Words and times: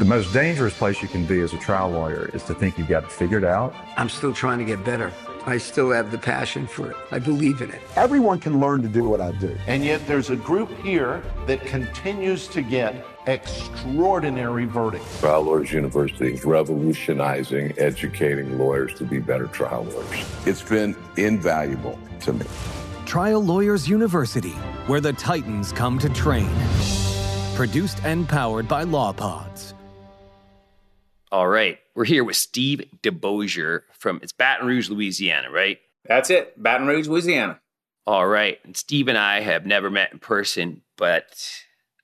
The 0.00 0.06
most 0.06 0.32
dangerous 0.32 0.72
place 0.72 1.02
you 1.02 1.08
can 1.08 1.26
be 1.26 1.42
as 1.42 1.52
a 1.52 1.58
trial 1.58 1.90
lawyer 1.90 2.30
is 2.32 2.42
to 2.44 2.54
think 2.54 2.78
you've 2.78 2.88
got 2.88 3.04
it 3.04 3.12
figured 3.12 3.44
out. 3.44 3.74
I'm 3.98 4.08
still 4.08 4.32
trying 4.32 4.56
to 4.56 4.64
get 4.64 4.82
better. 4.82 5.12
I 5.44 5.58
still 5.58 5.90
have 5.90 6.10
the 6.10 6.16
passion 6.16 6.66
for 6.66 6.90
it. 6.90 6.96
I 7.10 7.18
believe 7.18 7.60
in 7.60 7.70
it. 7.70 7.82
Everyone 7.96 8.40
can 8.40 8.60
learn 8.60 8.80
to 8.80 8.88
do 8.88 9.04
what 9.04 9.20
I 9.20 9.32
do. 9.32 9.54
And 9.66 9.84
yet 9.84 10.00
there's 10.06 10.30
a 10.30 10.36
group 10.36 10.70
here 10.78 11.22
that 11.46 11.60
continues 11.66 12.48
to 12.48 12.62
get 12.62 13.04
extraordinary 13.26 14.64
verdicts. 14.64 15.20
Trial 15.20 15.42
Lawyers 15.42 15.70
University 15.70 16.32
is 16.32 16.46
revolutionizing 16.46 17.74
educating 17.76 18.58
lawyers 18.58 18.94
to 18.94 19.04
be 19.04 19.18
better 19.18 19.48
trial 19.48 19.84
lawyers. 19.84 20.24
It's 20.46 20.62
been 20.62 20.96
invaluable 21.18 21.98
to 22.20 22.32
me. 22.32 22.46
Trial 23.04 23.44
Lawyers 23.44 23.86
University, 23.86 24.56
where 24.86 25.02
the 25.02 25.12
Titans 25.12 25.72
come 25.72 25.98
to 25.98 26.08
train. 26.08 26.48
Produced 27.54 28.02
and 28.02 28.26
powered 28.26 28.66
by 28.66 28.86
LawPods. 28.86 29.74
All 31.32 31.46
right. 31.46 31.78
We're 31.94 32.06
here 32.06 32.24
with 32.24 32.34
Steve 32.34 32.82
DeBosier 33.04 33.82
from 33.92 34.18
it's 34.20 34.32
Baton 34.32 34.66
Rouge, 34.66 34.90
Louisiana, 34.90 35.48
right? 35.50 35.78
That's 36.04 36.28
it. 36.28 36.60
Baton 36.60 36.88
Rouge, 36.88 37.06
Louisiana. 37.06 37.60
All 38.04 38.26
right. 38.26 38.58
And 38.64 38.76
Steve 38.76 39.06
and 39.06 39.16
I 39.16 39.40
have 39.40 39.64
never 39.64 39.90
met 39.90 40.12
in 40.12 40.18
person, 40.18 40.82
but 40.96 41.48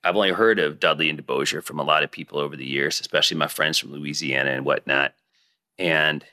I've 0.04 0.14
only 0.14 0.30
heard 0.30 0.60
of 0.60 0.78
Dudley 0.78 1.10
and 1.10 1.20
DeBosier 1.20 1.60
from 1.60 1.80
a 1.80 1.84
lot 1.84 2.04
of 2.04 2.12
people 2.12 2.38
over 2.38 2.54
the 2.54 2.64
years, 2.64 3.00
especially 3.00 3.36
my 3.36 3.48
friends 3.48 3.78
from 3.78 3.90
Louisiana 3.90 4.50
and 4.50 4.64
whatnot. 4.64 5.14
And 5.76 6.24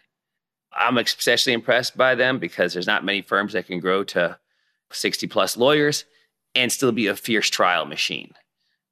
I'm 0.71 0.99
especially 0.99 1.53
impressed 1.53 1.97
by 1.97 2.13
them 2.13 2.37
because 2.37 2.73
there's 2.73 2.85
not 2.85 3.03
many 3.03 3.23
firms 3.23 3.53
that 3.53 3.65
can 3.65 3.79
grow 3.79 4.03
to 4.03 4.37
60 4.91 5.25
plus 5.27 5.57
lawyers 5.57 6.05
and 6.53 6.71
still 6.71 6.91
be 6.91 7.07
a 7.07 7.15
fierce 7.15 7.49
trial 7.49 7.87
machine. 7.87 8.33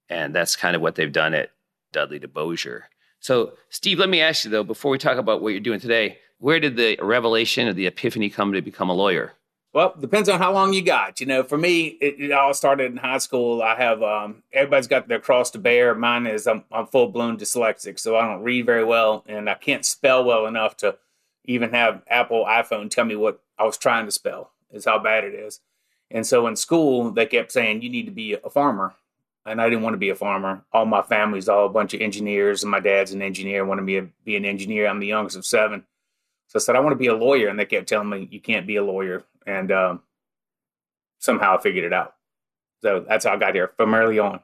And 0.09 0.33
that's 0.33 0.55
kind 0.55 0.75
of 0.75 0.81
what 0.81 0.95
they've 0.95 1.11
done 1.11 1.35
at 1.35 1.51
Dudley 1.91 2.19
DeBosier. 2.19 2.83
So, 3.21 3.53
Steve, 3.69 3.99
let 3.99 4.09
me 4.09 4.19
ask 4.19 4.43
you 4.43 4.51
though, 4.51 4.63
before 4.63 4.91
we 4.91 4.97
talk 4.97 5.17
about 5.17 5.41
what 5.41 5.49
you're 5.49 5.59
doing 5.59 5.79
today, 5.79 6.17
where 6.39 6.59
did 6.59 6.75
the 6.75 6.97
revelation 7.01 7.67
or 7.67 7.73
the 7.73 7.85
epiphany 7.85 8.29
come 8.29 8.51
to 8.51 8.61
become 8.61 8.89
a 8.89 8.93
lawyer? 8.93 9.33
Well, 9.73 9.95
depends 9.97 10.27
on 10.27 10.39
how 10.39 10.51
long 10.51 10.73
you 10.73 10.81
got. 10.81 11.21
You 11.21 11.27
know, 11.27 11.43
for 11.43 11.57
me, 11.57 11.85
it, 12.01 12.19
it 12.19 12.31
all 12.31 12.53
started 12.53 12.91
in 12.91 12.97
high 12.97 13.19
school. 13.19 13.61
I 13.61 13.75
have 13.75 14.03
um, 14.03 14.43
everybody's 14.51 14.87
got 14.87 15.07
their 15.07 15.19
cross 15.19 15.51
to 15.51 15.59
bear. 15.59 15.95
Mine 15.95 16.27
is 16.27 16.45
I'm, 16.45 16.65
I'm 16.71 16.87
full 16.87 17.07
blown 17.07 17.37
dyslexic, 17.37 17.97
so 17.97 18.17
I 18.17 18.27
don't 18.27 18.43
read 18.43 18.65
very 18.65 18.83
well, 18.83 19.23
and 19.27 19.49
I 19.49 19.53
can't 19.53 19.85
spell 19.85 20.25
well 20.25 20.45
enough 20.45 20.75
to 20.77 20.97
even 21.45 21.69
have 21.71 22.01
Apple 22.09 22.43
iPhone 22.45 22.89
tell 22.89 23.05
me 23.05 23.15
what 23.15 23.39
I 23.57 23.63
was 23.63 23.77
trying 23.77 24.05
to 24.05 24.11
spell. 24.11 24.51
Is 24.71 24.85
how 24.85 24.99
bad 24.99 25.23
it 25.25 25.33
is. 25.33 25.59
And 26.09 26.25
so 26.25 26.47
in 26.47 26.55
school, 26.55 27.11
they 27.11 27.25
kept 27.25 27.51
saying 27.51 27.81
you 27.81 27.89
need 27.89 28.05
to 28.05 28.11
be 28.11 28.33
a 28.33 28.49
farmer, 28.49 28.95
and 29.45 29.61
I 29.61 29.69
didn't 29.69 29.83
want 29.83 29.93
to 29.93 29.97
be 29.99 30.09
a 30.09 30.15
farmer. 30.15 30.63
All 30.71 30.85
my 30.85 31.01
family's 31.01 31.49
all 31.49 31.65
a 31.65 31.69
bunch 31.69 31.93
of 31.93 32.01
engineers, 32.01 32.63
and 32.63 32.71
my 32.71 32.79
dad's 32.79 33.11
an 33.11 33.21
engineer. 33.21 33.65
Wanted 33.65 33.81
to 33.81 33.85
be, 33.85 34.11
be 34.23 34.35
an 34.35 34.45
engineer. 34.45 34.87
I'm 34.87 34.99
the 34.99 35.07
youngest 35.07 35.37
of 35.37 35.45
seven. 35.45 35.83
So 36.47 36.59
I 36.59 36.61
said, 36.61 36.75
I 36.75 36.79
want 36.79 36.91
to 36.91 36.97
be 36.97 37.07
a 37.07 37.15
lawyer. 37.15 37.47
And 37.47 37.57
they 37.57 37.65
kept 37.65 37.87
telling 37.87 38.09
me, 38.09 38.27
you 38.29 38.41
can't 38.41 38.67
be 38.67 38.75
a 38.75 38.83
lawyer. 38.83 39.23
And 39.47 39.71
um, 39.71 40.01
somehow 41.19 41.57
I 41.57 41.61
figured 41.61 41.85
it 41.85 41.93
out. 41.93 42.15
So 42.81 43.05
that's 43.07 43.25
how 43.25 43.33
I 43.33 43.37
got 43.37 43.55
here 43.55 43.71
from 43.77 43.93
early 43.93 44.19
on. 44.19 44.41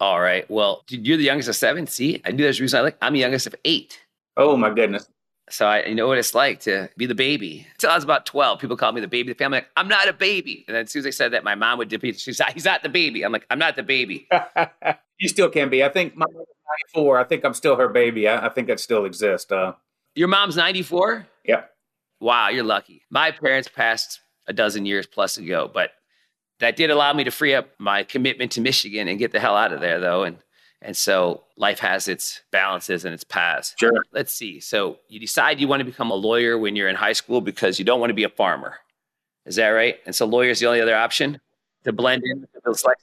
All 0.00 0.20
right. 0.20 0.48
Well, 0.50 0.84
you're 0.88 1.16
the 1.16 1.24
youngest 1.24 1.48
of 1.48 1.56
seven. 1.56 1.86
See, 1.86 2.20
I 2.24 2.30
knew 2.32 2.42
there's 2.42 2.58
a 2.58 2.62
reason 2.62 2.78
I 2.78 2.82
like. 2.82 2.98
I'm 3.00 3.14
the 3.14 3.20
youngest 3.20 3.46
of 3.46 3.54
eight. 3.64 4.00
Oh 4.36 4.56
my 4.56 4.70
goodness. 4.70 5.08
So 5.48 5.66
I 5.66 5.84
you 5.84 5.94
know 5.94 6.08
what 6.08 6.18
it's 6.18 6.34
like 6.34 6.60
to 6.60 6.88
be 6.96 7.06
the 7.06 7.14
baby. 7.14 7.66
Until 7.74 7.90
I 7.90 7.94
was 7.94 8.04
about 8.04 8.26
12, 8.26 8.58
people 8.58 8.76
called 8.76 8.94
me 8.94 9.00
the 9.00 9.08
baby 9.08 9.32
the 9.32 9.38
family. 9.38 9.58
Like, 9.58 9.68
I'm 9.76 9.88
not 9.88 10.08
a 10.08 10.12
baby. 10.12 10.64
And 10.66 10.74
then 10.74 10.84
as 10.84 10.90
soon 10.90 11.00
as 11.00 11.06
I 11.06 11.10
said 11.10 11.32
that, 11.32 11.44
my 11.44 11.54
mom 11.54 11.78
would 11.78 11.88
defeat. 11.88 12.18
She's 12.18 12.40
like, 12.40 12.54
he's 12.54 12.64
not 12.64 12.82
the 12.82 12.88
baby. 12.88 13.24
I'm 13.24 13.32
like, 13.32 13.46
I'm 13.50 13.58
not 13.58 13.76
the 13.76 13.82
baby. 13.82 14.28
you 15.18 15.28
still 15.28 15.48
can 15.48 15.68
be. 15.68 15.84
I 15.84 15.88
think 15.88 16.16
my 16.16 16.26
94. 16.94 17.18
I 17.18 17.24
think 17.24 17.44
I'm 17.44 17.54
still 17.54 17.76
her 17.76 17.88
baby. 17.88 18.28
I, 18.28 18.46
I 18.46 18.48
think 18.48 18.66
that 18.68 18.80
still 18.80 19.04
exists. 19.04 19.50
Uh, 19.52 19.74
Your 20.14 20.28
mom's 20.28 20.56
94? 20.56 21.26
Yeah. 21.44 21.62
Wow, 22.20 22.48
you're 22.48 22.64
lucky. 22.64 23.02
My 23.10 23.30
parents 23.30 23.68
passed 23.68 24.20
a 24.48 24.52
dozen 24.52 24.86
years 24.86 25.06
plus 25.06 25.36
ago, 25.38 25.70
but 25.72 25.90
that 26.60 26.76
did 26.76 26.90
allow 26.90 27.12
me 27.12 27.24
to 27.24 27.30
free 27.30 27.54
up 27.54 27.68
my 27.78 28.02
commitment 28.02 28.52
to 28.52 28.60
Michigan 28.60 29.08
and 29.08 29.18
get 29.18 29.32
the 29.32 29.40
hell 29.40 29.56
out 29.56 29.72
of 29.72 29.80
there, 29.80 30.00
though. 30.00 30.24
And 30.24 30.38
and 30.82 30.96
so 30.96 31.44
life 31.56 31.78
has 31.78 32.08
its 32.08 32.42
balances 32.50 33.04
and 33.04 33.14
its 33.14 33.24
paths. 33.24 33.74
Sure. 33.78 34.04
Let's 34.12 34.32
see. 34.32 34.60
So 34.60 34.98
you 35.08 35.18
decide 35.18 35.60
you 35.60 35.68
want 35.68 35.80
to 35.80 35.84
become 35.84 36.10
a 36.10 36.14
lawyer 36.14 36.58
when 36.58 36.76
you're 36.76 36.88
in 36.88 36.96
high 36.96 37.14
school 37.14 37.40
because 37.40 37.78
you 37.78 37.84
don't 37.84 38.00
want 38.00 38.10
to 38.10 38.14
be 38.14 38.24
a 38.24 38.28
farmer. 38.28 38.76
Is 39.46 39.56
that 39.56 39.68
right? 39.68 39.96
And 40.04 40.14
so 40.14 40.26
lawyer 40.26 40.50
is 40.50 40.60
the 40.60 40.66
only 40.66 40.80
other 40.80 40.96
option 40.96 41.40
to 41.84 41.92
blend 41.92 42.22
in 42.24 42.40
with 42.42 42.52
the 42.52 42.60
dyslexia. 42.60 42.94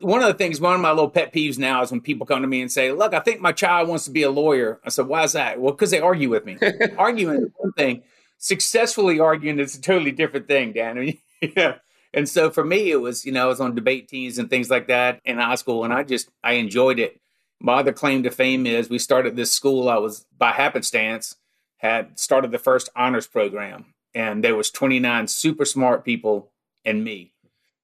One 0.00 0.22
of 0.22 0.28
the 0.28 0.34
things, 0.34 0.60
one 0.60 0.74
of 0.74 0.80
my 0.80 0.90
little 0.90 1.10
pet 1.10 1.32
peeves 1.32 1.58
now 1.58 1.82
is 1.82 1.90
when 1.90 2.00
people 2.00 2.26
come 2.26 2.40
to 2.40 2.48
me 2.48 2.62
and 2.62 2.72
say, 2.72 2.90
"Look, 2.92 3.12
I 3.12 3.20
think 3.20 3.42
my 3.42 3.52
child 3.52 3.88
wants 3.88 4.04
to 4.06 4.10
be 4.10 4.22
a 4.22 4.30
lawyer." 4.30 4.80
I 4.82 4.88
said, 4.88 5.06
"Why 5.06 5.24
is 5.24 5.32
that?" 5.32 5.60
Well, 5.60 5.72
because 5.72 5.90
they 5.90 6.00
argue 6.00 6.30
with 6.30 6.46
me. 6.46 6.56
Arguing 6.96 7.42
is 7.42 7.50
one 7.56 7.72
thing. 7.72 8.02
Successfully 8.38 9.20
arguing 9.20 9.58
is 9.58 9.74
a 9.74 9.80
totally 9.82 10.12
different 10.12 10.48
thing, 10.48 10.72
Dan. 10.72 11.18
yeah. 11.42 11.74
And 12.12 12.28
so 12.28 12.50
for 12.50 12.64
me, 12.64 12.90
it 12.90 13.00
was, 13.00 13.24
you 13.24 13.32
know, 13.32 13.44
I 13.44 13.46
was 13.46 13.60
on 13.60 13.74
debate 13.74 14.08
teams 14.08 14.38
and 14.38 14.50
things 14.50 14.70
like 14.70 14.88
that 14.88 15.20
in 15.24 15.38
high 15.38 15.54
school, 15.54 15.84
and 15.84 15.92
I 15.92 16.02
just 16.02 16.28
I 16.42 16.54
enjoyed 16.54 16.98
it. 16.98 17.20
My 17.60 17.74
other 17.74 17.92
claim 17.92 18.22
to 18.22 18.30
fame 18.30 18.66
is 18.66 18.88
we 18.88 18.98
started 18.98 19.36
this 19.36 19.52
school. 19.52 19.88
I 19.88 19.98
was 19.98 20.26
by 20.36 20.52
happenstance 20.52 21.36
had 21.76 22.18
started 22.18 22.50
the 22.50 22.58
first 22.58 22.88
honors 22.96 23.26
program, 23.26 23.94
and 24.14 24.42
there 24.42 24.56
was 24.56 24.70
29 24.70 25.28
super 25.28 25.64
smart 25.64 26.04
people 26.04 26.50
and 26.84 27.04
me. 27.04 27.32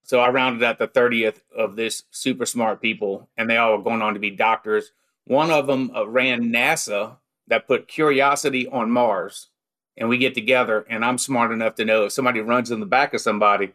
So 0.03 0.21
I 0.21 0.31
rounded 0.31 0.63
out 0.63 0.79
the 0.79 0.87
30th 0.87 1.41
of 1.57 1.77
this 1.77 2.05
super 2.11 2.47
smart 2.47 2.81
people, 2.81 3.29
and 3.37 3.49
they 3.49 3.57
all 3.57 3.77
were 3.77 3.83
going 3.83 4.03
on 4.03 4.15
to 4.15 4.21
be 4.21 4.31
doctors. 4.31 4.93
One 5.25 5.51
of 5.51 5.67
them 5.67 5.91
uh, 5.95 6.07
ran 6.07 6.53
NASA 6.53 7.17
that 7.49 7.67
put 7.67 7.89
Curiosity 7.89 8.69
on 8.69 8.91
Mars, 8.91 9.49
and 9.97 10.09
we 10.09 10.19
get 10.19 10.35
together, 10.35 10.85
and 10.89 11.05
I'm 11.05 11.19
smart 11.19 11.53
enough 11.53 11.75
to 11.77 11.85
know 11.85 12.05
if 12.05 12.13
somebody 12.13 12.41
runs 12.41 12.71
in 12.71 12.81
the 12.81 12.87
back 12.87 13.15
of 13.15 13.21
somebody 13.21 13.73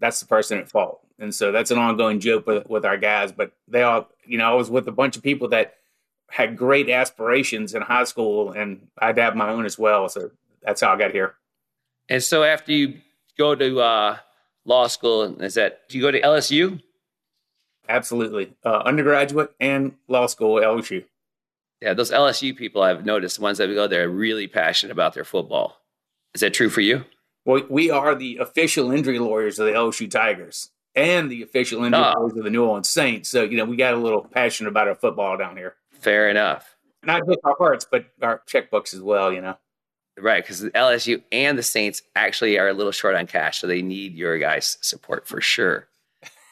that's 0.00 0.20
the 0.20 0.26
person 0.26 0.58
at 0.58 0.68
fault. 0.68 1.00
And 1.18 1.34
so 1.34 1.52
that's 1.52 1.70
an 1.70 1.78
ongoing 1.78 2.18
joke 2.18 2.46
with, 2.46 2.68
with 2.68 2.84
our 2.84 2.96
guys. 2.96 3.30
But 3.30 3.52
they 3.68 3.82
all, 3.82 4.08
you 4.26 4.38
know, 4.38 4.50
I 4.50 4.54
was 4.54 4.70
with 4.70 4.88
a 4.88 4.92
bunch 4.92 5.16
of 5.16 5.22
people 5.22 5.48
that 5.48 5.74
had 6.30 6.56
great 6.56 6.88
aspirations 6.88 7.74
in 7.74 7.82
high 7.82 8.04
school, 8.04 8.52
and 8.52 8.88
I'd 8.98 9.18
have 9.18 9.36
my 9.36 9.50
own 9.50 9.66
as 9.66 9.78
well. 9.78 10.08
So 10.08 10.30
that's 10.62 10.80
how 10.80 10.92
I 10.92 10.96
got 10.96 11.12
here. 11.12 11.34
And 12.08 12.22
so 12.22 12.42
after 12.42 12.72
you 12.72 13.00
go 13.36 13.54
to 13.54 13.80
uh, 13.80 14.16
law 14.64 14.86
school, 14.86 15.40
is 15.42 15.54
that 15.54 15.88
do 15.88 15.98
you 15.98 16.02
go 16.02 16.10
to 16.10 16.20
LSU? 16.20 16.80
Absolutely, 17.88 18.54
uh, 18.64 18.82
undergraduate 18.84 19.52
and 19.60 19.94
law 20.08 20.26
school 20.26 20.60
LSU. 20.60 21.04
Yeah, 21.82 21.94
those 21.94 22.10
LSU 22.10 22.56
people 22.56 22.82
I've 22.82 23.06
noticed, 23.06 23.36
the 23.36 23.42
ones 23.42 23.58
that 23.58 23.66
go 23.68 23.86
there, 23.86 24.04
are 24.04 24.08
really 24.08 24.46
passionate 24.46 24.92
about 24.92 25.14
their 25.14 25.24
football. 25.24 25.76
Is 26.34 26.42
that 26.42 26.54
true 26.54 26.70
for 26.70 26.82
you? 26.82 27.04
Well, 27.44 27.62
we 27.68 27.90
are 27.90 28.14
the 28.14 28.38
official 28.38 28.90
injury 28.90 29.18
lawyers 29.18 29.58
of 29.58 29.66
the 29.66 29.72
LSU 29.72 30.10
Tigers 30.10 30.70
and 30.94 31.30
the 31.30 31.42
official 31.42 31.84
injury 31.84 32.02
oh. 32.04 32.20
lawyers 32.20 32.36
of 32.36 32.44
the 32.44 32.50
New 32.50 32.64
Orleans 32.64 32.88
Saints. 32.88 33.28
So, 33.28 33.44
you 33.44 33.56
know, 33.56 33.64
we 33.64 33.76
got 33.76 33.94
a 33.94 33.98
little 33.98 34.22
passionate 34.24 34.70
about 34.70 34.88
our 34.88 34.94
football 34.94 35.36
down 35.36 35.56
here. 35.56 35.76
Fair 36.00 36.28
enough. 36.28 36.76
Not 37.02 37.26
just 37.26 37.38
our 37.44 37.56
hearts, 37.58 37.86
but 37.90 38.06
our 38.20 38.42
checkbooks 38.46 38.92
as 38.92 39.00
well, 39.00 39.32
you 39.32 39.40
know. 39.40 39.56
Right, 40.18 40.42
because 40.42 40.62
LSU 40.62 41.22
and 41.32 41.56
the 41.56 41.62
Saints 41.62 42.02
actually 42.14 42.58
are 42.58 42.68
a 42.68 42.74
little 42.74 42.92
short 42.92 43.14
on 43.14 43.26
cash, 43.26 43.60
so 43.60 43.66
they 43.66 43.80
need 43.80 44.14
your 44.14 44.38
guys' 44.38 44.76
support 44.82 45.26
for 45.26 45.40
sure. 45.40 45.88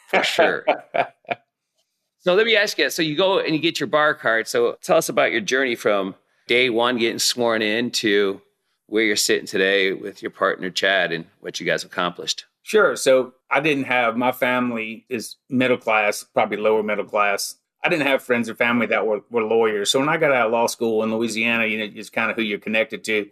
For 0.09 0.23
sure. 0.23 0.65
so 2.21 2.35
let 2.35 2.47
me 2.47 2.57
ask 2.57 2.79
you. 2.79 2.89
So 2.89 3.03
you 3.03 3.15
go 3.15 3.41
and 3.41 3.55
you 3.55 3.61
get 3.61 3.79
your 3.79 3.89
bar 3.89 4.15
card. 4.15 4.49
So 4.49 4.79
tell 4.81 4.97
us 4.97 5.11
about 5.11 5.33
your 5.33 5.43
journey 5.43 5.75
from 5.75 6.15
day 6.47 6.71
one 6.71 6.97
getting 6.97 7.19
sworn 7.19 7.61
in 7.61 7.91
to 7.91 8.41
where 8.89 9.05
you're 9.05 9.17
sitting 9.17 9.47
today 9.47 9.93
with 9.93 10.23
your 10.23 10.31
partner 10.31 10.71
Chad 10.71 11.13
and 11.13 11.27
what 11.41 11.61
you 11.61 11.67
guys 11.67 11.85
accomplished. 11.85 12.47
Sure. 12.63 12.97
So 12.97 13.35
I 13.51 13.61
didn't 13.61 13.85
have 13.85 14.17
my 14.17 14.33
family 14.33 15.07
is 15.09 15.37
middle 15.49 15.77
class, 15.77 16.23
probably 16.23 16.57
lower 16.57 16.83
middle 16.83 17.05
class. 17.05 17.57
I 17.85 17.89
didn't 17.89 18.07
have 18.07 18.23
friends 18.23 18.49
or 18.49 18.55
family 18.55 18.87
that 18.87 19.07
were, 19.07 19.21
were 19.31 19.45
lawyers. 19.45 19.91
So 19.91 20.01
when 20.01 20.09
I 20.09 20.17
got 20.17 20.33
out 20.33 20.47
of 20.47 20.53
law 20.53 20.67
school 20.67 21.03
in 21.03 21.15
Louisiana, 21.15 21.67
you 21.67 21.79
know, 21.79 21.93
it's 21.95 22.11
kind 22.11 22.31
of 22.31 22.37
who 22.37 22.43
you're 22.43 22.59
connected 22.59 23.05
to. 23.05 23.29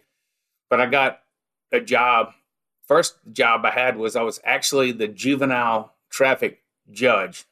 But 0.69 0.79
I 0.79 0.85
got 0.85 1.19
a 1.71 1.81
job. 1.81 2.33
First 2.87 3.15
job 3.31 3.65
I 3.65 3.71
had 3.71 3.97
was 3.97 4.15
I 4.15 4.21
was 4.21 4.39
actually 4.43 4.91
the 4.91 5.07
juvenile 5.07 5.93
traffic 6.09 6.63
judge. 6.91 7.45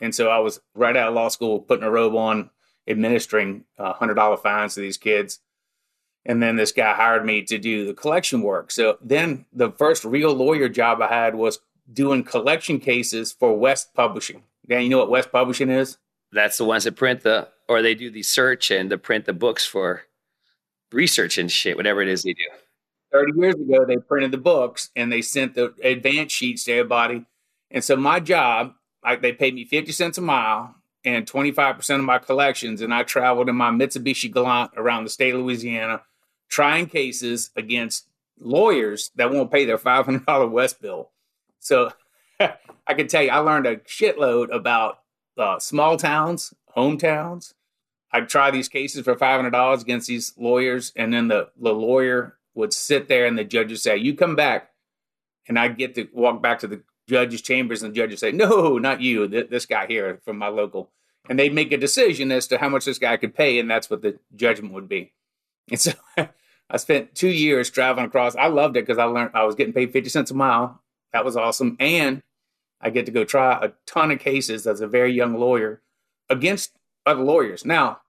And 0.00 0.14
so 0.14 0.28
I 0.28 0.38
was 0.38 0.60
right 0.74 0.96
out 0.96 1.08
of 1.08 1.14
law 1.14 1.28
school, 1.28 1.60
putting 1.60 1.84
a 1.84 1.90
robe 1.90 2.16
on, 2.16 2.50
administering 2.88 3.64
uh, 3.78 3.94
$100 3.94 4.42
fines 4.42 4.74
to 4.74 4.80
these 4.80 4.98
kids. 4.98 5.40
And 6.26 6.42
then 6.42 6.56
this 6.56 6.72
guy 6.72 6.94
hired 6.94 7.24
me 7.24 7.42
to 7.42 7.58
do 7.58 7.86
the 7.86 7.94
collection 7.94 8.40
work. 8.40 8.70
So 8.70 8.98
then 9.02 9.44
the 9.52 9.70
first 9.72 10.04
real 10.04 10.32
lawyer 10.34 10.68
job 10.68 11.02
I 11.02 11.08
had 11.08 11.34
was 11.34 11.58
doing 11.92 12.24
collection 12.24 12.80
cases 12.80 13.32
for 13.32 13.56
West 13.58 13.92
Publishing. 13.94 14.42
Dan, 14.66 14.82
you 14.82 14.88
know 14.88 14.98
what 14.98 15.10
West 15.10 15.30
Publishing 15.30 15.68
is? 15.68 15.98
That's 16.32 16.56
the 16.56 16.64
ones 16.64 16.84
that 16.84 16.96
print 16.96 17.22
the, 17.22 17.48
or 17.68 17.82
they 17.82 17.94
do 17.94 18.10
the 18.10 18.22
search 18.22 18.70
and 18.70 18.88
to 18.90 18.98
print 18.98 19.26
the 19.26 19.32
books 19.32 19.66
for 19.66 20.02
research 20.92 21.36
and 21.36 21.50
shit, 21.50 21.76
whatever 21.76 22.00
it 22.00 22.08
is 22.08 22.22
they 22.22 22.32
do. 22.32 22.44
30 23.12 23.32
years 23.38 23.54
ago, 23.54 23.84
they 23.84 23.98
printed 23.98 24.32
the 24.32 24.38
books 24.38 24.90
and 24.96 25.12
they 25.12 25.22
sent 25.22 25.54
the 25.54 25.74
advance 25.82 26.32
sheets 26.32 26.64
to 26.64 26.72
everybody. 26.72 27.26
And 27.70 27.84
so 27.84 27.96
my 27.96 28.18
job, 28.18 28.74
I, 29.02 29.16
they 29.16 29.32
paid 29.32 29.54
me 29.54 29.64
50 29.64 29.92
cents 29.92 30.18
a 30.18 30.20
mile 30.20 30.74
and 31.04 31.26
25% 31.26 31.96
of 31.96 32.04
my 32.04 32.18
collections. 32.18 32.80
And 32.80 32.92
I 32.92 33.02
traveled 33.02 33.48
in 33.48 33.56
my 33.56 33.70
Mitsubishi 33.70 34.32
Galant 34.32 34.72
around 34.76 35.04
the 35.04 35.10
state 35.10 35.34
of 35.34 35.40
Louisiana, 35.42 36.02
trying 36.48 36.86
cases 36.86 37.50
against 37.56 38.08
lawyers 38.38 39.10
that 39.16 39.30
won't 39.30 39.50
pay 39.50 39.64
their 39.64 39.78
$500 39.78 40.50
West 40.50 40.80
bill. 40.80 41.10
So 41.60 41.92
I 42.40 42.94
can 42.94 43.08
tell 43.08 43.22
you, 43.22 43.30
I 43.30 43.38
learned 43.38 43.66
a 43.66 43.76
shitload 43.76 44.54
about 44.54 45.00
uh, 45.38 45.58
small 45.58 45.96
towns, 45.96 46.54
hometowns. 46.76 47.54
I'd 48.12 48.28
try 48.28 48.50
these 48.50 48.68
cases 48.68 49.04
for 49.04 49.16
$500 49.16 49.82
against 49.82 50.06
these 50.06 50.32
lawyers, 50.36 50.92
and 50.94 51.12
then 51.12 51.28
the, 51.28 51.48
the 51.60 51.72
lawyer 51.72 52.38
would 52.54 52.72
sit 52.72 53.08
there 53.08 53.26
and 53.26 53.36
the 53.36 53.44
judge 53.44 53.70
would 53.70 53.80
say, 53.80 53.96
You 53.96 54.14
come 54.14 54.36
back. 54.36 54.70
And 55.48 55.58
I'd 55.58 55.76
get 55.76 55.94
to 55.96 56.08
walk 56.12 56.40
back 56.40 56.60
to 56.60 56.66
the 56.66 56.82
judge's 57.08 57.42
chambers, 57.42 57.82
and 57.82 57.92
the 57.92 57.96
judge 57.96 58.10
would 58.10 58.18
say, 58.18 58.32
No, 58.32 58.78
not 58.78 59.00
you, 59.00 59.28
th- 59.28 59.50
this 59.50 59.66
guy 59.66 59.86
here 59.86 60.20
from 60.24 60.38
my 60.38 60.48
local. 60.48 60.90
And 61.28 61.38
they'd 61.38 61.54
make 61.54 61.72
a 61.72 61.76
decision 61.78 62.30
as 62.30 62.46
to 62.48 62.58
how 62.58 62.68
much 62.68 62.84
this 62.84 62.98
guy 62.98 63.16
could 63.16 63.34
pay, 63.34 63.58
and 63.58 63.68
that's 63.68 63.90
what 63.90 64.02
the 64.02 64.18
judgment 64.36 64.74
would 64.74 64.88
be. 64.88 65.12
And 65.70 65.80
so 65.80 65.92
I 66.70 66.76
spent 66.76 67.14
two 67.14 67.28
years 67.28 67.70
traveling 67.70 68.06
across. 68.06 68.36
I 68.36 68.46
loved 68.46 68.76
it 68.76 68.86
because 68.86 68.98
I 68.98 69.04
learned 69.04 69.30
I 69.34 69.44
was 69.44 69.54
getting 69.54 69.72
paid 69.72 69.92
50 69.92 70.10
cents 70.10 70.30
a 70.30 70.34
mile. 70.34 70.80
That 71.12 71.24
was 71.24 71.36
awesome. 71.36 71.76
And 71.78 72.22
I 72.80 72.90
get 72.90 73.06
to 73.06 73.12
go 73.12 73.24
try 73.24 73.58
a 73.62 73.72
ton 73.86 74.10
of 74.10 74.18
cases 74.18 74.66
as 74.66 74.80
a 74.80 74.86
very 74.86 75.12
young 75.12 75.38
lawyer 75.38 75.80
against 76.28 76.72
other 77.06 77.22
lawyers. 77.22 77.64
Now, 77.64 78.00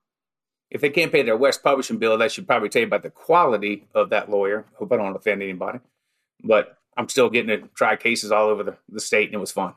if 0.70 0.82
they 0.82 0.90
can't 0.90 1.12
pay 1.12 1.22
their 1.22 1.38
West 1.38 1.64
publishing 1.64 1.98
bill, 1.98 2.18
that 2.18 2.32
should 2.32 2.48
probably 2.48 2.70
tell 2.70 2.82
you 2.82 2.88
about 2.88 3.04
the 3.04 3.10
quality 3.10 3.88
of 3.94 4.10
that 4.10 4.30
lawyer. 4.30 4.66
Hope 4.76 4.92
I 4.92 4.98
don't 4.98 5.16
offend 5.16 5.42
anybody. 5.42 5.80
But 6.44 6.78
I'm 6.98 7.08
still 7.10 7.30
getting 7.30 7.62
to 7.62 7.68
try 7.76 7.96
cases 7.96 8.32
all 8.32 8.48
over 8.48 8.64
the, 8.64 8.78
the 8.90 9.00
state, 9.00 9.28
and 9.28 9.36
it 9.36 9.40
was 9.40 9.52
fun. 9.52 9.74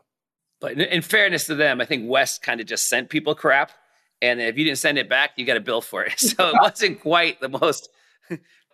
But 0.61 0.73
in 0.73 1.03
fairness 1.03 1.47
to 1.47 1.55
them, 1.55 1.81
I 1.81 1.85
think 1.85 2.09
West 2.09 2.43
kind 2.43 2.61
of 2.61 2.67
just 2.67 2.89
sent 2.89 3.11
people 3.11 3.35
crap. 3.35 3.71
And 4.21 4.41
if 4.41 4.59
you 4.59 4.65
didn't 4.65 4.79
send 4.79 4.99
it 4.99 5.09
back, 5.09 5.33
you 5.37 5.45
got 5.45 5.57
a 5.57 5.61
bill 5.61 5.81
for 5.81 6.05
it. 6.05 6.15
So 6.19 6.49
it 6.49 6.55
wasn't 6.61 7.01
quite 7.01 7.41
the 7.41 7.49
most. 7.49 7.89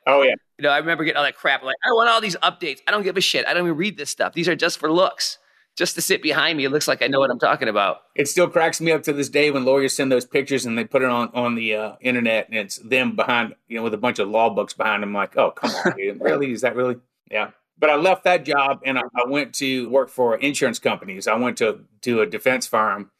Oh, 0.06 0.22
yeah. 0.22 0.34
You 0.58 0.64
know, 0.64 0.70
I 0.70 0.78
remember 0.78 1.04
getting 1.04 1.16
all 1.16 1.24
that 1.24 1.36
crap. 1.36 1.62
Like, 1.62 1.76
I 1.84 1.92
want 1.92 2.08
all 2.08 2.20
these 2.20 2.36
updates. 2.36 2.80
I 2.86 2.90
don't 2.90 3.02
give 3.02 3.16
a 3.16 3.20
shit. 3.20 3.46
I 3.46 3.54
don't 3.54 3.64
even 3.64 3.76
read 3.76 3.96
this 3.96 4.10
stuff. 4.10 4.32
These 4.34 4.48
are 4.48 4.56
just 4.56 4.78
for 4.78 4.92
looks. 4.92 5.38
Just 5.76 5.96
to 5.96 6.02
sit 6.02 6.22
behind 6.22 6.56
me, 6.56 6.64
it 6.64 6.70
looks 6.70 6.86
like 6.86 7.02
I 7.02 7.08
know 7.08 7.18
what 7.18 7.30
I'm 7.32 7.38
talking 7.38 7.68
about. 7.68 8.02
It 8.14 8.28
still 8.28 8.48
cracks 8.48 8.80
me 8.80 8.92
up 8.92 9.02
to 9.04 9.12
this 9.12 9.28
day 9.28 9.50
when 9.50 9.64
lawyers 9.64 9.96
send 9.96 10.12
those 10.12 10.24
pictures 10.24 10.66
and 10.66 10.78
they 10.78 10.84
put 10.84 11.02
it 11.02 11.08
on 11.08 11.30
on 11.34 11.56
the 11.56 11.74
uh, 11.74 11.96
internet 12.00 12.48
and 12.48 12.56
it's 12.56 12.76
them 12.76 13.16
behind, 13.16 13.56
you 13.66 13.76
know, 13.78 13.82
with 13.82 13.92
a 13.92 13.98
bunch 13.98 14.20
of 14.20 14.28
law 14.28 14.50
books 14.50 14.72
behind 14.72 15.02
them. 15.02 15.12
Like, 15.12 15.36
oh, 15.36 15.50
come 15.50 15.70
on, 15.70 15.96
dude. 15.96 16.20
really? 16.20 16.52
Is 16.52 16.60
that 16.60 16.76
really? 16.76 16.96
Yeah. 17.28 17.50
But 17.76 17.90
I 17.90 17.96
left 17.96 18.22
that 18.22 18.44
job 18.44 18.82
and 18.84 18.96
I, 18.96 19.02
I 19.16 19.26
went 19.26 19.52
to 19.56 19.88
work 19.90 20.10
for 20.10 20.36
insurance 20.36 20.78
companies. 20.78 21.26
I 21.26 21.34
went 21.34 21.58
to 21.58 21.80
to 22.02 22.20
a 22.20 22.26
defense 22.26 22.68
firm, 22.68 23.10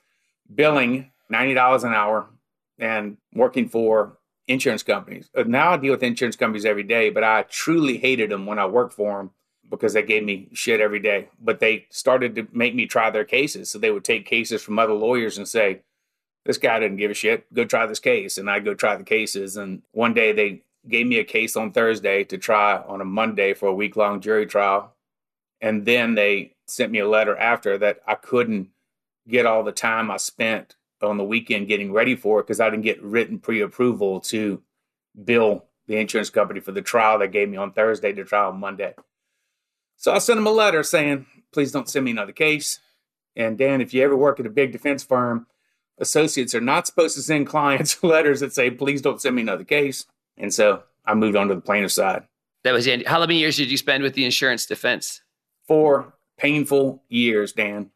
billing 0.55 1.11
ninety 1.29 1.55
dollars 1.55 1.85
an 1.85 1.93
hour, 1.93 2.27
and 2.79 3.17
working 3.35 3.69
for 3.69 4.19
insurance 4.47 4.83
companies. 4.83 5.31
Uh, 5.37 5.45
Now 5.45 5.73
I 5.73 5.77
deal 5.77 5.93
with 5.93 6.03
insurance 6.03 6.37
companies 6.37 6.65
every 6.65 6.83
day, 6.83 7.11
but 7.11 7.25
I 7.25 7.43
truly 7.43 7.99
hated 7.99 8.31
them 8.31 8.47
when 8.47 8.59
I 8.59 8.67
worked 8.67 8.95
for 8.95 9.19
them 9.19 9.31
because 9.71 9.95
they 9.95 10.03
gave 10.03 10.23
me 10.25 10.49
shit 10.53 10.81
every 10.81 11.01
day. 11.01 11.29
But 11.41 11.61
they 11.61 11.87
started 11.91 12.35
to 12.37 12.47
make 12.53 12.75
me 12.75 12.87
try 12.87 13.11
their 13.11 13.25
cases. 13.25 13.71
So 13.71 13.79
they 13.79 13.91
would 13.91 14.05
take 14.05 14.27
cases 14.27 14.63
from 14.63 14.79
other 14.79 14.93
lawyers 14.93 15.39
and 15.39 15.49
say, 15.49 15.81
this 16.45 16.59
guy 16.59 16.79
didn't 16.79 16.99
give 16.99 17.11
a 17.11 17.15
shit. 17.15 17.53
Go 17.55 17.65
try 17.65 17.87
this 17.87 18.01
case. 18.01 18.37
And 18.37 18.51
I'd 18.51 18.67
go 18.67 18.75
try 18.75 18.97
the 18.97 19.05
cases. 19.05 19.57
And 19.57 19.83
one 19.93 20.13
day 20.13 20.33
they 20.33 20.63
gave 20.87 21.07
me 21.07 21.19
a 21.19 21.25
case 21.25 21.57
on 21.57 21.73
Thursday 21.73 22.25
to 22.25 22.37
try 22.37 22.77
on 22.77 23.01
a 23.01 23.07
Monday 23.07 23.55
for 23.55 23.71
a 23.71 23.75
week 23.75 23.97
long 23.97 24.21
jury 24.21 24.45
trial. 24.45 24.95
And 25.63 25.87
then 25.87 26.15
they 26.15 26.57
sent 26.67 26.93
me 26.93 26.99
a 26.99 27.09
letter 27.09 27.35
after 27.35 27.79
that 27.79 28.01
I 28.07 28.17
couldn't 28.17 28.69
get 29.27 29.47
all 29.47 29.63
the 29.63 29.73
time 29.73 30.11
I 30.11 30.19
spent 30.19 30.77
on 31.05 31.17
the 31.17 31.25
weekend 31.25 31.69
getting 31.69 31.93
ready 31.93 32.17
for 32.17 32.41
it 32.41 32.45
because 32.45 32.61
I 32.61 32.71
didn't 32.71 32.85
get 32.85 33.03
written 33.03 33.39
pre 33.39 33.61
approval 33.61 34.21
to 34.21 34.63
bill 35.25 35.65
the 35.87 35.97
insurance 35.97 36.31
company 36.31 36.61
for 36.61 36.73
the 36.73 36.83
trial 36.83 37.19
they 37.19 37.29
gave 37.29 37.49
me 37.49 37.57
on 37.57 37.73
Thursday 37.73 38.13
to 38.13 38.25
trial 38.25 38.51
on 38.51 38.61
Monday. 38.61 38.95
So 39.97 40.13
I 40.13 40.19
sent 40.19 40.39
them 40.39 40.47
a 40.47 40.51
letter 40.51 40.83
saying, 40.83 41.27
please 41.53 41.73
don't 41.73 41.89
send 41.89 42.05
me 42.05 42.11
another 42.11 42.33
case. 42.33 42.81
And 43.37 43.59
Dan, 43.59 43.81
if 43.81 43.93
you 43.93 44.03
ever 44.03 44.17
work 44.17 44.41
at 44.41 44.47
a 44.47 44.51
big 44.51 44.73
defense 44.73 45.03
firm, 45.03 45.47
associates 45.99 46.55
are 46.55 46.61
not 46.61 46.87
supposed 46.87 47.17
to 47.17 47.23
send 47.23 47.47
clients 47.47 48.03
letters 48.03 48.41
that 48.41 48.53
say, 48.53 48.71
please 48.71 49.03
don't 49.03 49.21
send 49.21 49.37
me 49.37 49.43
another 49.43 49.65
case. 49.65 50.07
And 50.37 50.53
so 50.53 50.83
I 51.05 51.15
moved 51.15 51.37
on 51.37 51.49
to 51.49 51.55
the 51.55 51.61
plaintiff 51.61 51.93
side. 51.93 52.25
That 52.63 52.73
was 52.73 52.87
the 52.87 52.93
end. 52.93 53.07
How 53.07 53.21
many 53.21 53.39
years 53.39 53.57
did 53.57 53.71
you 53.71 53.77
spend 53.77 54.03
with 54.03 54.15
the 54.15 54.25
insurance 54.25 54.67
defense? 54.67 55.23
Four 55.67 56.15
painful 56.39 57.03
years, 57.09 57.53
Dan. 57.53 57.91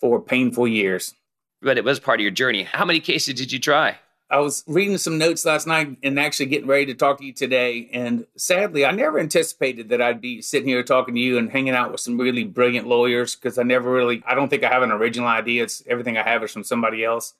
Four 0.00 0.22
painful 0.22 0.68
years. 0.68 1.14
But 1.62 1.78
it 1.78 1.84
was 1.84 2.00
part 2.00 2.20
of 2.20 2.22
your 2.22 2.30
journey. 2.30 2.62
How 2.62 2.84
many 2.84 3.00
cases 3.00 3.34
did 3.34 3.52
you 3.52 3.58
try? 3.58 3.98
I 4.30 4.38
was 4.38 4.62
reading 4.68 4.96
some 4.96 5.18
notes 5.18 5.44
last 5.44 5.66
night 5.66 5.96
and 6.04 6.18
actually 6.18 6.46
getting 6.46 6.68
ready 6.68 6.86
to 6.86 6.94
talk 6.94 7.18
to 7.18 7.24
you 7.24 7.32
today. 7.32 7.90
And 7.92 8.26
sadly, 8.36 8.86
I 8.86 8.92
never 8.92 9.18
anticipated 9.18 9.88
that 9.88 10.00
I'd 10.00 10.20
be 10.20 10.40
sitting 10.40 10.68
here 10.68 10.84
talking 10.84 11.16
to 11.16 11.20
you 11.20 11.36
and 11.36 11.50
hanging 11.50 11.74
out 11.74 11.90
with 11.90 12.00
some 12.00 12.16
really 12.16 12.44
brilliant 12.44 12.86
lawyers 12.86 13.34
because 13.34 13.58
I 13.58 13.64
never 13.64 13.90
really, 13.90 14.22
I 14.24 14.36
don't 14.36 14.48
think 14.48 14.62
I 14.62 14.68
have 14.68 14.84
an 14.84 14.92
original 14.92 15.26
idea. 15.26 15.64
It's 15.64 15.82
everything 15.86 16.16
I 16.16 16.22
have 16.22 16.44
is 16.44 16.52
from 16.52 16.62
somebody 16.62 17.04
else. 17.04 17.34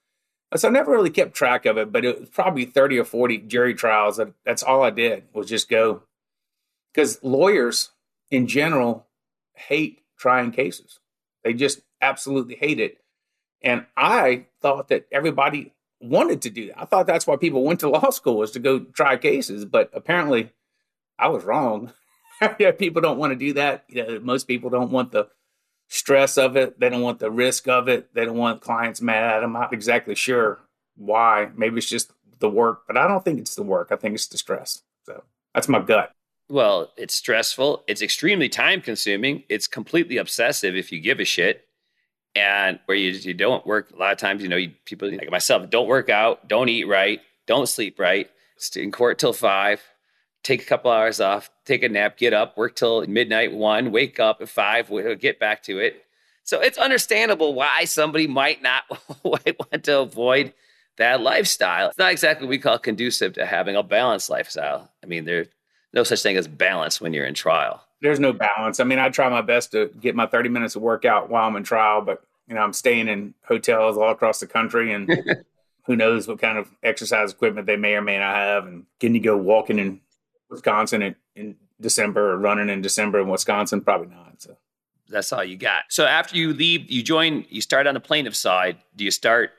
So 0.57 0.67
I 0.67 0.73
never 0.73 0.91
really 0.91 1.11
kept 1.11 1.35
track 1.35 1.65
of 1.65 1.79
it, 1.79 1.93
but 1.93 2.05
it 2.05 2.19
was 2.19 2.29
probably 2.29 2.65
30 2.65 2.99
or 2.99 3.05
40 3.05 3.39
jury 3.39 3.73
trials. 3.73 4.21
That's 4.45 4.65
all 4.65 4.83
I 4.83 4.91
did 4.91 5.23
was 5.33 5.49
just 5.49 5.69
go. 5.69 6.03
Because 6.93 7.23
lawyers 7.23 7.93
in 8.33 8.49
general 8.49 9.07
hate 9.55 10.01
trying 10.19 10.51
cases, 10.51 10.99
they 11.45 11.55
just 11.55 11.83
absolutely 12.03 12.57
hate 12.57 12.81
it. 12.81 13.00
And 13.63 13.87
I 13.97 14.47
thought 14.61 14.89
that 14.89 15.07
everybody 15.13 15.73
wanted 16.01 16.43
to 16.43 16.51
do 16.51 16.69
that. 16.69 16.81
I 16.81 16.85
thought 16.87 17.07
that's 17.07 17.27
why 17.27 17.37
people 17.37 17.63
went 17.63 17.81
to 17.81 17.91
law 17.91 18.11
school 18.11 18.39
was 18.39 18.53
to 18.53 18.59
go 18.59 18.81
try 18.81 19.17
cases, 19.17 19.65
but 19.65 19.91
apparently 19.93 20.51
I 21.19 21.29
was 21.29 21.45
wrong. 21.45 21.93
people 22.79 23.03
don't 23.03 23.19
want 23.19 23.33
to 23.33 23.37
do 23.37 23.53
that. 23.55 23.85
You 23.89 24.07
know, 24.07 24.21
most 24.21 24.49
people 24.49 24.71
don't 24.71 24.91
want 24.91 25.13
the 25.13 25.29
stress 25.89 26.39
of 26.39 26.57
it. 26.57 26.81
They 26.81 26.89
don't 26.89 27.03
want 27.03 27.19
the 27.19 27.31
risk 27.31 27.69
of 27.69 27.89
it. 27.89 28.15
They 28.15 28.25
don't 28.25 28.39
want 28.39 28.63
clients 28.63 29.03
mad. 29.03 29.43
I'm 29.43 29.53
not 29.53 29.73
exactly 29.73 30.15
sure 30.15 30.61
why. 30.97 31.51
Maybe 31.55 31.79
it's 31.79 31.89
just 31.89 32.13
the 32.39 32.49
work, 32.49 32.85
but 32.87 32.97
I 32.97 33.07
don't 33.07 33.25
think 33.25 33.39
it's 33.39 33.55
the 33.55 33.63
work. 33.63 33.89
I 33.91 33.97
think 33.97 34.15
it's 34.15 34.29
the 34.29 34.39
stress. 34.39 34.83
So 35.05 35.23
that's 35.55 35.69
my 35.69 35.81
gut. 35.81 36.13
Well, 36.49 36.93
it's 36.97 37.15
stressful. 37.15 37.85
It's 37.87 38.03
extremely 38.03 38.49
time 38.49 38.81
consuming. 38.81 39.45
It's 39.49 39.69
completely 39.69 40.17
obsessive 40.17 40.75
if 40.75 40.91
you 40.91 41.01
give 41.01 41.21
a 41.21 41.25
shit. 41.25 41.67
And 42.35 42.79
where 42.87 42.97
you, 42.97 43.11
you 43.11 43.35
don't 43.35 43.67
work, 43.67 43.91
a 43.91 43.97
lot 43.97 44.13
of 44.13 44.19
times, 44.19 44.43
you 44.43 44.49
know, 44.49 44.57
you, 44.57 44.73
people 44.85 45.11
like 45.11 45.31
myself 45.31 45.69
don't 45.69 45.89
work 45.89 46.09
out, 46.09 46.49
don't 46.49 46.69
eat 46.69 46.85
right, 46.85 47.21
don't 47.47 47.69
sleep 47.69 47.99
right, 47.99 48.31
stay 48.57 48.83
in 48.83 48.93
court 48.93 49.19
till 49.19 49.33
five, 49.33 49.83
take 50.43 50.63
a 50.63 50.67
couple 50.67 50.91
hours 50.91 51.21
off, 51.21 51.51
take 51.65 51.83
a 51.83 51.89
nap, 51.89 52.17
get 52.17 52.33
up, 52.33 52.57
work 52.57 52.77
till 52.77 53.05
midnight, 53.07 53.53
one, 53.53 53.91
wake 53.91 54.21
up 54.21 54.41
at 54.41 54.49
five, 54.49 54.91
get 55.19 55.41
back 55.41 55.63
to 55.65 55.79
it. 55.79 56.05
So 56.45 56.61
it's 56.61 56.79
understandable 56.79 57.55
why 57.55 57.85
somebody 57.85 58.27
might 58.27 58.63
not 58.63 58.85
want 59.23 59.85
to 59.85 60.01
avoid 60.01 60.53
that 60.99 61.21
lifestyle. 61.21 61.89
It's 61.89 61.99
not 61.99 62.13
exactly 62.13 62.47
what 62.47 62.51
we 62.51 62.59
call 62.59 62.79
conducive 62.79 63.35
to 63.35 63.47
having 63.47 63.77
a 63.77 63.83
balanced 63.83 64.31
lifestyle. 64.31 64.91
I 65.03 65.07
mean, 65.07 65.25
there's 65.25 65.49
no 65.93 66.05
such 66.05 66.23
thing 66.23 66.37
as 66.37 66.49
balance 66.49 67.01
when 67.01 67.13
you're 67.13 67.27
in 67.27 67.35
trial. 67.35 67.83
There's 68.03 68.21
no 68.21 68.33
balance. 68.33 68.81
I 68.81 68.85
mean, 68.85 68.99
I 68.99 69.11
try 69.11 69.29
my 69.29 69.43
best 69.43 69.73
to 69.73 69.91
get 70.01 70.15
my 70.15 70.27
30 70.27 70.49
minutes 70.49 70.77
of 70.77 70.83
workout 70.83 71.29
while 71.29 71.47
I'm 71.47 71.57
in 71.57 71.65
trial, 71.65 72.01
but 72.01 72.23
you 72.49 72.55
know, 72.55 72.63
I'm 72.63 72.73
staying 72.73 73.09
in 73.09 73.35
hotels 73.45 73.97
all 73.97 74.11
across 74.11 74.41
the 74.41 74.47
country 74.47 74.93
and 74.93 75.09
who 75.87 75.97
knows 75.97 76.27
what 76.27 76.41
kind 76.41 76.59
of 76.59 76.69
exercise 76.83 77.33
equipment 77.33 77.67
they 77.67 77.77
may 77.77 77.95
or 77.95 78.03
may 78.03 78.19
not 78.19 78.35
have. 78.35 78.67
And 78.67 78.87
can 78.99 79.15
you 79.15 79.21
go 79.21 79.37
walking 79.37 79.79
in 79.79 80.01
Wisconsin 80.49 81.03
in, 81.03 81.17
in 81.37 81.57
December 81.81 82.33
or 82.33 82.39
running 82.39 82.69
in 82.69 82.83
December 82.83 83.21
in 83.21 83.29
Wisconsin? 83.29 83.81
Probably 83.81 84.09
not. 84.09 84.41
So 84.43 84.57
that's 85.09 85.33
all 85.33 85.45
you 85.45 85.57
got. 85.57 85.85
So 85.89 86.05
after 86.05 86.37
you 86.37 86.53
leave, 86.53 86.91
you 86.91 87.03
join, 87.03 87.45
you 87.49 87.61
start 87.61 87.87
on 87.87 87.95
the 87.95 88.01
plaintiff 88.01 88.37
side. 88.37 88.79
Do 88.97 89.05
you 89.05 89.11
start 89.11 89.51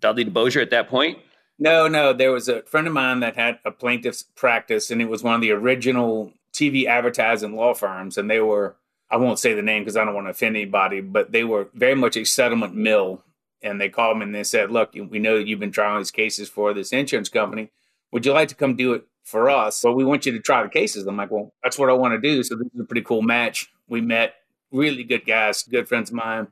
Dudley 0.00 0.24
DeBosier 0.24 0.62
at 0.62 0.70
that 0.70 0.88
point? 0.88 1.18
No, 1.58 1.88
no. 1.88 2.12
There 2.12 2.30
was 2.32 2.48
a 2.48 2.62
friend 2.62 2.86
of 2.86 2.92
mine 2.92 3.20
that 3.20 3.36
had 3.36 3.58
a 3.64 3.70
plaintiff's 3.70 4.22
practice, 4.22 4.90
and 4.90 5.02
it 5.02 5.08
was 5.08 5.22
one 5.22 5.34
of 5.34 5.40
the 5.40 5.50
original 5.50 6.32
TV 6.58 6.86
advertising 6.86 7.54
law 7.54 7.74
firms. 7.74 8.18
And 8.18 8.30
they 8.30 8.40
were, 8.40 8.76
I 9.10 9.16
won't 9.16 9.38
say 9.38 9.54
the 9.54 9.62
name 9.62 9.82
because 9.82 9.96
I 9.96 10.04
don't 10.04 10.14
want 10.14 10.26
to 10.26 10.32
offend 10.32 10.56
anybody, 10.56 11.00
but 11.00 11.32
they 11.32 11.44
were 11.44 11.68
very 11.74 11.94
much 11.94 12.16
a 12.16 12.24
settlement 12.24 12.74
mill. 12.74 13.22
And 13.62 13.80
they 13.80 13.88
called 13.88 14.18
me 14.18 14.24
and 14.24 14.34
they 14.34 14.44
said, 14.44 14.70
Look, 14.70 14.94
we 14.94 15.18
know 15.18 15.38
that 15.38 15.46
you've 15.46 15.60
been 15.60 15.72
trying 15.72 15.98
these 15.98 16.10
cases 16.10 16.48
for 16.48 16.72
this 16.72 16.92
insurance 16.92 17.28
company. 17.28 17.70
Would 18.12 18.24
you 18.24 18.32
like 18.32 18.48
to 18.48 18.54
come 18.54 18.76
do 18.76 18.94
it 18.94 19.06
for 19.24 19.50
us? 19.50 19.82
Well, 19.82 19.94
we 19.94 20.04
want 20.04 20.26
you 20.26 20.32
to 20.32 20.40
try 20.40 20.62
the 20.62 20.68
cases. 20.68 21.06
I'm 21.06 21.16
like, 21.16 21.30
Well, 21.30 21.52
that's 21.62 21.78
what 21.78 21.90
I 21.90 21.94
want 21.94 22.14
to 22.14 22.20
do. 22.20 22.42
So 22.42 22.54
this 22.54 22.68
is 22.72 22.80
a 22.80 22.84
pretty 22.84 23.02
cool 23.02 23.22
match. 23.22 23.70
We 23.88 24.00
met 24.00 24.34
really 24.70 25.04
good 25.04 25.26
guys, 25.26 25.62
good 25.62 25.88
friends 25.88 26.10
of 26.10 26.16
mine. 26.16 26.48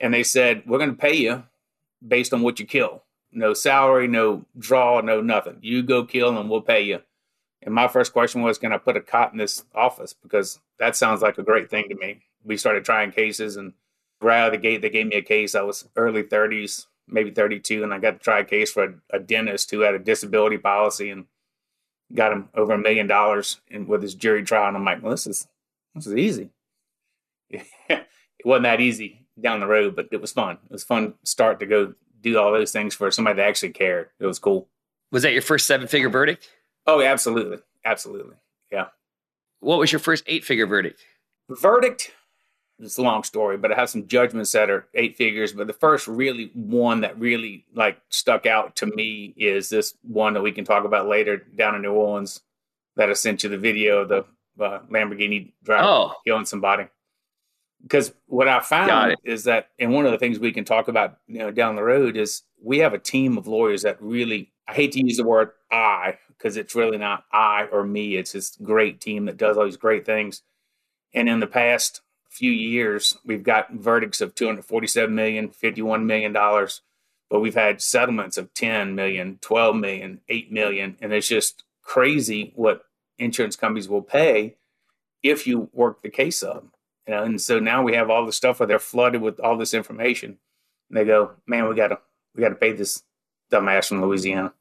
And 0.00 0.12
they 0.12 0.22
said, 0.22 0.64
We're 0.66 0.78
going 0.78 0.90
to 0.90 0.96
pay 0.96 1.14
you 1.14 1.44
based 2.06 2.34
on 2.34 2.42
what 2.42 2.60
you 2.60 2.66
kill. 2.66 3.02
No 3.32 3.54
salary, 3.54 4.08
no 4.08 4.44
draw, 4.58 5.00
no 5.00 5.20
nothing. 5.20 5.58
You 5.60 5.82
go 5.82 6.04
kill 6.04 6.36
and 6.36 6.48
we'll 6.48 6.62
pay 6.62 6.82
you. 6.82 7.00
And 7.62 7.74
my 7.74 7.88
first 7.88 8.12
question 8.12 8.42
was, 8.42 8.58
can 8.58 8.72
I 8.72 8.78
put 8.78 8.96
a 8.96 9.00
cot 9.00 9.32
in 9.32 9.38
this 9.38 9.64
office? 9.74 10.14
Because 10.14 10.60
that 10.78 10.96
sounds 10.96 11.22
like 11.22 11.38
a 11.38 11.42
great 11.42 11.70
thing 11.70 11.88
to 11.88 11.94
me. 11.96 12.22
We 12.44 12.56
started 12.56 12.84
trying 12.84 13.10
cases 13.10 13.56
and 13.56 13.72
right 14.20 14.40
out 14.40 14.46
of 14.48 14.52
the 14.52 14.58
gate, 14.58 14.82
they 14.82 14.90
gave 14.90 15.06
me 15.06 15.16
a 15.16 15.22
case. 15.22 15.54
I 15.54 15.62
was 15.62 15.88
early 15.96 16.22
30s, 16.22 16.86
maybe 17.06 17.30
32, 17.30 17.82
and 17.82 17.92
I 17.92 17.98
got 17.98 18.12
to 18.12 18.18
try 18.18 18.40
a 18.40 18.44
case 18.44 18.70
for 18.70 18.84
a, 18.84 19.16
a 19.16 19.18
dentist 19.18 19.70
who 19.70 19.80
had 19.80 19.94
a 19.94 19.98
disability 19.98 20.58
policy 20.58 21.10
and 21.10 21.26
got 22.14 22.32
him 22.32 22.48
over 22.54 22.72
a 22.72 22.78
million 22.78 23.06
dollars 23.06 23.60
with 23.86 24.02
his 24.02 24.14
jury 24.14 24.42
trial. 24.42 24.68
And 24.68 24.76
I'm 24.76 24.84
like, 24.84 25.02
well, 25.02 25.10
this 25.10 25.26
is 25.26 25.48
this 25.94 26.06
is 26.06 26.14
easy. 26.14 26.50
it 27.50 28.06
wasn't 28.44 28.64
that 28.64 28.80
easy 28.80 29.26
down 29.40 29.60
the 29.60 29.66
road, 29.66 29.96
but 29.96 30.08
it 30.12 30.20
was 30.20 30.32
fun. 30.32 30.58
It 30.64 30.72
was 30.72 30.84
fun 30.84 31.14
start 31.24 31.60
to 31.60 31.66
go 31.66 31.94
do 32.20 32.38
all 32.38 32.52
those 32.52 32.72
things 32.72 32.94
for 32.94 33.10
somebody 33.10 33.36
that 33.36 33.48
actually 33.48 33.70
cared. 33.70 34.10
It 34.18 34.26
was 34.26 34.38
cool. 34.38 34.68
Was 35.10 35.22
that 35.22 35.32
your 35.32 35.42
first 35.42 35.66
seven 35.66 35.86
figure 35.86 36.10
verdict? 36.10 36.48
Oh, 36.88 37.02
absolutely. 37.02 37.58
Absolutely. 37.84 38.34
Yeah. 38.72 38.86
What 39.60 39.78
was 39.78 39.92
your 39.92 39.98
first 39.98 40.24
eight 40.26 40.42
figure 40.42 40.66
verdict? 40.66 41.04
Verdict. 41.50 42.12
It's 42.80 42.96
a 42.96 43.02
long 43.02 43.24
story, 43.24 43.58
but 43.58 43.72
I 43.72 43.74
have 43.74 43.90
some 43.90 44.06
judgments 44.06 44.52
that 44.52 44.70
are 44.70 44.86
eight 44.94 45.16
figures. 45.16 45.52
But 45.52 45.66
the 45.66 45.74
first 45.74 46.08
really 46.08 46.50
one 46.54 47.02
that 47.02 47.18
really 47.20 47.66
like 47.74 48.00
stuck 48.08 48.46
out 48.46 48.76
to 48.76 48.86
me 48.86 49.34
is 49.36 49.68
this 49.68 49.94
one 50.02 50.32
that 50.32 50.42
we 50.42 50.52
can 50.52 50.64
talk 50.64 50.84
about 50.84 51.08
later 51.08 51.36
down 51.36 51.74
in 51.74 51.82
New 51.82 51.92
Orleans 51.92 52.40
that 52.96 53.10
I 53.10 53.12
sent 53.12 53.42
you 53.42 53.50
the 53.50 53.58
video 53.58 53.98
of 53.98 54.08
the 54.08 54.24
uh, 54.64 54.80
Lamborghini 54.90 55.52
driver 55.64 55.84
oh. 55.86 56.14
killing 56.26 56.46
somebody. 56.46 56.86
Because 57.82 58.14
what 58.26 58.48
I 58.48 58.60
found 58.60 59.16
is 59.24 59.44
that, 59.44 59.68
and 59.78 59.92
one 59.92 60.06
of 60.06 60.12
the 60.12 60.18
things 60.18 60.38
we 60.38 60.52
can 60.52 60.64
talk 60.64 60.88
about, 60.88 61.18
you 61.26 61.38
know, 61.38 61.50
down 61.50 61.76
the 61.76 61.82
road 61.82 62.16
is 62.16 62.42
we 62.62 62.78
have 62.78 62.94
a 62.94 62.98
team 62.98 63.36
of 63.36 63.46
lawyers 63.46 63.82
that 63.82 64.00
really, 64.00 64.52
I 64.66 64.72
hate 64.72 64.92
to 64.92 65.04
use 65.04 65.16
the 65.16 65.24
word 65.24 65.50
I 65.70 66.18
because 66.38 66.56
it's 66.56 66.74
really 66.74 66.98
not 66.98 67.24
I 67.32 67.64
or 67.64 67.84
me. 67.84 68.16
It's 68.16 68.32
this 68.32 68.56
great 68.62 69.00
team 69.00 69.24
that 69.26 69.36
does 69.36 69.58
all 69.58 69.64
these 69.64 69.76
great 69.76 70.06
things. 70.06 70.42
And 71.12 71.28
in 71.28 71.40
the 71.40 71.46
past 71.46 72.00
few 72.30 72.52
years, 72.52 73.18
we've 73.24 73.42
got 73.42 73.72
verdicts 73.72 74.20
of 74.20 74.34
247 74.34 75.14
million, 75.14 75.50
51 75.50 76.06
million 76.06 76.32
dollars, 76.32 76.82
but 77.28 77.40
we've 77.40 77.54
had 77.54 77.82
settlements 77.82 78.36
of 78.36 78.54
10 78.54 78.94
million, 78.94 79.38
12 79.40 79.76
million, 79.76 80.20
8 80.28 80.52
million, 80.52 80.96
and 81.00 81.12
it's 81.12 81.28
just 81.28 81.64
crazy 81.82 82.52
what 82.54 82.84
insurance 83.18 83.56
companies 83.56 83.88
will 83.88 84.02
pay 84.02 84.56
if 85.22 85.46
you 85.46 85.68
work 85.72 86.02
the 86.02 86.10
case 86.10 86.42
up. 86.42 86.64
You 87.06 87.14
know, 87.14 87.22
and 87.24 87.40
so 87.40 87.58
now 87.58 87.82
we 87.82 87.94
have 87.94 88.10
all 88.10 88.26
the 88.26 88.32
stuff 88.32 88.60
where 88.60 88.66
they're 88.66 88.78
flooded 88.78 89.22
with 89.22 89.40
all 89.40 89.56
this 89.56 89.72
information. 89.74 90.38
And 90.90 90.96
they 90.96 91.04
go, 91.04 91.32
man, 91.46 91.68
we 91.68 91.74
gotta 91.74 91.98
we 92.34 92.42
gotta 92.42 92.54
pay 92.54 92.72
this 92.72 93.02
dumbass 93.50 93.88
from 93.88 94.02
Louisiana. 94.02 94.52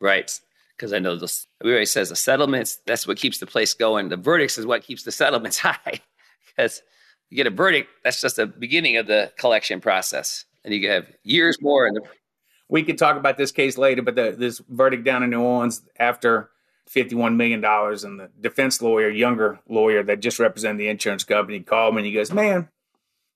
Right. 0.00 0.38
Because 0.76 0.92
I 0.92 0.98
know 0.98 1.16
this 1.16 1.46
everybody 1.62 1.86
says 1.86 2.10
the 2.10 2.16
settlements, 2.16 2.80
that's 2.86 3.06
what 3.06 3.16
keeps 3.16 3.38
the 3.38 3.46
place 3.46 3.72
going. 3.74 4.08
The 4.08 4.16
verdicts 4.16 4.58
is 4.58 4.66
what 4.66 4.82
keeps 4.82 5.04
the 5.04 5.12
settlements 5.12 5.58
high. 5.60 6.00
because 6.46 6.82
you 7.30 7.36
get 7.36 7.46
a 7.46 7.50
verdict, 7.50 7.88
that's 8.04 8.20
just 8.20 8.36
the 8.36 8.46
beginning 8.46 8.96
of 8.96 9.06
the 9.06 9.32
collection 9.38 9.80
process. 9.80 10.44
And 10.64 10.74
you 10.74 10.88
have 10.90 11.06
years 11.22 11.58
more 11.60 11.86
in 11.86 11.94
the 11.94 12.02
we 12.68 12.82
could 12.82 12.98
talk 12.98 13.16
about 13.16 13.36
this 13.36 13.52
case 13.52 13.78
later, 13.78 14.02
but 14.02 14.16
the, 14.16 14.34
this 14.36 14.60
verdict 14.68 15.04
down 15.04 15.22
in 15.22 15.30
New 15.30 15.40
Orleans 15.40 15.82
after 15.98 16.50
$51 16.90 17.36
million. 17.36 17.64
And 17.64 18.20
the 18.20 18.30
defense 18.40 18.82
lawyer, 18.82 19.08
younger 19.08 19.60
lawyer 19.68 20.02
that 20.04 20.20
just 20.20 20.38
represented 20.38 20.80
the 20.80 20.88
insurance 20.88 21.24
company, 21.24 21.60
called 21.60 21.94
me 21.94 22.00
and 22.00 22.06
he 22.06 22.12
goes, 22.12 22.32
Man, 22.32 22.68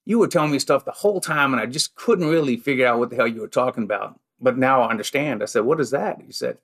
you 0.05 0.19
were 0.19 0.27
telling 0.27 0.51
me 0.51 0.59
stuff 0.59 0.85
the 0.85 0.91
whole 0.91 1.21
time 1.21 1.53
and 1.53 1.61
I 1.61 1.65
just 1.65 1.95
couldn't 1.95 2.27
really 2.27 2.57
figure 2.57 2.87
out 2.87 2.99
what 2.99 3.09
the 3.09 3.15
hell 3.15 3.27
you 3.27 3.41
were 3.41 3.47
talking 3.47 3.83
about. 3.83 4.19
But 4.39 4.57
now 4.57 4.81
I 4.81 4.89
understand. 4.89 5.41
I 5.41 5.45
said, 5.45 5.63
What 5.63 5.79
is 5.79 5.91
that? 5.91 6.21
He 6.25 6.31
said, 6.31 6.57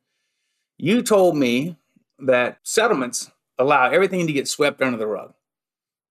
You 0.78 1.02
told 1.02 1.36
me 1.36 1.78
that 2.20 2.60
settlements 2.64 3.32
allow 3.58 3.90
everything 3.90 4.28
to 4.28 4.34
get 4.34 4.48
swept 4.48 4.82
under 4.82 4.98
the 4.98 5.08
rug. 5.08 5.34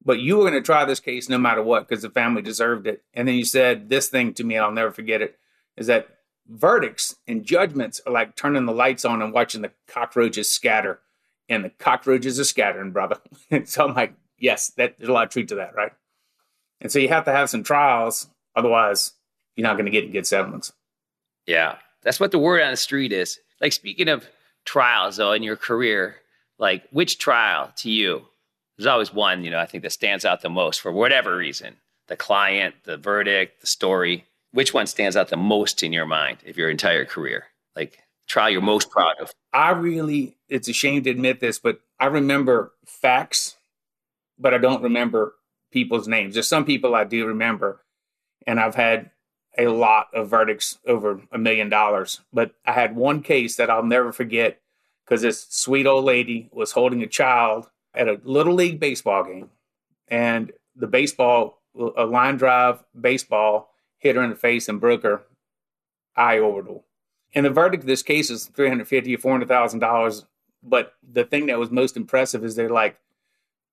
But 0.04 0.20
you 0.20 0.36
were 0.36 0.44
going 0.44 0.54
to 0.54 0.60
try 0.62 0.84
this 0.84 1.00
case 1.00 1.28
no 1.28 1.38
matter 1.38 1.62
what 1.62 1.88
because 1.88 2.02
the 2.02 2.10
family 2.10 2.42
deserved 2.42 2.86
it. 2.86 3.02
And 3.14 3.26
then 3.26 3.34
you 3.34 3.44
said 3.44 3.88
this 3.88 4.08
thing 4.08 4.34
to 4.34 4.44
me, 4.44 4.54
and 4.54 4.64
I'll 4.64 4.72
never 4.72 4.92
forget 4.92 5.20
it, 5.20 5.36
is 5.76 5.88
that 5.88 6.08
verdicts 6.48 7.16
and 7.26 7.44
judgments 7.44 8.00
are 8.06 8.12
like 8.12 8.36
turning 8.36 8.66
the 8.66 8.72
lights 8.72 9.04
on 9.04 9.20
and 9.20 9.32
watching 9.32 9.62
the 9.62 9.72
cockroaches 9.88 10.50
scatter. 10.50 11.00
And 11.48 11.64
the 11.64 11.70
cockroaches 11.70 12.38
are 12.38 12.44
scattering, 12.44 12.92
brother. 12.92 13.18
so 13.64 13.86
I'm 13.86 13.94
like, 13.94 14.14
yes, 14.38 14.70
that, 14.76 14.96
there's 14.98 15.08
a 15.08 15.12
lot 15.12 15.26
of 15.26 15.30
truth 15.30 15.48
to 15.48 15.56
that, 15.56 15.74
right? 15.74 15.92
And 16.80 16.90
so 16.90 16.98
you 16.98 17.08
have 17.08 17.24
to 17.24 17.32
have 17.32 17.50
some 17.50 17.62
trials, 17.62 18.28
otherwise 18.54 19.12
you're 19.56 19.66
not 19.66 19.74
going 19.74 19.86
to 19.86 19.90
get 19.90 20.12
good 20.12 20.26
settlements. 20.26 20.72
Yeah, 21.46 21.76
that's 22.02 22.20
what 22.20 22.30
the 22.30 22.38
word 22.38 22.62
on 22.62 22.70
the 22.70 22.76
street 22.76 23.12
is. 23.12 23.38
Like 23.60 23.72
speaking 23.72 24.08
of 24.08 24.28
trials, 24.66 25.16
though, 25.16 25.32
in 25.32 25.42
your 25.42 25.56
career, 25.56 26.16
like 26.58 26.86
which 26.90 27.18
trial 27.18 27.72
to 27.76 27.90
you? 27.90 28.26
There's 28.76 28.86
always 28.86 29.14
one, 29.14 29.42
you 29.42 29.50
know, 29.50 29.58
I 29.58 29.64
think 29.64 29.82
that 29.82 29.92
stands 29.92 30.26
out 30.26 30.42
the 30.42 30.50
most 30.50 30.82
for 30.82 30.92
whatever 30.92 31.34
reason. 31.34 31.76
The 32.08 32.16
client, 32.16 32.74
the 32.84 32.98
verdict, 32.98 33.62
the 33.62 33.66
story 33.66 34.26
which 34.56 34.72
one 34.72 34.86
stands 34.86 35.18
out 35.18 35.28
the 35.28 35.36
most 35.36 35.82
in 35.82 35.92
your 35.92 36.06
mind 36.06 36.38
of 36.46 36.56
your 36.56 36.70
entire 36.70 37.04
career? 37.04 37.44
Like 37.76 37.98
trial 38.26 38.48
you're 38.48 38.62
most 38.62 38.90
proud 38.90 39.16
of? 39.20 39.30
I 39.52 39.72
really, 39.72 40.38
it's 40.48 40.66
a 40.66 40.72
shame 40.72 41.02
to 41.02 41.10
admit 41.10 41.40
this, 41.40 41.58
but 41.58 41.80
I 42.00 42.06
remember 42.06 42.72
facts, 42.86 43.56
but 44.38 44.54
I 44.54 44.58
don't 44.58 44.82
remember 44.82 45.34
people's 45.72 46.08
names. 46.08 46.32
There's 46.32 46.48
some 46.48 46.64
people 46.64 46.94
I 46.94 47.04
do 47.04 47.26
remember, 47.26 47.84
and 48.46 48.58
I've 48.58 48.74
had 48.74 49.10
a 49.58 49.68
lot 49.68 50.08
of 50.12 50.28
verdicts 50.28 50.78
over 50.86 51.20
a 51.32 51.38
million 51.38 51.68
dollars. 51.68 52.20
But 52.32 52.52
I 52.64 52.72
had 52.72 52.96
one 52.96 53.22
case 53.22 53.56
that 53.56 53.70
I'll 53.70 53.82
never 53.82 54.12
forget 54.12 54.60
because 55.04 55.22
this 55.22 55.46
sweet 55.48 55.86
old 55.86 56.04
lady 56.04 56.48
was 56.52 56.72
holding 56.72 57.02
a 57.02 57.06
child 57.06 57.68
at 57.94 58.08
a 58.08 58.20
little 58.24 58.54
league 58.54 58.80
baseball 58.80 59.24
game, 59.24 59.50
and 60.08 60.52
the 60.74 60.86
baseball, 60.86 61.62
a 61.96 62.04
line 62.04 62.36
drive 62.36 62.84
baseball, 62.98 63.70
hit 63.98 64.16
her 64.16 64.22
in 64.22 64.30
the 64.30 64.36
face 64.36 64.68
and 64.68 64.80
broke 64.80 65.02
her 65.02 65.22
eye 66.16 66.38
orbital. 66.38 66.84
And 67.34 67.46
the 67.46 67.50
verdict 67.50 67.84
of 67.84 67.86
this 67.86 68.02
case 68.02 68.30
is 68.30 68.46
three 68.46 68.68
hundred 68.68 68.88
fifty 68.88 69.14
or 69.14 69.18
four 69.18 69.32
hundred 69.32 69.48
thousand 69.48 69.80
dollars. 69.80 70.26
But 70.62 70.94
the 71.02 71.24
thing 71.24 71.46
that 71.46 71.58
was 71.58 71.70
most 71.70 71.96
impressive 71.96 72.44
is 72.44 72.54
they're 72.56 72.68
like 72.68 72.98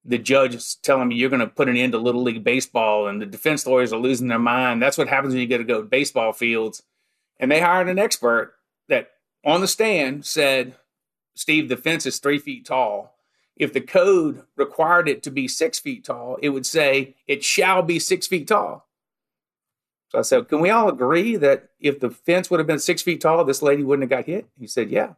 the 0.05 0.17
judge 0.17 0.55
is 0.55 0.75
telling 0.75 1.07
me 1.07 1.15
you're 1.15 1.29
going 1.29 1.39
to 1.39 1.47
put 1.47 1.69
an 1.69 1.77
end 1.77 1.93
to 1.93 1.97
little 1.97 2.23
league 2.23 2.43
baseball, 2.43 3.07
and 3.07 3.21
the 3.21 3.25
defense 3.25 3.65
lawyers 3.65 3.93
are 3.93 3.99
losing 3.99 4.27
their 4.27 4.39
mind. 4.39 4.81
That's 4.81 4.97
what 4.97 5.07
happens 5.07 5.33
when 5.33 5.41
you 5.41 5.47
get 5.47 5.59
to 5.59 5.63
go 5.63 5.81
to 5.81 5.87
baseball 5.87 6.33
fields. 6.33 6.83
And 7.39 7.51
they 7.51 7.61
hired 7.61 7.89
an 7.89 7.99
expert 7.99 8.53
that 8.89 9.11
on 9.45 9.61
the 9.61 9.67
stand 9.67 10.25
said, 10.25 10.75
"Steve, 11.35 11.69
the 11.69 11.77
fence 11.77 12.05
is 12.05 12.19
three 12.19 12.39
feet 12.39 12.65
tall." 12.65 13.13
If 13.55 13.71
the 13.71 13.81
code 13.81 14.43
required 14.55 15.07
it 15.07 15.21
to 15.23 15.31
be 15.31 15.47
six 15.47 15.79
feet 15.79 16.05
tall, 16.05 16.37
it 16.41 16.49
would 16.49 16.65
say 16.65 17.15
it 17.27 17.43
shall 17.43 17.83
be 17.83 17.99
six 17.99 18.25
feet 18.27 18.47
tall. 18.47 18.87
So 20.13 20.19
I 20.19 20.21
said, 20.21 20.47
Can 20.47 20.61
we 20.61 20.69
all 20.69 20.89
agree 20.89 21.35
that 21.37 21.69
if 21.79 21.99
the 21.99 22.09
fence 22.09 22.49
would 22.49 22.59
have 22.59 22.67
been 22.67 22.79
six 22.79 23.01
feet 23.01 23.21
tall, 23.21 23.43
this 23.43 23.61
lady 23.61 23.83
wouldn't 23.83 24.09
have 24.09 24.25
got 24.25 24.27
hit? 24.27 24.47
He 24.59 24.67
said, 24.67 24.89
Yeah. 24.89 25.13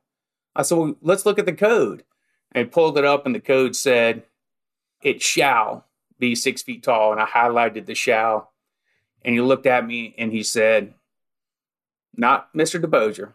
I 0.56 0.64
said, 0.64 0.78
Well, 0.78 0.96
let's 1.02 1.26
look 1.26 1.40
at 1.40 1.46
the 1.46 1.54
code. 1.54 2.04
And 2.52 2.72
pulled 2.72 2.98
it 2.98 3.04
up, 3.04 3.26
and 3.26 3.36
the 3.36 3.42
code 3.42 3.76
said, 3.76 4.24
It 5.06 5.22
shall 5.22 5.86
be 6.18 6.34
six 6.34 6.64
feet 6.64 6.82
tall. 6.82 7.12
And 7.12 7.22
I 7.22 7.26
highlighted 7.26 7.86
the 7.86 7.94
shall. 7.94 8.52
And 9.24 9.36
he 9.36 9.40
looked 9.40 9.68
at 9.68 9.86
me 9.86 10.16
and 10.18 10.32
he 10.32 10.42
said, 10.42 10.96
Not 12.18 12.52
Mr. 12.54 12.82
DeBosier, 12.82 13.34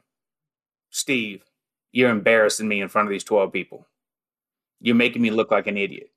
Steve, 0.90 1.44
you're 1.92 2.10
embarrassing 2.10 2.66
me 2.66 2.80
in 2.80 2.88
front 2.88 3.06
of 3.06 3.12
these 3.12 3.22
12 3.22 3.52
people. 3.52 3.86
You're 4.80 4.96
making 4.96 5.22
me 5.22 5.30
look 5.30 5.52
like 5.52 5.68
an 5.68 5.76
idiot. 5.76 6.10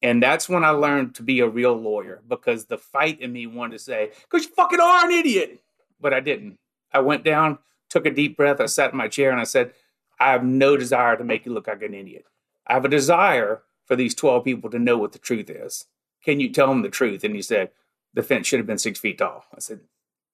And 0.00 0.22
that's 0.22 0.48
when 0.48 0.64
I 0.64 0.70
learned 0.70 1.14
to 1.16 1.22
be 1.22 1.40
a 1.40 1.48
real 1.48 1.74
lawyer 1.74 2.22
because 2.26 2.64
the 2.64 2.78
fight 2.78 3.20
in 3.20 3.30
me 3.30 3.46
wanted 3.46 3.72
to 3.72 3.78
say, 3.78 4.10
because 4.22 4.46
you 4.46 4.54
fucking 4.54 4.80
are 4.80 5.04
an 5.04 5.12
idiot. 5.12 5.62
But 6.00 6.14
I 6.14 6.20
didn't. 6.20 6.58
I 6.94 7.00
went 7.00 7.24
down, 7.24 7.58
took 7.90 8.06
a 8.06 8.10
deep 8.10 8.38
breath, 8.38 8.60
I 8.60 8.66
sat 8.66 8.92
in 8.92 8.96
my 8.96 9.08
chair 9.08 9.30
and 9.32 9.40
I 9.40 9.44
said, 9.44 9.74
I 10.18 10.32
have 10.32 10.44
no 10.44 10.78
desire 10.78 11.16
to 11.16 11.24
make 11.24 11.44
you 11.44 11.52
look 11.52 11.66
like 11.66 11.82
an 11.82 11.92
idiot. 11.92 12.24
I 12.66 12.72
have 12.72 12.86
a 12.86 12.88
desire 12.88 13.62
for 13.86 13.96
these 13.96 14.14
12 14.14 14.44
people 14.44 14.70
to 14.70 14.78
know 14.78 14.98
what 14.98 15.12
the 15.12 15.18
truth 15.18 15.50
is. 15.50 15.86
Can 16.24 16.40
you 16.40 16.50
tell 16.50 16.68
them 16.68 16.82
the 16.82 16.88
truth? 16.88 17.24
And 17.24 17.34
he 17.34 17.42
said, 17.42 17.70
the 18.14 18.22
fence 18.22 18.46
should 18.46 18.60
have 18.60 18.66
been 18.66 18.78
six 18.78 18.98
feet 18.98 19.18
tall. 19.18 19.44
I 19.54 19.60
said, 19.60 19.80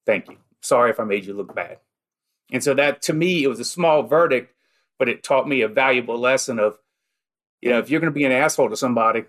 thank 0.06 0.28
you. 0.28 0.36
Sorry 0.60 0.90
if 0.90 1.00
I 1.00 1.04
made 1.04 1.24
you 1.24 1.34
look 1.34 1.54
bad. 1.54 1.78
And 2.52 2.62
so 2.62 2.74
that 2.74 3.02
to 3.02 3.12
me, 3.12 3.42
it 3.42 3.48
was 3.48 3.60
a 3.60 3.64
small 3.64 4.02
verdict, 4.02 4.54
but 4.98 5.08
it 5.08 5.22
taught 5.22 5.48
me 5.48 5.62
a 5.62 5.68
valuable 5.68 6.18
lesson 6.18 6.58
of, 6.58 6.78
you 7.60 7.70
know, 7.70 7.78
if 7.78 7.90
you're 7.90 8.00
going 8.00 8.12
to 8.12 8.18
be 8.18 8.24
an 8.24 8.32
asshole 8.32 8.70
to 8.70 8.76
somebody, 8.76 9.24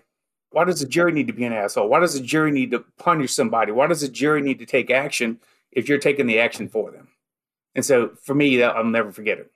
why 0.50 0.64
does 0.64 0.80
the 0.80 0.86
jury 0.86 1.12
need 1.12 1.28
to 1.28 1.32
be 1.32 1.44
an 1.44 1.52
asshole? 1.52 1.88
Why 1.88 2.00
does 2.00 2.14
the 2.14 2.20
jury 2.20 2.50
need 2.50 2.70
to 2.72 2.84
punish 2.98 3.32
somebody? 3.32 3.72
Why 3.72 3.86
does 3.86 4.02
the 4.02 4.08
jury 4.08 4.42
need 4.42 4.58
to 4.58 4.66
take 4.66 4.90
action 4.90 5.40
if 5.70 5.88
you're 5.88 5.98
taking 5.98 6.26
the 6.26 6.40
action 6.40 6.68
for 6.68 6.90
them? 6.90 7.08
And 7.74 7.84
so 7.84 8.10
for 8.22 8.34
me, 8.34 8.62
I'll 8.62 8.84
never 8.84 9.12
forget 9.12 9.38
it. 9.38 9.50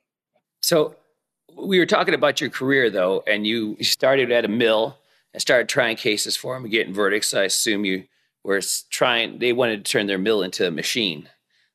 So 0.62 0.96
we 1.54 1.78
were 1.78 1.86
talking 1.86 2.14
about 2.14 2.40
your 2.40 2.50
career 2.50 2.90
though, 2.90 3.22
and 3.26 3.46
you 3.46 3.76
started 3.82 4.30
at 4.32 4.44
a 4.44 4.48
mill 4.48 4.98
and 5.32 5.40
started 5.40 5.68
trying 5.68 5.96
cases 5.96 6.36
for 6.36 6.54
them 6.54 6.64
and 6.64 6.72
getting 6.72 6.94
verdicts. 6.94 7.34
I 7.34 7.44
assume 7.44 7.84
you 7.84 8.04
were 8.44 8.60
trying, 8.90 9.38
they 9.38 9.52
wanted 9.52 9.84
to 9.84 9.90
turn 9.90 10.06
their 10.06 10.18
mill 10.18 10.42
into 10.42 10.66
a 10.66 10.70
machine. 10.70 11.28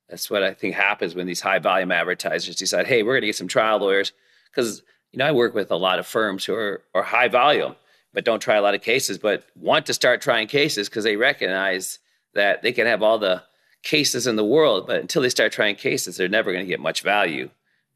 That's 0.10 0.30
what 0.30 0.44
I 0.44 0.54
think 0.54 0.76
happens 0.76 1.16
when 1.16 1.28
these 1.28 1.42
high 1.42 1.60
volume 1.60 1.92
advertisers 1.92 2.56
decide, 2.56 2.88
hey, 2.88 3.04
we're 3.04 3.14
going 3.14 3.22
to 3.22 3.28
get 3.28 3.36
some 3.36 3.48
trial 3.48 3.80
lawyers. 3.80 4.12
Because, 4.50 4.84
you 5.12 5.20
know, 5.20 5.26
I 5.26 5.32
work 5.32 5.54
with 5.54 5.72
a 5.72 5.78
lot 5.78 6.00
of 6.00 6.08
firms 6.08 6.44
who 6.44 6.54
are, 6.54 6.82
are 6.94 7.04
high 7.04 7.30
volume 7.30 7.76
but 8.14 8.26
don't 8.26 8.42
try 8.42 8.56
a 8.56 8.62
lot 8.62 8.76
of 8.76 8.82
cases, 8.82 9.18
but 9.18 9.46
want 9.56 9.86
to 9.86 9.94
start 9.94 10.22
trying 10.22 10.48
cases 10.48 10.90
because 10.90 11.04
they 11.04 11.16
recognize 11.16 12.00
that 12.34 12.62
they 12.62 12.72
can 12.72 12.88
have 12.88 13.02
all 13.02 13.18
the 13.18 13.44
cases 13.84 14.28
in 14.28 14.36
the 14.36 14.46
world, 14.46 14.86
but 14.86 15.02
until 15.02 15.22
they 15.22 15.30
start 15.30 15.52
trying 15.52 15.76
cases, 15.76 16.18
they're 16.18 16.28
never 16.28 16.52
going 16.52 16.64
to 16.64 16.70
get 16.70 16.80
much 16.80 17.02
value 17.02 17.50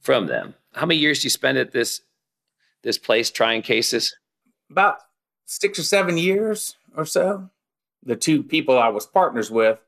from 0.06 0.28
them. 0.28 0.54
How 0.74 0.86
many 0.86 1.00
years 1.00 1.22
do 1.22 1.26
you 1.26 1.32
spend 1.32 1.58
at 1.58 1.72
this 1.72 2.02
this 2.84 2.98
place 2.98 3.32
trying 3.32 3.64
cases? 3.64 4.16
About 4.70 4.98
six 5.46 5.80
or 5.80 5.84
seven 5.84 6.18
years 6.18 6.76
or 6.96 7.06
so. 7.06 7.50
The 8.04 8.16
two 8.16 8.44
people 8.44 8.78
I 8.78 8.90
was 8.90 9.08
partners 9.08 9.50
with 9.50 9.80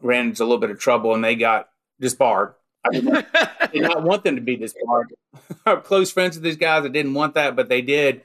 ran 0.00 0.28
into 0.28 0.42
a 0.42 0.46
little 0.46 0.58
bit 0.58 0.70
of 0.70 0.78
trouble 0.78 1.14
and 1.14 1.22
they 1.22 1.36
got 1.36 1.68
disbarred. 2.00 2.54
I 2.84 2.90
did 2.90 3.82
not, 3.82 4.02
want 4.02 4.24
them 4.24 4.36
to 4.36 4.40
be 4.40 4.56
disbarred. 4.56 5.12
I'm 5.66 5.82
close 5.82 6.10
friends 6.10 6.36
with 6.36 6.44
these 6.44 6.56
guys. 6.56 6.84
I 6.84 6.88
didn't 6.88 7.14
want 7.14 7.34
that, 7.34 7.56
but 7.56 7.68
they 7.68 7.82
did. 7.82 8.22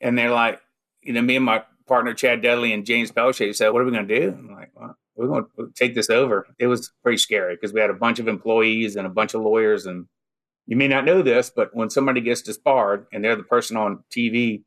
And 0.00 0.16
they're 0.16 0.30
like, 0.30 0.60
you 1.02 1.12
know, 1.12 1.22
me 1.22 1.36
and 1.36 1.44
my 1.44 1.64
partner 1.86 2.14
Chad 2.14 2.42
Dudley 2.42 2.72
and 2.72 2.86
James 2.86 3.10
Pelche 3.10 3.54
said, 3.54 3.70
"What 3.70 3.82
are 3.82 3.84
we 3.84 3.92
going 3.92 4.06
to 4.06 4.20
do?" 4.20 4.28
I'm 4.30 4.54
like, 4.54 4.70
well, 4.74 4.96
"We're 5.16 5.28
going 5.28 5.46
to 5.58 5.72
take 5.74 5.94
this 5.94 6.10
over." 6.10 6.46
It 6.58 6.66
was 6.66 6.92
pretty 7.02 7.18
scary 7.18 7.54
because 7.54 7.72
we 7.72 7.80
had 7.80 7.90
a 7.90 7.94
bunch 7.94 8.18
of 8.18 8.28
employees 8.28 8.96
and 8.96 9.06
a 9.06 9.10
bunch 9.10 9.34
of 9.34 9.42
lawyers, 9.42 9.86
and 9.86 10.06
you 10.66 10.76
may 10.76 10.88
not 10.88 11.04
know 11.04 11.22
this, 11.22 11.50
but 11.54 11.74
when 11.74 11.90
somebody 11.90 12.20
gets 12.20 12.42
disbarred 12.42 13.06
and 13.12 13.24
they're 13.24 13.36
the 13.36 13.42
person 13.42 13.76
on 13.76 14.02
TV, 14.10 14.62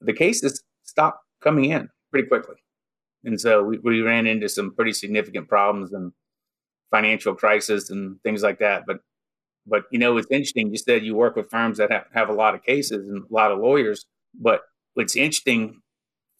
the 0.00 0.12
cases 0.12 0.62
stop 0.82 1.20
coming 1.42 1.66
in 1.66 1.88
pretty 2.10 2.28
quickly, 2.28 2.56
and 3.24 3.40
so 3.40 3.62
we, 3.62 3.78
we 3.78 4.02
ran 4.02 4.26
into 4.26 4.48
some 4.48 4.74
pretty 4.74 4.92
significant 4.92 5.48
problems 5.48 5.92
and 5.92 6.12
financial 6.90 7.34
crisis 7.34 7.90
and 7.90 8.22
things 8.22 8.42
like 8.42 8.58
that. 8.58 8.84
But 8.86 8.98
but 9.66 9.84
you 9.90 9.98
know, 9.98 10.16
it's 10.18 10.30
interesting. 10.30 10.70
You 10.70 10.76
said 10.78 11.04
you 11.04 11.14
work 11.14 11.36
with 11.36 11.50
firms 11.50 11.78
that 11.78 11.90
have, 11.90 12.04
have 12.12 12.28
a 12.28 12.34
lot 12.34 12.54
of 12.54 12.62
cases 12.62 13.08
and 13.08 13.24
a 13.24 13.34
lot 13.34 13.50
of 13.50 13.58
lawyers, 13.58 14.04
but 14.38 14.60
what's 14.94 15.16
interesting 15.16 15.80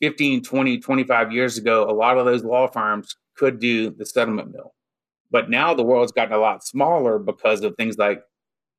15, 0.01 0.43
20, 0.43 0.79
25 0.79 1.33
years 1.33 1.57
ago, 1.57 1.89
a 1.89 1.93
lot 1.93 2.19
of 2.19 2.27
those 2.27 2.45
law 2.45 2.69
firms 2.69 3.17
could 3.37 3.59
do 3.59 3.91
the 3.91 4.05
settlement 4.05 4.53
mill. 4.53 4.75
But 5.31 5.51
now 5.51 5.75
the 5.75 5.83
world's 5.83 6.13
gotten 6.13 6.35
a 6.35 6.39
lot 6.39 6.65
smaller 6.65 7.19
because 7.19 7.63
of 7.63 7.75
things 7.77 7.97
like 7.97 8.23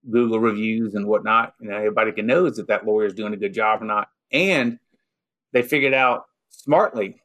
Google 0.09 0.39
reviews 0.39 0.95
and 0.95 1.07
whatnot. 1.07 1.53
You 1.59 1.69
know, 1.69 1.77
everybody 1.77 2.11
can 2.11 2.25
know 2.25 2.49
that 2.49 2.67
that 2.67 2.85
lawyer 2.85 3.05
is 3.05 3.13
doing 3.13 3.33
a 3.33 3.37
good 3.37 3.53
job 3.53 3.81
or 3.81 3.85
not. 3.85 4.09
And 4.31 4.79
they 5.53 5.61
figured 5.61 5.93
out 5.93 6.25
smartly 6.49 7.21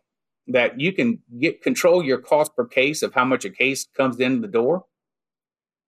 that 0.48 0.80
you 0.80 0.92
can 0.92 1.20
get 1.38 1.62
control 1.62 2.02
your 2.02 2.18
cost 2.18 2.54
per 2.56 2.66
case 2.66 3.02
of 3.02 3.14
how 3.14 3.24
much 3.24 3.44
a 3.44 3.50
case 3.50 3.86
comes 3.96 4.20
in 4.20 4.40
the 4.40 4.48
door. 4.48 4.84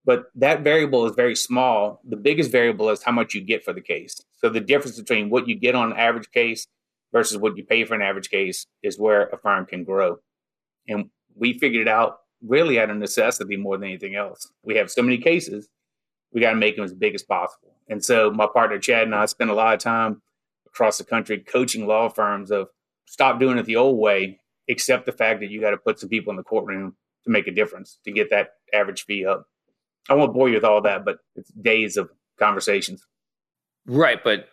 But 0.05 0.25
that 0.35 0.63
variable 0.63 1.07
is 1.07 1.15
very 1.15 1.37
small. 1.37 2.01
The 2.09 2.17
biggest 2.17 2.51
variable 2.51 2.91
is 2.91 3.03
how 3.03 3.13
much 3.13 3.35
you 3.35 3.41
get 3.41 3.65
for 3.65 3.73
the 3.73 3.81
case. 3.81 4.21
So 4.39 4.49
the 4.49 4.61
difference 4.61 4.99
between 4.99 5.31
what 5.31 5.47
you 5.47 5.55
get 5.55 5.75
on 5.75 5.93
an 5.93 5.99
average 5.99 6.31
case 6.33 6.67
versus 7.13 7.39
what 7.39 7.57
you 7.57 7.65
pay 7.65 7.85
for 7.85 7.95
an 7.95 8.03
average 8.03 8.29
case 8.29 8.67
is 8.83 8.99
where 8.99 9.29
a 9.29 9.39
firm 9.39 9.67
can 9.67 9.85
grow. 9.85 10.19
And 10.89 11.11
we 11.37 11.59
figured 11.59 11.87
it 11.87 11.89
out 11.89 12.19
really 12.45 12.81
out 12.81 12.91
of 12.91 12.97
necessity 12.97 13.57
more 13.57 13.77
than 13.79 13.89
anything 13.89 14.17
else. 14.17 14.51
We 14.65 14.77
have 14.77 14.91
so 14.91 15.03
many 15.03 15.19
cases, 15.19 15.69
we 16.33 16.41
got 16.41 16.51
to 16.51 16.57
make 16.57 16.77
them 16.77 16.85
as 16.85 16.95
big 16.95 17.15
as 17.15 17.23
possible. 17.23 17.75
And 17.89 18.05
so 18.05 18.31
my 18.31 18.47
partner 18.47 18.79
Chad 18.79 19.05
and 19.05 19.15
I 19.15 19.27
spent 19.27 19.51
a 19.51 19.55
lot 19.55 19.75
of 19.75 19.81
time 19.81 20.23
across 20.67 20.99
the 20.99 21.05
country 21.05 21.39
coaching 21.39 21.87
law 21.87 22.09
firms 22.09 22.51
of 22.51 22.69
stop 23.07 23.39
doing 23.39 23.59
it 23.59 23.67
the 23.67 23.77
old 23.77 23.99
way, 23.99 24.41
except 24.69 25.07
the 25.07 25.13
fact 25.13 25.41
that 25.41 25.51
you 25.51 25.61
got 25.61 25.71
to 25.71 25.77
put 25.77 26.01
some 26.01 26.09
people 26.09 26.31
in 26.31 26.37
the 26.37 26.43
courtroom 26.43 26.97
to 27.25 27.31
make 27.31 27.47
a 27.47 27.53
difference 27.53 27.99
to 28.05 28.13
get 28.13 28.31
that 28.31 28.55
average 28.73 29.05
fee 29.05 29.27
up. 29.27 29.47
I 30.09 30.15
won't 30.15 30.35
bore 30.35 30.49
you 30.49 30.55
with 30.55 30.65
all 30.65 30.81
that, 30.83 31.05
but 31.05 31.19
it's 31.37 31.51
days 31.51 31.97
of 31.97 32.11
conversations. 32.39 33.07
Right, 33.87 34.23
but 34.23 34.49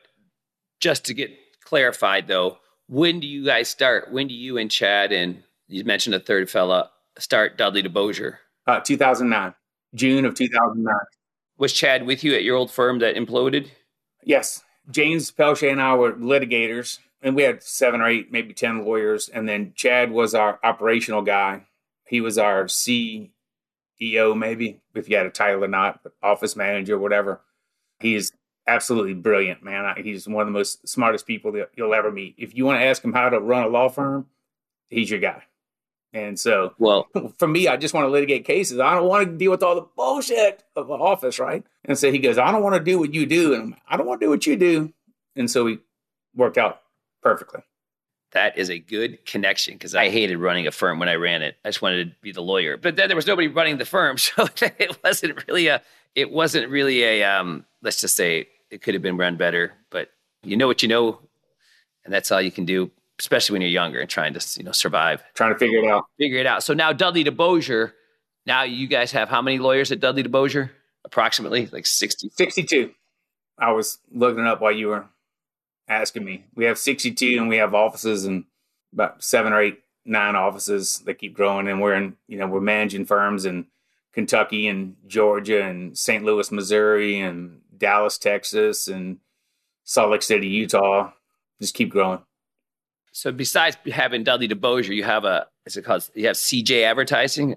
just 0.80 1.06
to 1.06 1.14
get 1.14 1.32
clarified 1.64 2.28
though, 2.28 2.58
when 2.88 3.20
do 3.20 3.28
you 3.28 3.46
guys 3.46 3.70
start? 3.70 4.12
When 4.12 4.28
do 4.28 4.34
you 4.34 4.58
and 4.58 4.70
Chad 4.70 5.12
and 5.12 5.44
you 5.68 5.84
mentioned 5.84 6.16
a 6.16 6.20
third 6.20 6.50
fella 6.50 6.90
start 7.18 7.58
Dudley 7.58 7.84
DeBosier? 7.84 8.38
Uh, 8.68 8.80
2009, 8.80 9.54
June 9.96 10.26
of 10.26 10.34
2009. 10.34 10.94
Was 11.60 11.74
Chad 11.74 12.06
with 12.06 12.24
you 12.24 12.34
at 12.34 12.44
your 12.44 12.56
old 12.56 12.72
firm 12.72 13.00
that 13.00 13.16
imploded? 13.16 13.70
Yes. 14.24 14.64
James 14.90 15.30
Pelche 15.30 15.70
and 15.70 15.82
I 15.82 15.94
were 15.94 16.14
litigators, 16.14 17.00
and 17.22 17.36
we 17.36 17.44
had 17.44 17.62
seven 17.62 18.00
or 18.02 18.08
eight, 18.08 18.32
maybe 18.32 18.54
10 18.54 18.86
lawyers. 18.86 19.28
And 19.28 19.48
then 19.48 19.74
Chad 19.76 20.10
was 20.10 20.34
our 20.34 20.58
operational 20.64 21.22
guy. 21.22 21.66
He 22.08 22.22
was 22.22 22.38
our 22.38 22.64
CEO, 22.64 23.30
maybe, 24.10 24.80
if 24.96 25.10
you 25.10 25.18
had 25.18 25.26
a 25.26 25.32
title 25.32 25.64
or 25.64 25.68
not, 25.68 26.00
office 26.24 26.56
manager, 26.56 26.98
whatever. 26.98 27.42
He's 28.00 28.32
absolutely 28.66 29.14
brilliant, 29.14 29.62
man. 29.62 29.94
He's 30.02 30.28
one 30.28 30.42
of 30.42 30.48
the 30.48 30.58
most 30.58 30.88
smartest 30.88 31.28
people 31.28 31.52
that 31.52 31.72
you'll 31.76 31.94
ever 31.94 32.10
meet. 32.10 32.36
If 32.38 32.56
you 32.56 32.66
want 32.66 32.80
to 32.80 32.86
ask 32.86 33.04
him 33.04 33.14
how 33.14 33.28
to 33.28 33.40
run 33.40 33.66
a 33.66 33.68
law 33.68 33.90
firm, 33.90 34.28
he's 34.90 35.10
your 35.10 35.20
guy. 35.20 35.44
And 36.14 36.40
so, 36.40 36.74
well, 36.80 37.08
for 37.38 37.48
me, 37.48 37.68
I 37.68 37.78
just 37.78 37.94
want 37.94 38.06
to 38.06 38.10
litigate 38.10 38.46
cases. 38.46 38.80
I 38.80 38.96
don't 38.96 39.08
want 39.08 39.28
to 39.28 39.38
deal 39.38 39.52
with 39.52 39.64
all 39.64 39.76
the 39.76 39.88
bullshit 39.96 40.64
of 40.76 40.88
the 40.88 40.94
office, 40.94 41.40
right? 41.40 41.64
And 41.86 41.98
so 41.98 42.12
he 42.12 42.20
goes, 42.20 42.38
I 42.38 42.52
don't 42.52 42.64
want 42.64 42.76
to 42.76 42.84
do 42.84 43.00
what 43.00 43.14
you 43.14 43.26
do, 43.26 43.54
and 43.54 43.76
I 43.88 43.98
don't 43.98 44.08
want 44.08 44.20
to 44.22 44.26
do 44.26 44.30
what 44.30 44.46
you 44.46 44.56
do. 44.56 44.94
And 45.36 45.50
so 45.50 45.64
we 45.64 45.80
worked 46.36 46.58
out 46.58 46.82
perfectly. 47.22 47.62
That 48.32 48.58
is 48.58 48.70
a 48.70 48.78
good 48.78 49.26
connection 49.26 49.74
because 49.74 49.96
I 49.96 50.10
hated 50.10 50.38
running 50.38 50.68
a 50.68 50.72
firm 50.72 51.00
when 51.00 51.10
I 51.10 51.16
ran 51.16 51.42
it. 51.42 51.56
I 51.66 51.70
just 51.70 51.82
wanted 51.82 52.12
to 52.12 52.16
be 52.22 52.32
the 52.32 52.42
lawyer, 52.42 52.78
but 52.78 52.96
then 52.96 53.10
there 53.10 53.16
was 53.16 53.26
nobody 53.26 53.48
running 53.48 53.78
the 53.78 53.86
firm, 53.86 54.18
so 54.20 54.48
it 54.62 54.98
wasn't 55.04 55.48
really 55.48 55.68
a. 55.68 55.82
It 56.16 56.32
wasn't 56.32 56.70
really 56.70 57.04
a. 57.04 57.24
Um, 57.24 57.66
let's 57.82 58.02
just 58.02 58.16
say 58.16 58.48
it 58.70 58.82
could 58.82 58.94
have 58.94 59.04
been 59.04 59.18
run 59.18 59.38
better, 59.38 59.74
but 59.90 60.10
you 60.44 60.58
know 60.58 60.68
what 60.68 60.82
you 60.84 60.90
know, 60.90 61.20
and 62.06 62.14
that's 62.14 62.32
all 62.32 62.42
you 62.42 62.52
can 62.52 62.66
do, 62.66 62.92
especially 63.20 63.54
when 63.54 63.62
you're 63.62 63.70
younger 63.70 64.00
and 64.00 64.10
trying 64.10 64.34
to 64.34 64.60
you 64.60 64.64
know 64.64 64.72
survive. 64.72 65.24
Trying 65.36 65.54
to 65.54 65.60
figure 65.60 65.80
it 65.80 65.86
out. 65.86 66.06
Figure 66.18 66.40
it 66.40 66.46
out. 66.46 66.64
So 66.64 66.74
now 66.74 66.94
Dudley 66.94 67.24
DeBosier. 67.24 67.92
Now 68.46 68.64
you 68.64 68.88
guys 68.88 69.12
have 69.12 69.30
how 69.30 69.42
many 69.42 69.60
lawyers 69.60 69.92
at 69.92 70.00
Dudley 70.00 70.24
DeBosier? 70.24 70.72
Approximately 71.06 71.68
like 71.68 71.86
60. 71.86 72.32
62. 72.36 72.92
I 73.58 73.72
was 73.72 74.00
looking 74.12 74.46
up 74.46 74.62
while 74.62 74.72
you 74.72 74.88
were 74.88 75.06
asking 75.88 76.24
me. 76.24 76.46
We 76.56 76.66
have 76.66 76.78
62 76.78 77.38
and 77.38 77.50
we 77.50 77.58
have 77.58 77.74
offices 77.74 78.26
and 78.26 78.46
about 78.94 79.24
seven 79.24 79.54
or 79.54 79.62
eight, 79.62 79.80
nine 80.06 80.36
offices 80.36 81.00
that 81.06 81.16
keep 81.16 81.34
growing. 81.34 81.68
And 81.68 81.82
we're 81.82 81.96
in, 81.96 82.16
you 82.28 82.38
know, 82.38 82.48
we're 82.48 82.62
managing 82.62 83.06
firms 83.06 83.46
in 83.46 83.68
Kentucky 84.14 84.68
and 84.68 84.96
Georgia 85.08 85.64
and 85.64 85.98
St. 85.98 86.24
Louis, 86.24 86.52
Missouri 86.52 87.20
and 87.20 87.62
Dallas, 87.78 88.18
Texas, 88.18 88.88
and 88.88 89.18
Salt 89.84 90.12
Lake 90.12 90.22
City, 90.24 90.48
Utah. 90.48 91.12
Just 91.62 91.76
keep 91.76 91.90
growing. 91.90 92.20
So 93.12 93.32
besides 93.32 93.78
having 93.92 94.24
Dudley 94.24 94.48
DeBosier, 94.48 94.96
you 94.96 95.04
have 95.04 95.26
a 95.26 95.48
is 95.66 95.78
it 95.78 95.84
called 95.84 96.10
you 96.14 96.28
have 96.28 96.36
CJ 96.36 96.84
Advertising? 96.84 97.56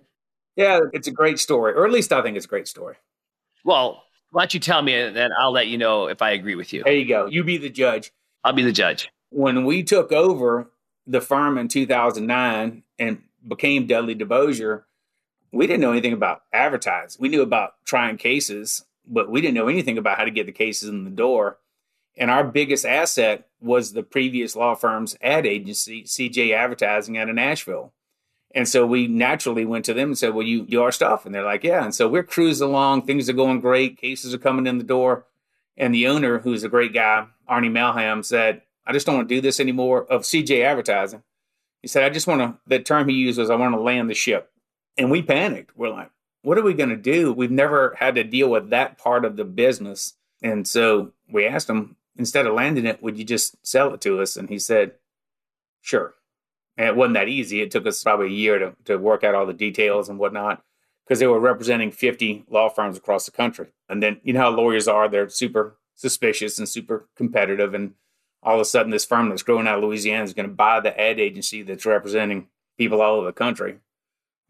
Yeah, 0.56 0.80
it's 0.92 1.08
a 1.08 1.12
great 1.12 1.38
story, 1.38 1.72
or 1.72 1.86
at 1.86 1.92
least 1.92 2.12
I 2.12 2.22
think 2.22 2.36
it's 2.36 2.46
a 2.46 2.48
great 2.48 2.68
story. 2.68 2.96
Well, 3.64 4.02
why 4.30 4.42
don't 4.42 4.54
you 4.54 4.60
tell 4.60 4.82
me, 4.82 4.94
and 4.94 5.16
then 5.16 5.30
I'll 5.38 5.52
let 5.52 5.68
you 5.68 5.78
know 5.78 6.08
if 6.08 6.20
I 6.20 6.30
agree 6.30 6.54
with 6.54 6.72
you. 6.72 6.82
There 6.84 6.92
you 6.92 7.06
go. 7.06 7.26
You 7.26 7.44
be 7.44 7.56
the 7.56 7.70
judge. 7.70 8.12
I'll 8.44 8.52
be 8.52 8.62
the 8.62 8.72
judge. 8.72 9.10
When 9.30 9.64
we 9.64 9.82
took 9.82 10.12
over 10.12 10.70
the 11.06 11.20
firm 11.20 11.56
in 11.56 11.68
2009 11.68 12.82
and 12.98 13.22
became 13.46 13.86
Dudley 13.86 14.14
DeBosier, 14.14 14.82
we 15.52 15.66
didn't 15.66 15.80
know 15.80 15.92
anything 15.92 16.12
about 16.12 16.42
advertising. 16.52 17.20
We 17.20 17.28
knew 17.28 17.42
about 17.42 17.74
trying 17.84 18.16
cases 18.16 18.84
but 19.06 19.30
we 19.30 19.40
didn't 19.40 19.54
know 19.54 19.68
anything 19.68 19.98
about 19.98 20.18
how 20.18 20.24
to 20.24 20.30
get 20.30 20.46
the 20.46 20.52
cases 20.52 20.88
in 20.88 21.04
the 21.04 21.10
door. 21.10 21.58
And 22.16 22.30
our 22.30 22.44
biggest 22.44 22.84
asset 22.84 23.48
was 23.60 23.92
the 23.92 24.02
previous 24.02 24.54
law 24.54 24.74
firm's 24.74 25.16
ad 25.22 25.46
agency, 25.46 26.04
CJ 26.04 26.52
Advertising 26.52 27.16
out 27.16 27.28
of 27.28 27.34
Nashville. 27.34 27.92
And 28.54 28.68
so 28.68 28.86
we 28.86 29.06
naturally 29.06 29.64
went 29.64 29.84
to 29.86 29.94
them 29.94 30.10
and 30.10 30.18
said, 30.18 30.34
Well, 30.34 30.46
you 30.46 30.66
do 30.66 30.82
our 30.82 30.92
stuff. 30.92 31.24
And 31.24 31.34
they're 31.34 31.44
like, 31.44 31.64
Yeah. 31.64 31.84
And 31.84 31.94
so 31.94 32.08
we're 32.08 32.22
cruising 32.22 32.68
along. 32.68 33.02
Things 33.02 33.28
are 33.28 33.34
going 33.34 33.60
great. 33.60 33.98
Cases 33.98 34.34
are 34.34 34.38
coming 34.38 34.66
in 34.66 34.78
the 34.78 34.84
door. 34.84 35.24
And 35.76 35.94
the 35.94 36.06
owner, 36.06 36.38
who's 36.38 36.64
a 36.64 36.68
great 36.68 36.92
guy, 36.92 37.26
Arnie 37.48 37.70
Malham, 37.70 38.24
said, 38.24 38.62
I 38.86 38.92
just 38.92 39.06
don't 39.06 39.16
want 39.16 39.28
to 39.28 39.34
do 39.34 39.40
this 39.40 39.58
anymore 39.58 40.04
of 40.04 40.22
CJ 40.22 40.64
Advertising. 40.64 41.22
He 41.80 41.88
said, 41.88 42.04
I 42.04 42.10
just 42.10 42.26
want 42.26 42.40
to, 42.40 42.58
the 42.66 42.78
term 42.78 43.08
he 43.08 43.14
used 43.14 43.38
was, 43.38 43.50
I 43.50 43.56
want 43.56 43.74
to 43.74 43.80
land 43.80 44.10
the 44.10 44.14
ship. 44.14 44.50
And 44.98 45.10
we 45.10 45.22
panicked. 45.22 45.76
We're 45.76 45.90
like, 45.90 46.10
what 46.42 46.58
are 46.58 46.62
we 46.62 46.74
going 46.74 46.90
to 46.90 46.96
do? 46.96 47.32
We've 47.32 47.50
never 47.50 47.96
had 47.98 48.16
to 48.16 48.24
deal 48.24 48.48
with 48.48 48.70
that 48.70 48.98
part 48.98 49.24
of 49.24 49.36
the 49.36 49.44
business. 49.44 50.14
And 50.42 50.66
so 50.66 51.12
we 51.30 51.46
asked 51.46 51.70
him, 51.70 51.96
instead 52.16 52.46
of 52.46 52.54
landing 52.54 52.86
it, 52.86 53.02
would 53.02 53.18
you 53.18 53.24
just 53.24 53.56
sell 53.66 53.92
it 53.94 54.00
to 54.02 54.20
us? 54.20 54.36
And 54.36 54.48
he 54.48 54.58
said, 54.58 54.92
sure. 55.80 56.14
And 56.76 56.88
it 56.88 56.96
wasn't 56.96 57.14
that 57.14 57.28
easy. 57.28 57.60
It 57.60 57.70
took 57.70 57.86
us 57.86 58.02
probably 58.02 58.26
a 58.26 58.30
year 58.30 58.58
to, 58.58 58.74
to 58.84 58.96
work 58.96 59.24
out 59.24 59.34
all 59.34 59.46
the 59.46 59.52
details 59.52 60.08
and 60.08 60.18
whatnot 60.18 60.62
because 61.04 61.18
they 61.18 61.26
were 61.26 61.40
representing 61.40 61.90
50 61.90 62.44
law 62.48 62.68
firms 62.68 62.96
across 62.96 63.26
the 63.26 63.32
country. 63.32 63.68
And 63.88 64.02
then, 64.02 64.20
you 64.22 64.32
know 64.32 64.40
how 64.40 64.50
lawyers 64.50 64.88
are, 64.88 65.08
they're 65.08 65.28
super 65.28 65.76
suspicious 65.94 66.58
and 66.58 66.68
super 66.68 67.08
competitive. 67.16 67.74
And 67.74 67.94
all 68.42 68.54
of 68.54 68.60
a 68.60 68.64
sudden, 68.64 68.90
this 68.90 69.04
firm 69.04 69.28
that's 69.28 69.42
growing 69.42 69.68
out 69.68 69.78
of 69.78 69.84
Louisiana 69.84 70.24
is 70.24 70.34
going 70.34 70.48
to 70.48 70.54
buy 70.54 70.80
the 70.80 70.98
ad 70.98 71.20
agency 71.20 71.62
that's 71.62 71.86
representing 71.86 72.48
people 72.78 73.02
all 73.02 73.16
over 73.16 73.26
the 73.26 73.32
country 73.32 73.78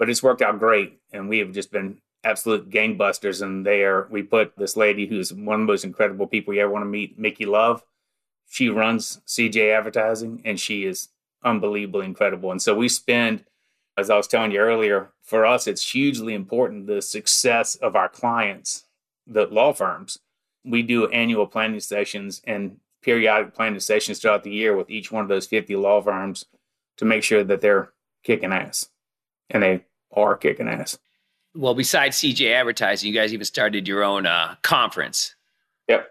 but 0.03 0.11
it's 0.11 0.20
worked 0.20 0.42
out 0.42 0.59
great. 0.59 0.98
And 1.12 1.29
we 1.29 1.38
have 1.38 1.53
just 1.53 1.70
been 1.70 1.98
absolute 2.24 2.70
gangbusters. 2.70 3.42
And 3.42 3.66
there 3.66 4.06
we 4.11 4.22
put 4.22 4.56
this 4.56 4.76
lady 4.76 5.06
who's 5.06 5.32
one 5.32 5.61
of 5.61 5.66
the 5.66 5.72
most 5.72 5.85
incredible 5.85 6.26
people 6.26 6.54
you 6.54 6.61
ever 6.61 6.70
want 6.70 6.85
to 6.85 6.88
meet, 6.88 7.18
Mickey 7.18 7.46
Love. 7.46 7.85
She 8.48 8.68
runs 8.68 9.20
CJ 9.26 9.72
Advertising 9.76 10.42
and 10.44 10.61
she 10.61 10.85
is 10.85 11.08
unbelievably 11.44 12.06
incredible. 12.06 12.50
And 12.52 12.62
so 12.62 12.74
we 12.74 12.88
spend 12.88 13.44
As 13.96 14.08
I 14.08 14.16
was 14.16 14.26
telling 14.26 14.52
you 14.52 14.61
earlier, 14.61 15.11
for 15.22 15.44
us, 15.44 15.66
it's 15.66 15.92
hugely 15.92 16.35
important 16.35 16.87
the 16.87 17.02
success 17.02 17.74
of 17.76 17.94
our 17.94 18.08
clients, 18.08 18.85
the 19.26 19.46
law 19.46 19.72
firms. 19.72 20.18
We 20.64 20.82
do 20.82 21.08
annual 21.08 21.46
planning 21.46 21.80
sessions 21.80 22.40
and 22.44 22.78
periodic 23.02 23.54
planning 23.54 23.80
sessions 23.80 24.18
throughout 24.18 24.44
the 24.44 24.50
year 24.50 24.76
with 24.76 24.88
each 24.90 25.12
one 25.12 25.22
of 25.22 25.28
those 25.28 25.46
50 25.46 25.76
law 25.76 26.00
firms 26.00 26.46
to 26.96 27.04
make 27.04 27.22
sure 27.22 27.44
that 27.44 27.61
they're 27.61 27.92
kicking 28.22 28.52
ass. 28.52 28.88
And 29.50 29.62
they 29.62 29.85
are 30.12 30.37
kicking 30.37 30.68
ass. 30.68 30.98
Well, 31.54 31.74
besides 31.74 32.16
CJ 32.18 32.52
Advertising, 32.52 33.12
you 33.12 33.18
guys 33.18 33.34
even 33.34 33.44
started 33.44 33.86
your 33.86 34.02
own 34.02 34.26
uh, 34.26 34.54
conference. 34.62 35.34
Yep. 35.88 36.10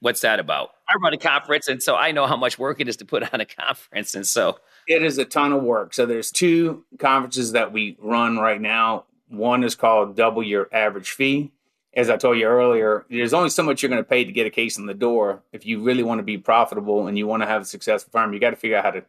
What's 0.00 0.22
that 0.22 0.40
about? 0.40 0.70
I 0.88 0.94
run 1.00 1.12
a 1.12 1.18
conference, 1.18 1.68
and 1.68 1.80
so 1.80 1.94
I 1.94 2.10
know 2.10 2.26
how 2.26 2.36
much 2.36 2.58
work 2.58 2.80
it 2.80 2.88
is 2.88 2.96
to 2.96 3.04
put 3.04 3.32
on 3.32 3.40
a 3.40 3.44
conference. 3.46 4.14
And 4.14 4.26
so 4.26 4.58
it 4.88 5.04
is 5.04 5.18
a 5.18 5.24
ton 5.24 5.52
of 5.52 5.62
work. 5.62 5.94
So 5.94 6.06
there's 6.06 6.32
two 6.32 6.84
conferences 6.98 7.52
that 7.52 7.72
we 7.72 7.96
run 8.00 8.38
right 8.38 8.60
now. 8.60 9.04
One 9.28 9.62
is 9.62 9.76
called 9.76 10.16
Double 10.16 10.42
Your 10.42 10.68
Average 10.72 11.10
Fee. 11.10 11.52
As 11.94 12.10
I 12.10 12.16
told 12.16 12.38
you 12.38 12.46
earlier, 12.46 13.04
there's 13.08 13.34
only 13.34 13.50
so 13.50 13.62
much 13.62 13.82
you're 13.82 13.90
going 13.90 14.02
to 14.02 14.08
pay 14.08 14.24
to 14.24 14.32
get 14.32 14.46
a 14.46 14.50
case 14.50 14.78
in 14.78 14.86
the 14.86 14.94
door. 14.94 15.42
If 15.52 15.66
you 15.66 15.82
really 15.82 16.02
want 16.02 16.18
to 16.20 16.24
be 16.24 16.38
profitable 16.38 17.06
and 17.06 17.16
you 17.16 17.26
want 17.26 17.42
to 17.42 17.46
have 17.46 17.62
a 17.62 17.66
successful 17.66 18.10
firm, 18.10 18.32
you 18.32 18.40
got 18.40 18.50
to 18.50 18.56
figure 18.56 18.78
out 18.78 18.84
how 18.84 18.90
to 18.92 19.04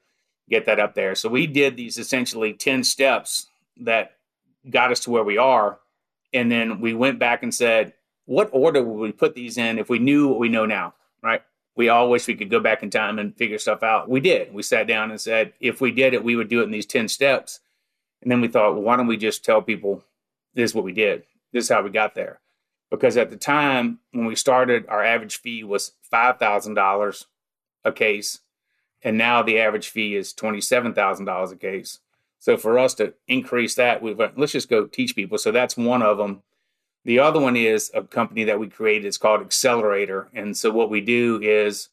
get 0.49 0.65
that 0.65 0.79
up 0.79 0.93
there. 0.93 1.15
So 1.15 1.29
we 1.29 1.47
did 1.47 1.77
these 1.77 1.97
essentially 1.97 2.53
10 2.53 2.83
steps 2.83 3.47
that 3.77 4.17
got 4.69 4.91
us 4.91 5.01
to 5.01 5.11
where 5.11 5.23
we 5.23 5.37
are. 5.37 5.79
And 6.33 6.51
then 6.51 6.79
we 6.79 6.93
went 6.93 7.19
back 7.19 7.43
and 7.43 7.53
said, 7.53 7.93
what 8.25 8.49
order 8.51 8.83
would 8.83 8.99
we 8.99 9.11
put 9.11 9.35
these 9.35 9.57
in 9.57 9.77
if 9.77 9.89
we 9.89 9.99
knew 9.99 10.27
what 10.29 10.39
we 10.39 10.49
know 10.49 10.65
now? 10.65 10.93
Right. 11.21 11.41
We 11.75 11.89
all 11.89 12.09
wish 12.09 12.27
we 12.27 12.35
could 12.35 12.49
go 12.49 12.59
back 12.59 12.83
in 12.83 12.89
time 12.89 13.17
and 13.19 13.35
figure 13.35 13.57
stuff 13.57 13.83
out. 13.83 14.09
We 14.09 14.19
did. 14.19 14.53
We 14.53 14.61
sat 14.63 14.87
down 14.87 15.09
and 15.09 15.19
said, 15.19 15.53
if 15.59 15.81
we 15.81 15.91
did 15.91 16.13
it, 16.13 16.23
we 16.23 16.35
would 16.35 16.49
do 16.49 16.61
it 16.61 16.65
in 16.65 16.71
these 16.71 16.85
10 16.85 17.07
steps. 17.07 17.59
And 18.21 18.31
then 18.31 18.41
we 18.41 18.47
thought, 18.47 18.73
well, 18.73 18.83
why 18.83 18.95
don't 18.95 19.07
we 19.07 19.17
just 19.17 19.43
tell 19.43 19.61
people 19.61 20.03
this 20.53 20.71
is 20.71 20.75
what 20.75 20.85
we 20.85 20.93
did? 20.93 21.23
This 21.51 21.65
is 21.65 21.69
how 21.69 21.81
we 21.81 21.89
got 21.89 22.15
there. 22.15 22.39
Because 22.91 23.17
at 23.17 23.31
the 23.31 23.37
time 23.37 23.99
when 24.11 24.25
we 24.25 24.35
started, 24.35 24.85
our 24.87 25.03
average 25.03 25.37
fee 25.37 25.63
was 25.63 25.93
$5,000 26.11 27.25
a 27.83 27.91
case. 27.91 28.39
And 29.01 29.17
now 29.17 29.41
the 29.41 29.59
average 29.59 29.89
fee 29.89 30.15
is 30.15 30.33
$27,000 30.33 31.51
a 31.51 31.55
case. 31.55 31.99
So 32.43 32.57
for 32.57 32.77
us 32.77 32.93
to 32.95 33.13
increase 33.25 33.75
that, 33.75 34.01
we 34.01 34.13
went, 34.13 34.31
uh, 34.31 34.41
let's 34.41 34.51
just 34.51 34.69
go 34.69 34.85
teach 34.85 35.15
people. 35.15 35.37
So 35.37 35.53
that's 35.53 35.77
one 35.77 36.01
of 36.01 36.17
them. 36.17 36.41
The 37.05 37.19
other 37.19 37.39
one 37.39 37.55
is 37.55 37.89
a 37.93 38.03
company 38.03 38.43
that 38.43 38.59
we 38.59 38.67
created. 38.67 39.07
It's 39.07 39.17
called 39.17 39.39
Accelerator. 39.39 40.27
And 40.33 40.57
so 40.57 40.69
what 40.69 40.89
we 40.89 40.99
do 40.99 41.39
is 41.41 41.87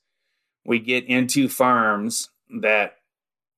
we 0.64 0.80
get 0.80 1.04
into 1.04 1.46
firms 1.46 2.30
that 2.62 2.96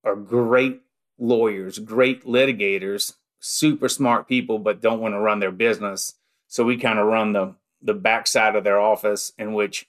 are 0.03 0.15
great 0.15 0.81
lawyers, 1.17 1.79
great 1.79 2.25
litigators, 2.25 3.13
super 3.39 3.89
smart 3.89 4.27
people, 4.27 4.59
but 4.59 4.79
don't 4.79 5.01
want 5.01 5.15
to 5.15 5.19
run 5.19 5.39
their 5.39 5.51
business. 5.51 6.13
So 6.47 6.63
we 6.63 6.77
kind 6.77 6.99
of 6.99 7.07
run 7.07 7.33
the 7.33 7.55
the 7.81 7.95
backside 7.95 8.55
of 8.55 8.63
their 8.63 8.79
office 8.79 9.33
in 9.39 9.53
which 9.53 9.87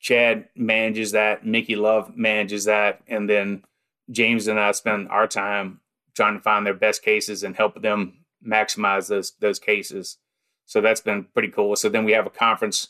Chad 0.00 0.48
manages 0.56 1.12
that, 1.12 1.46
Mickey 1.46 1.76
Love 1.76 2.16
manages 2.16 2.64
that, 2.64 3.02
and 3.06 3.30
then 3.30 3.62
James 4.10 4.48
and 4.48 4.58
I 4.58 4.72
spend 4.72 5.08
our 5.10 5.28
time 5.28 5.80
trying 6.14 6.34
to 6.34 6.42
find 6.42 6.66
their 6.66 6.74
best 6.74 7.02
cases 7.02 7.42
and 7.42 7.56
help 7.56 7.80
them 7.80 8.24
maximize 8.46 9.08
those 9.08 9.32
those 9.40 9.58
cases. 9.58 10.18
So 10.66 10.80
that's 10.80 11.00
been 11.00 11.24
pretty 11.24 11.48
cool. 11.48 11.76
So 11.76 11.88
then 11.88 12.04
we 12.04 12.12
have 12.12 12.26
a 12.26 12.30
conference. 12.30 12.88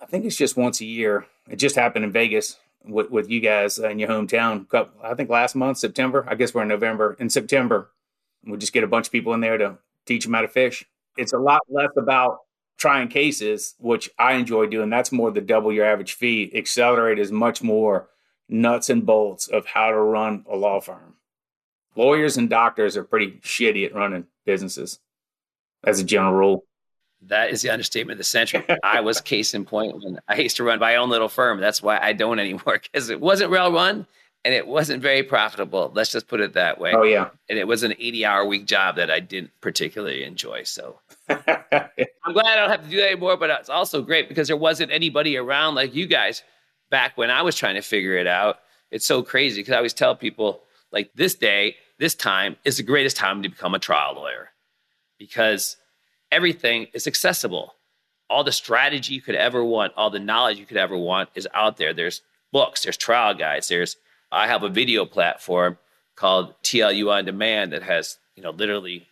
I 0.00 0.06
think 0.06 0.24
it's 0.24 0.36
just 0.36 0.56
once 0.56 0.80
a 0.80 0.84
year. 0.84 1.26
It 1.48 1.56
just 1.56 1.76
happened 1.76 2.04
in 2.04 2.12
Vegas 2.12 2.58
with, 2.84 3.10
with 3.10 3.30
you 3.30 3.40
guys 3.40 3.78
in 3.78 3.98
your 3.98 4.08
hometown. 4.08 4.66
I 5.02 5.14
think 5.14 5.30
last 5.30 5.54
month, 5.54 5.78
September. 5.78 6.26
I 6.28 6.34
guess 6.34 6.52
we're 6.52 6.62
in 6.62 6.68
November. 6.68 7.16
In 7.18 7.30
September, 7.30 7.90
we 8.44 8.58
just 8.58 8.72
get 8.72 8.84
a 8.84 8.88
bunch 8.88 9.06
of 9.06 9.12
people 9.12 9.32
in 9.32 9.40
there 9.40 9.58
to 9.58 9.78
teach 10.06 10.24
them 10.24 10.34
how 10.34 10.42
to 10.42 10.48
fish. 10.48 10.84
It's 11.16 11.32
a 11.32 11.38
lot 11.38 11.62
less 11.68 11.90
about 11.96 12.38
trying 12.76 13.08
cases, 13.08 13.74
which 13.78 14.10
I 14.18 14.34
enjoy 14.34 14.66
doing. 14.66 14.90
That's 14.90 15.12
more 15.12 15.30
the 15.30 15.40
double 15.40 15.72
your 15.72 15.86
average 15.86 16.14
fee. 16.14 16.50
Accelerate 16.54 17.18
is 17.18 17.30
much 17.30 17.62
more 17.62 18.08
nuts 18.48 18.90
and 18.90 19.06
bolts 19.06 19.48
of 19.48 19.66
how 19.66 19.90
to 19.90 19.98
run 19.98 20.44
a 20.50 20.56
law 20.56 20.80
firm 20.80 21.16
lawyers 21.96 22.36
and 22.36 22.48
doctors 22.48 22.96
are 22.96 23.04
pretty 23.04 23.32
shitty 23.42 23.86
at 23.86 23.94
running 23.94 24.26
businesses 24.44 24.98
as 25.84 26.00
a 26.00 26.04
general 26.04 26.32
rule. 26.32 26.64
That 27.26 27.50
is 27.50 27.62
the 27.62 27.70
understatement 27.70 28.16
of 28.16 28.18
the 28.18 28.24
century. 28.24 28.64
I 28.82 29.00
was 29.00 29.20
case 29.20 29.54
in 29.54 29.64
point 29.64 29.94
when 29.94 30.18
I 30.26 30.36
used 30.36 30.56
to 30.56 30.64
run 30.64 30.80
my 30.80 30.96
own 30.96 31.08
little 31.08 31.28
firm. 31.28 31.60
That's 31.60 31.82
why 31.82 31.98
I 31.98 32.12
don't 32.12 32.38
anymore 32.38 32.80
because 32.82 33.10
it 33.10 33.20
wasn't 33.20 33.50
well 33.50 33.72
run 33.72 34.06
and 34.44 34.54
it 34.54 34.66
wasn't 34.66 35.02
very 35.02 35.22
profitable. 35.22 35.92
Let's 35.94 36.10
just 36.10 36.26
put 36.26 36.40
it 36.40 36.54
that 36.54 36.80
way. 36.80 36.92
Oh 36.94 37.04
yeah, 37.04 37.30
and 37.48 37.58
it 37.58 37.66
was 37.66 37.84
an 37.84 37.92
eighty-hour 37.98 38.44
week 38.44 38.66
job 38.66 38.96
that 38.96 39.10
I 39.10 39.20
didn't 39.20 39.52
particularly 39.60 40.24
enjoy. 40.24 40.64
So 40.64 40.98
I'm 41.28 41.38
glad 42.32 42.46
I 42.46 42.56
don't 42.56 42.70
have 42.70 42.82
to 42.82 42.90
do 42.90 42.96
that 42.96 43.12
anymore. 43.12 43.36
But 43.36 43.50
it's 43.50 43.70
also 43.70 44.02
great 44.02 44.28
because 44.28 44.48
there 44.48 44.56
wasn't 44.56 44.90
anybody 44.90 45.36
around 45.36 45.76
like 45.76 45.94
you 45.94 46.06
guys 46.06 46.42
back 46.90 47.16
when 47.16 47.30
I 47.30 47.42
was 47.42 47.54
trying 47.54 47.76
to 47.76 47.82
figure 47.82 48.16
it 48.16 48.26
out. 48.26 48.58
It's 48.90 49.06
so 49.06 49.22
crazy 49.22 49.60
because 49.60 49.72
I 49.72 49.76
always 49.76 49.94
tell 49.94 50.16
people 50.16 50.62
like 50.90 51.10
this 51.14 51.34
day, 51.34 51.76
this 52.02 52.16
time 52.16 52.56
is 52.64 52.78
the 52.78 52.82
greatest 52.82 53.16
time 53.16 53.44
to 53.44 53.48
become 53.48 53.76
a 53.76 53.78
trial 53.78 54.16
lawyer 54.16 54.48
because 55.20 55.76
everything 56.32 56.88
is 56.94 57.06
accessible. 57.06 57.76
All 58.28 58.42
the 58.42 58.50
strategy 58.50 59.14
you 59.14 59.22
could 59.22 59.36
ever 59.36 59.62
want, 59.64 59.92
all 59.96 60.10
the 60.10 60.18
knowledge 60.18 60.58
you 60.58 60.66
could 60.66 60.78
ever 60.78 60.98
want 60.98 61.28
is 61.36 61.46
out 61.54 61.76
there. 61.76 61.94
There's 61.94 62.20
books, 62.50 62.82
there's 62.82 62.96
trial 62.96 63.34
guides, 63.34 63.68
there's 63.68 63.96
I 64.32 64.48
have 64.48 64.64
a 64.64 64.68
video 64.68 65.04
platform 65.04 65.78
called 66.16 66.60
TLU 66.64 67.08
on 67.08 67.24
demand 67.24 67.72
that 67.72 67.84
has, 67.84 68.18
you 68.34 68.42
know, 68.42 68.50
literally 68.50 69.06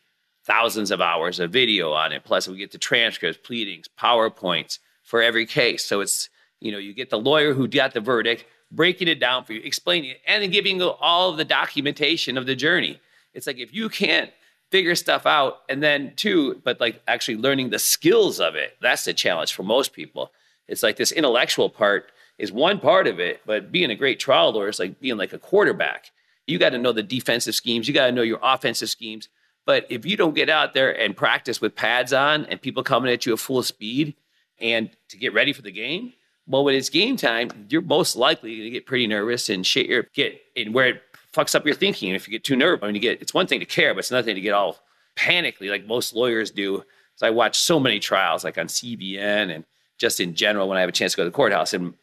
thousands 0.45 0.91
of 0.91 1.01
hours 1.01 1.39
of 1.39 1.53
video 1.53 1.93
on 1.93 2.11
it. 2.11 2.25
Plus 2.25 2.49
we 2.49 2.57
get 2.57 2.73
the 2.73 2.79
transcripts, 2.79 3.39
pleadings, 3.41 3.87
PowerPoints 4.01 4.81
for 5.05 5.23
every 5.23 5.47
case. 5.47 5.85
So 5.85 6.01
it's, 6.01 6.29
you 6.59 6.73
know, 6.73 6.79
you 6.79 6.93
get 6.93 7.11
the 7.11 7.21
lawyer 7.21 7.55
who 7.55 7.69
got 7.69 7.95
the 7.95 8.01
verdict, 8.01 8.47
breaking 8.71 9.09
it 9.09 9.21
down 9.21 9.45
for 9.45 9.53
you, 9.53 9.61
explaining 9.63 10.11
it, 10.11 10.21
and 10.27 10.43
then 10.43 10.51
giving 10.51 10.81
all 10.83 11.31
of 11.31 11.37
the 11.37 11.45
documentation 11.45 12.39
of 12.39 12.47
the 12.47 12.55
journey. 12.55 13.01
It's 13.35 13.47
like 13.47 13.59
if 13.59 13.75
you 13.75 13.89
can't 13.89 14.31
figure 14.71 14.95
stuff 14.95 15.27
out, 15.27 15.63
and 15.69 15.83
then 15.83 16.13
two, 16.17 16.61
but 16.65 16.81
like 16.81 17.03
actually 17.09 17.37
learning 17.37 17.71
the 17.71 17.79
skills 17.79 18.41
of 18.41 18.55
it, 18.55 18.77
that's 18.81 19.05
the 19.05 19.13
challenge 19.13 19.53
for 19.53 19.65
most 19.65 19.93
people. 19.93 20.31
It's 20.69 20.83
like 20.83 20.97
this 20.97 21.11
intellectual 21.13 21.69
part 21.69 22.13
is 22.39 22.53
one 22.53 22.79
part 22.79 23.07
of 23.07 23.19
it, 23.19 23.41
but 23.45 23.73
being 23.73 23.91
a 23.91 23.97
great 23.97 24.21
trial 24.21 24.53
lawyer 24.53 24.69
is 24.69 24.79
like 24.79 25.01
being 25.01 25.17
like 25.17 25.33
a 25.33 25.39
quarterback. 25.39 26.11
You 26.47 26.59
got 26.59 26.71
to 26.71 26.79
know 26.79 26.93
the 26.93 27.03
defensive 27.03 27.55
schemes, 27.55 27.89
you 27.89 27.95
got 27.95 28.07
to 28.07 28.13
know 28.13 28.23
your 28.23 28.39
offensive 28.43 28.89
schemes. 28.89 29.29
But 29.67 29.87
if 29.91 30.07
you 30.07 30.17
don't 30.17 30.35
get 30.35 30.49
out 30.49 30.73
there 30.73 30.99
and 30.99 31.17
practice 31.17 31.61
with 31.61 31.75
pads 31.75 32.13
on 32.13 32.47
and 32.47 32.61
people 32.61 32.83
coming 32.83 33.13
at 33.13 33.27
you 33.27 33.33
at 33.35 33.39
full 33.39 33.63
speed 33.63 34.15
and 34.59 34.91
to 35.09 35.17
get 35.17 35.35
ready 35.35 35.53
for 35.53 35.63
the 35.63 35.71
game, 35.71 36.13
well, 36.51 36.65
when 36.65 36.75
it's 36.75 36.89
game 36.89 37.17
time, 37.17 37.51
you're 37.69 37.81
most 37.83 38.17
likely 38.17 38.57
going 38.57 38.65
to 38.65 38.71
get 38.71 38.87
pretty 38.87 39.07
nervous 39.07 39.49
and 39.49 39.65
shit 39.65 39.87
your 39.87 40.07
get 40.15 40.41
and 40.57 40.75
where 40.75 40.89
it 40.89 41.03
fucks 41.33 41.55
up 41.55 41.65
your 41.65 41.75
thinking. 41.75 42.11
And 42.11 42.17
If 42.17 42.27
you 42.27 42.33
get 42.33 42.43
too 42.43 42.57
nervous, 42.57 42.83
I 42.83 42.87
mean, 42.87 42.97
you 42.97 43.01
get 43.01 43.23
it's 43.23 43.33
one 43.33 43.47
thing 43.47 43.61
to 43.61 43.67
care, 43.67 43.95
but 43.95 44.01
it's 44.01 44.11
another 44.11 44.27
thing 44.27 44.35
to 44.35 44.41
get 44.41 44.53
all 44.53 44.79
panically 45.17 45.71
like 45.71 45.87
most 45.87 46.13
lawyers 46.13 46.51
do. 46.51 46.83
So 47.15 47.27
I 47.27 47.31
watch 47.31 47.59
so 47.59 47.79
many 47.79 48.01
trials 48.01 48.43
like 48.43 48.59
on 48.59 48.67
CVN 48.67 49.55
and 49.55 49.65
just 49.99 50.19
in 50.19 50.35
general 50.35 50.69
when 50.69 50.77
I 50.77 50.81
have 50.81 50.89
a 50.89 50.93
chance 50.93 51.13
to 51.13 51.19
go 51.19 51.25
to 51.25 51.31
the 51.31 51.37
courthouse, 51.37 51.75
and 51.75 51.95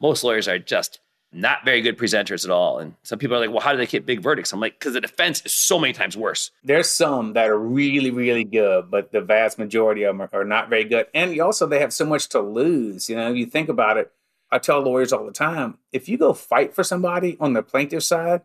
most 0.00 0.24
lawyers 0.24 0.48
are 0.48 0.58
just 0.58 0.98
not 1.34 1.64
very 1.64 1.82
good 1.82 1.98
presenters 1.98 2.44
at 2.44 2.50
all. 2.50 2.78
And 2.78 2.94
some 3.02 3.18
people 3.18 3.36
are 3.36 3.40
like, 3.40 3.50
well, 3.50 3.60
how 3.60 3.72
do 3.72 3.78
they 3.78 3.86
get 3.86 4.06
big 4.06 4.22
verdicts? 4.22 4.52
I'm 4.52 4.60
like, 4.60 4.78
because 4.78 4.94
the 4.94 5.00
defense 5.00 5.42
is 5.44 5.52
so 5.52 5.78
many 5.78 5.92
times 5.92 6.16
worse. 6.16 6.50
There's 6.62 6.88
some 6.88 7.32
that 7.32 7.48
are 7.48 7.58
really, 7.58 8.10
really 8.10 8.44
good, 8.44 8.90
but 8.90 9.12
the 9.12 9.20
vast 9.20 9.58
majority 9.58 10.04
of 10.04 10.16
them 10.16 10.22
are, 10.22 10.40
are 10.40 10.44
not 10.44 10.70
very 10.70 10.84
good. 10.84 11.06
And 11.12 11.38
also, 11.40 11.66
they 11.66 11.80
have 11.80 11.92
so 11.92 12.06
much 12.06 12.28
to 12.30 12.40
lose. 12.40 13.10
You 13.10 13.16
know, 13.16 13.32
you 13.32 13.46
think 13.46 13.68
about 13.68 13.96
it. 13.96 14.12
I 14.50 14.58
tell 14.58 14.80
lawyers 14.80 15.12
all 15.12 15.26
the 15.26 15.32
time 15.32 15.78
if 15.92 16.08
you 16.08 16.16
go 16.16 16.32
fight 16.32 16.74
for 16.74 16.84
somebody 16.84 17.36
on 17.40 17.54
the 17.54 17.62
plaintiff 17.62 18.04
side 18.04 18.42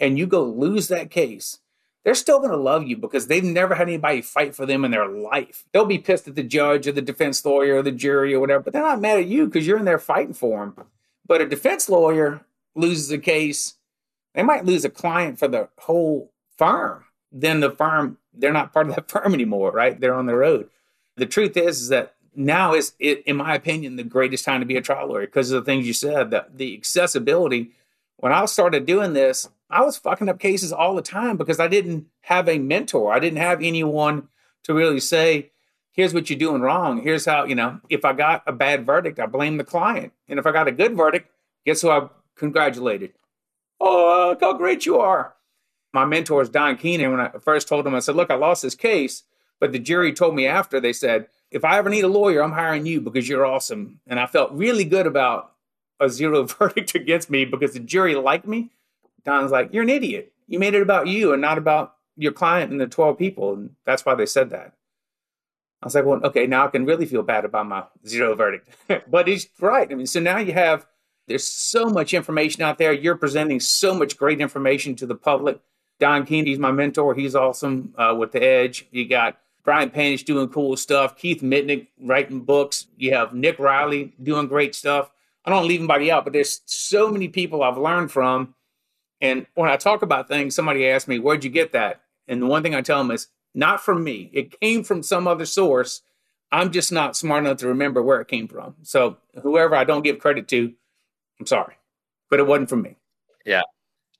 and 0.00 0.18
you 0.18 0.26
go 0.26 0.42
lose 0.42 0.88
that 0.88 1.10
case, 1.10 1.60
they're 2.04 2.14
still 2.16 2.38
going 2.38 2.50
to 2.50 2.56
love 2.56 2.88
you 2.88 2.96
because 2.96 3.28
they've 3.28 3.44
never 3.44 3.76
had 3.76 3.88
anybody 3.88 4.22
fight 4.22 4.56
for 4.56 4.66
them 4.66 4.84
in 4.84 4.90
their 4.90 5.06
life. 5.06 5.64
They'll 5.72 5.84
be 5.84 5.98
pissed 5.98 6.26
at 6.26 6.34
the 6.34 6.42
judge 6.42 6.88
or 6.88 6.92
the 6.92 7.00
defense 7.00 7.44
lawyer 7.44 7.76
or 7.76 7.82
the 7.82 7.92
jury 7.92 8.34
or 8.34 8.40
whatever, 8.40 8.64
but 8.64 8.72
they're 8.72 8.82
not 8.82 9.00
mad 9.00 9.20
at 9.20 9.26
you 9.26 9.46
because 9.46 9.64
you're 9.64 9.78
in 9.78 9.84
there 9.84 10.00
fighting 10.00 10.34
for 10.34 10.58
them. 10.74 10.86
But 11.32 11.40
a 11.40 11.46
defense 11.46 11.88
lawyer 11.88 12.42
loses 12.74 13.10
a 13.10 13.16
case, 13.16 13.76
they 14.34 14.42
might 14.42 14.66
lose 14.66 14.84
a 14.84 14.90
client 14.90 15.38
for 15.38 15.48
the 15.48 15.70
whole 15.78 16.30
firm. 16.58 17.06
Then 17.32 17.60
the 17.60 17.70
firm, 17.70 18.18
they're 18.34 18.52
not 18.52 18.74
part 18.74 18.90
of 18.90 18.96
that 18.96 19.10
firm 19.10 19.32
anymore, 19.32 19.72
right? 19.72 19.98
They're 19.98 20.14
on 20.14 20.26
the 20.26 20.36
road. 20.36 20.68
The 21.16 21.24
truth 21.24 21.56
is, 21.56 21.80
is 21.80 21.88
that 21.88 22.16
now 22.36 22.74
is, 22.74 22.92
it, 22.98 23.22
in 23.22 23.38
my 23.38 23.54
opinion, 23.54 23.96
the 23.96 24.04
greatest 24.04 24.44
time 24.44 24.60
to 24.60 24.66
be 24.66 24.76
a 24.76 24.82
trial 24.82 25.06
lawyer 25.06 25.24
because 25.24 25.50
of 25.50 25.64
the 25.64 25.64
things 25.64 25.86
you 25.86 25.94
said, 25.94 26.32
that 26.32 26.58
the 26.58 26.76
accessibility. 26.76 27.70
When 28.18 28.34
I 28.34 28.44
started 28.44 28.84
doing 28.84 29.14
this, 29.14 29.48
I 29.70 29.80
was 29.80 29.96
fucking 29.96 30.28
up 30.28 30.38
cases 30.38 30.70
all 30.70 30.94
the 30.94 31.00
time 31.00 31.38
because 31.38 31.58
I 31.58 31.66
didn't 31.66 32.08
have 32.20 32.46
a 32.46 32.58
mentor. 32.58 33.10
I 33.10 33.20
didn't 33.20 33.38
have 33.38 33.62
anyone 33.62 34.28
to 34.64 34.74
really 34.74 35.00
say, 35.00 35.51
here's 35.92 36.12
what 36.12 36.28
you're 36.28 36.38
doing 36.38 36.62
wrong. 36.62 37.02
Here's 37.02 37.24
how, 37.24 37.44
you 37.44 37.54
know, 37.54 37.80
if 37.88 38.04
I 38.04 38.12
got 38.12 38.42
a 38.46 38.52
bad 38.52 38.84
verdict, 38.84 39.20
I 39.20 39.26
blame 39.26 39.58
the 39.58 39.64
client. 39.64 40.12
And 40.28 40.38
if 40.38 40.46
I 40.46 40.52
got 40.52 40.68
a 40.68 40.72
good 40.72 40.96
verdict, 40.96 41.30
guess 41.64 41.82
who 41.82 41.90
I 41.90 42.08
congratulated? 42.36 43.12
Oh, 43.80 44.28
look 44.30 44.40
how 44.40 44.54
great 44.54 44.86
you 44.86 44.98
are. 44.98 45.34
My 45.92 46.04
mentor 46.04 46.40
is 46.40 46.48
Don 46.48 46.76
Keenan. 46.76 47.10
When 47.10 47.20
I 47.20 47.30
first 47.40 47.68
told 47.68 47.86
him, 47.86 47.94
I 47.94 47.98
said, 47.98 48.16
Look, 48.16 48.30
I 48.30 48.34
lost 48.34 48.62
this 48.62 48.74
case. 48.74 49.24
But 49.60 49.72
the 49.72 49.78
jury 49.78 50.12
told 50.12 50.34
me 50.34 50.46
after, 50.46 50.80
they 50.80 50.92
said, 50.92 51.26
If 51.50 51.64
I 51.64 51.78
ever 51.78 51.90
need 51.90 52.04
a 52.04 52.08
lawyer, 52.08 52.42
I'm 52.42 52.52
hiring 52.52 52.86
you 52.86 53.00
because 53.00 53.28
you're 53.28 53.46
awesome. 53.46 54.00
And 54.06 54.18
I 54.18 54.26
felt 54.26 54.52
really 54.52 54.84
good 54.84 55.06
about 55.06 55.52
a 56.00 56.08
zero 56.08 56.44
verdict 56.58 56.94
against 56.94 57.28
me 57.28 57.44
because 57.44 57.74
the 57.74 57.80
jury 57.80 58.14
liked 58.14 58.46
me. 58.46 58.70
Don's 59.24 59.50
like, 59.50 59.72
You're 59.72 59.82
an 59.82 59.90
idiot. 59.90 60.32
You 60.46 60.58
made 60.58 60.74
it 60.74 60.82
about 60.82 61.08
you 61.08 61.32
and 61.32 61.42
not 61.42 61.58
about 61.58 61.94
your 62.16 62.32
client 62.32 62.72
and 62.72 62.80
the 62.80 62.86
12 62.86 63.18
people. 63.18 63.54
And 63.54 63.70
that's 63.84 64.06
why 64.06 64.14
they 64.14 64.26
said 64.26 64.50
that. 64.50 64.74
I 65.82 65.86
was 65.86 65.94
like, 65.96 66.04
well, 66.04 66.20
okay, 66.24 66.46
now 66.46 66.66
I 66.66 66.70
can 66.70 66.86
really 66.86 67.06
feel 67.06 67.22
bad 67.22 67.44
about 67.44 67.66
my 67.66 67.84
zero 68.06 68.34
verdict. 68.34 68.68
but 69.10 69.26
he's 69.26 69.48
right. 69.60 69.90
I 69.90 69.94
mean, 69.94 70.06
so 70.06 70.20
now 70.20 70.38
you 70.38 70.52
have, 70.52 70.86
there's 71.26 71.46
so 71.46 71.86
much 71.86 72.14
information 72.14 72.62
out 72.62 72.78
there. 72.78 72.92
You're 72.92 73.16
presenting 73.16 73.58
so 73.58 73.92
much 73.92 74.16
great 74.16 74.40
information 74.40 74.94
to 74.96 75.06
the 75.06 75.16
public. 75.16 75.60
Don 75.98 76.24
Keenan's 76.24 76.58
my 76.58 76.70
mentor. 76.70 77.14
He's 77.14 77.34
awesome 77.34 77.94
uh, 77.98 78.14
with 78.16 78.32
the 78.32 78.42
edge. 78.42 78.86
You 78.92 79.08
got 79.08 79.38
Brian 79.64 79.90
Panish 79.90 80.22
doing 80.22 80.48
cool 80.48 80.76
stuff. 80.76 81.16
Keith 81.16 81.42
Mitnik 81.42 81.88
writing 82.00 82.40
books. 82.40 82.86
You 82.96 83.14
have 83.14 83.34
Nick 83.34 83.58
Rowley 83.58 84.14
doing 84.22 84.46
great 84.46 84.74
stuff. 84.74 85.10
I 85.44 85.50
don't 85.50 85.66
leave 85.66 85.80
anybody 85.80 86.10
out, 86.10 86.24
but 86.24 86.32
there's 86.32 86.60
so 86.66 87.10
many 87.10 87.28
people 87.28 87.62
I've 87.62 87.78
learned 87.78 88.12
from. 88.12 88.54
And 89.20 89.46
when 89.54 89.70
I 89.70 89.76
talk 89.76 90.02
about 90.02 90.28
things, 90.28 90.54
somebody 90.54 90.88
asks 90.88 91.08
me, 91.08 91.18
where'd 91.18 91.44
you 91.44 91.50
get 91.50 91.72
that? 91.72 92.02
And 92.28 92.40
the 92.40 92.46
one 92.46 92.62
thing 92.62 92.74
I 92.74 92.82
tell 92.82 92.98
them 92.98 93.10
is, 93.10 93.28
not 93.54 93.82
from 93.82 94.02
me. 94.02 94.30
It 94.32 94.58
came 94.60 94.84
from 94.84 95.02
some 95.02 95.26
other 95.26 95.46
source. 95.46 96.02
I'm 96.50 96.70
just 96.70 96.92
not 96.92 97.16
smart 97.16 97.44
enough 97.44 97.58
to 97.58 97.68
remember 97.68 98.02
where 98.02 98.20
it 98.20 98.28
came 98.28 98.48
from. 98.48 98.74
So 98.82 99.16
whoever 99.42 99.74
I 99.74 99.84
don't 99.84 100.02
give 100.02 100.18
credit 100.18 100.48
to, 100.48 100.72
I'm 101.40 101.46
sorry, 101.46 101.76
but 102.30 102.40
it 102.40 102.46
wasn't 102.46 102.68
from 102.68 102.82
me. 102.82 102.96
Yeah, 103.44 103.62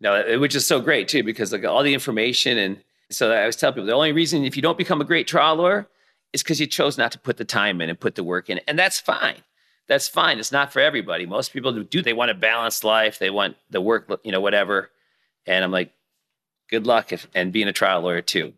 no, 0.00 0.38
which 0.38 0.54
is 0.54 0.66
so 0.66 0.80
great 0.80 1.08
too 1.08 1.22
because 1.22 1.52
like 1.52 1.64
all 1.64 1.82
the 1.82 1.94
information 1.94 2.58
and 2.58 2.82
so 3.10 3.30
I 3.30 3.40
always 3.40 3.56
tell 3.56 3.72
people 3.72 3.86
the 3.86 3.92
only 3.92 4.12
reason 4.12 4.44
if 4.44 4.56
you 4.56 4.62
don't 4.62 4.78
become 4.78 5.00
a 5.00 5.04
great 5.04 5.26
trial 5.26 5.56
lawyer 5.56 5.86
is 6.32 6.42
because 6.42 6.60
you 6.60 6.66
chose 6.66 6.96
not 6.96 7.12
to 7.12 7.18
put 7.18 7.36
the 7.36 7.44
time 7.44 7.80
in 7.82 7.90
and 7.90 8.00
put 8.00 8.14
the 8.14 8.24
work 8.24 8.48
in, 8.48 8.58
and 8.66 8.78
that's 8.78 8.98
fine. 8.98 9.42
That's 9.86 10.08
fine. 10.08 10.38
It's 10.38 10.52
not 10.52 10.72
for 10.72 10.80
everybody. 10.80 11.26
Most 11.26 11.52
people 11.52 11.72
do. 11.82 12.02
They 12.02 12.14
want 12.14 12.30
a 12.30 12.34
balanced 12.34 12.84
life. 12.84 13.18
They 13.18 13.28
want 13.28 13.56
the 13.68 13.80
work, 13.80 14.20
you 14.24 14.32
know, 14.32 14.40
whatever. 14.40 14.90
And 15.44 15.62
I'm 15.62 15.72
like, 15.72 15.92
good 16.70 16.86
luck 16.86 17.12
if, 17.12 17.28
and 17.34 17.52
being 17.52 17.68
a 17.68 17.72
trial 17.72 18.00
lawyer 18.00 18.22
too 18.22 18.54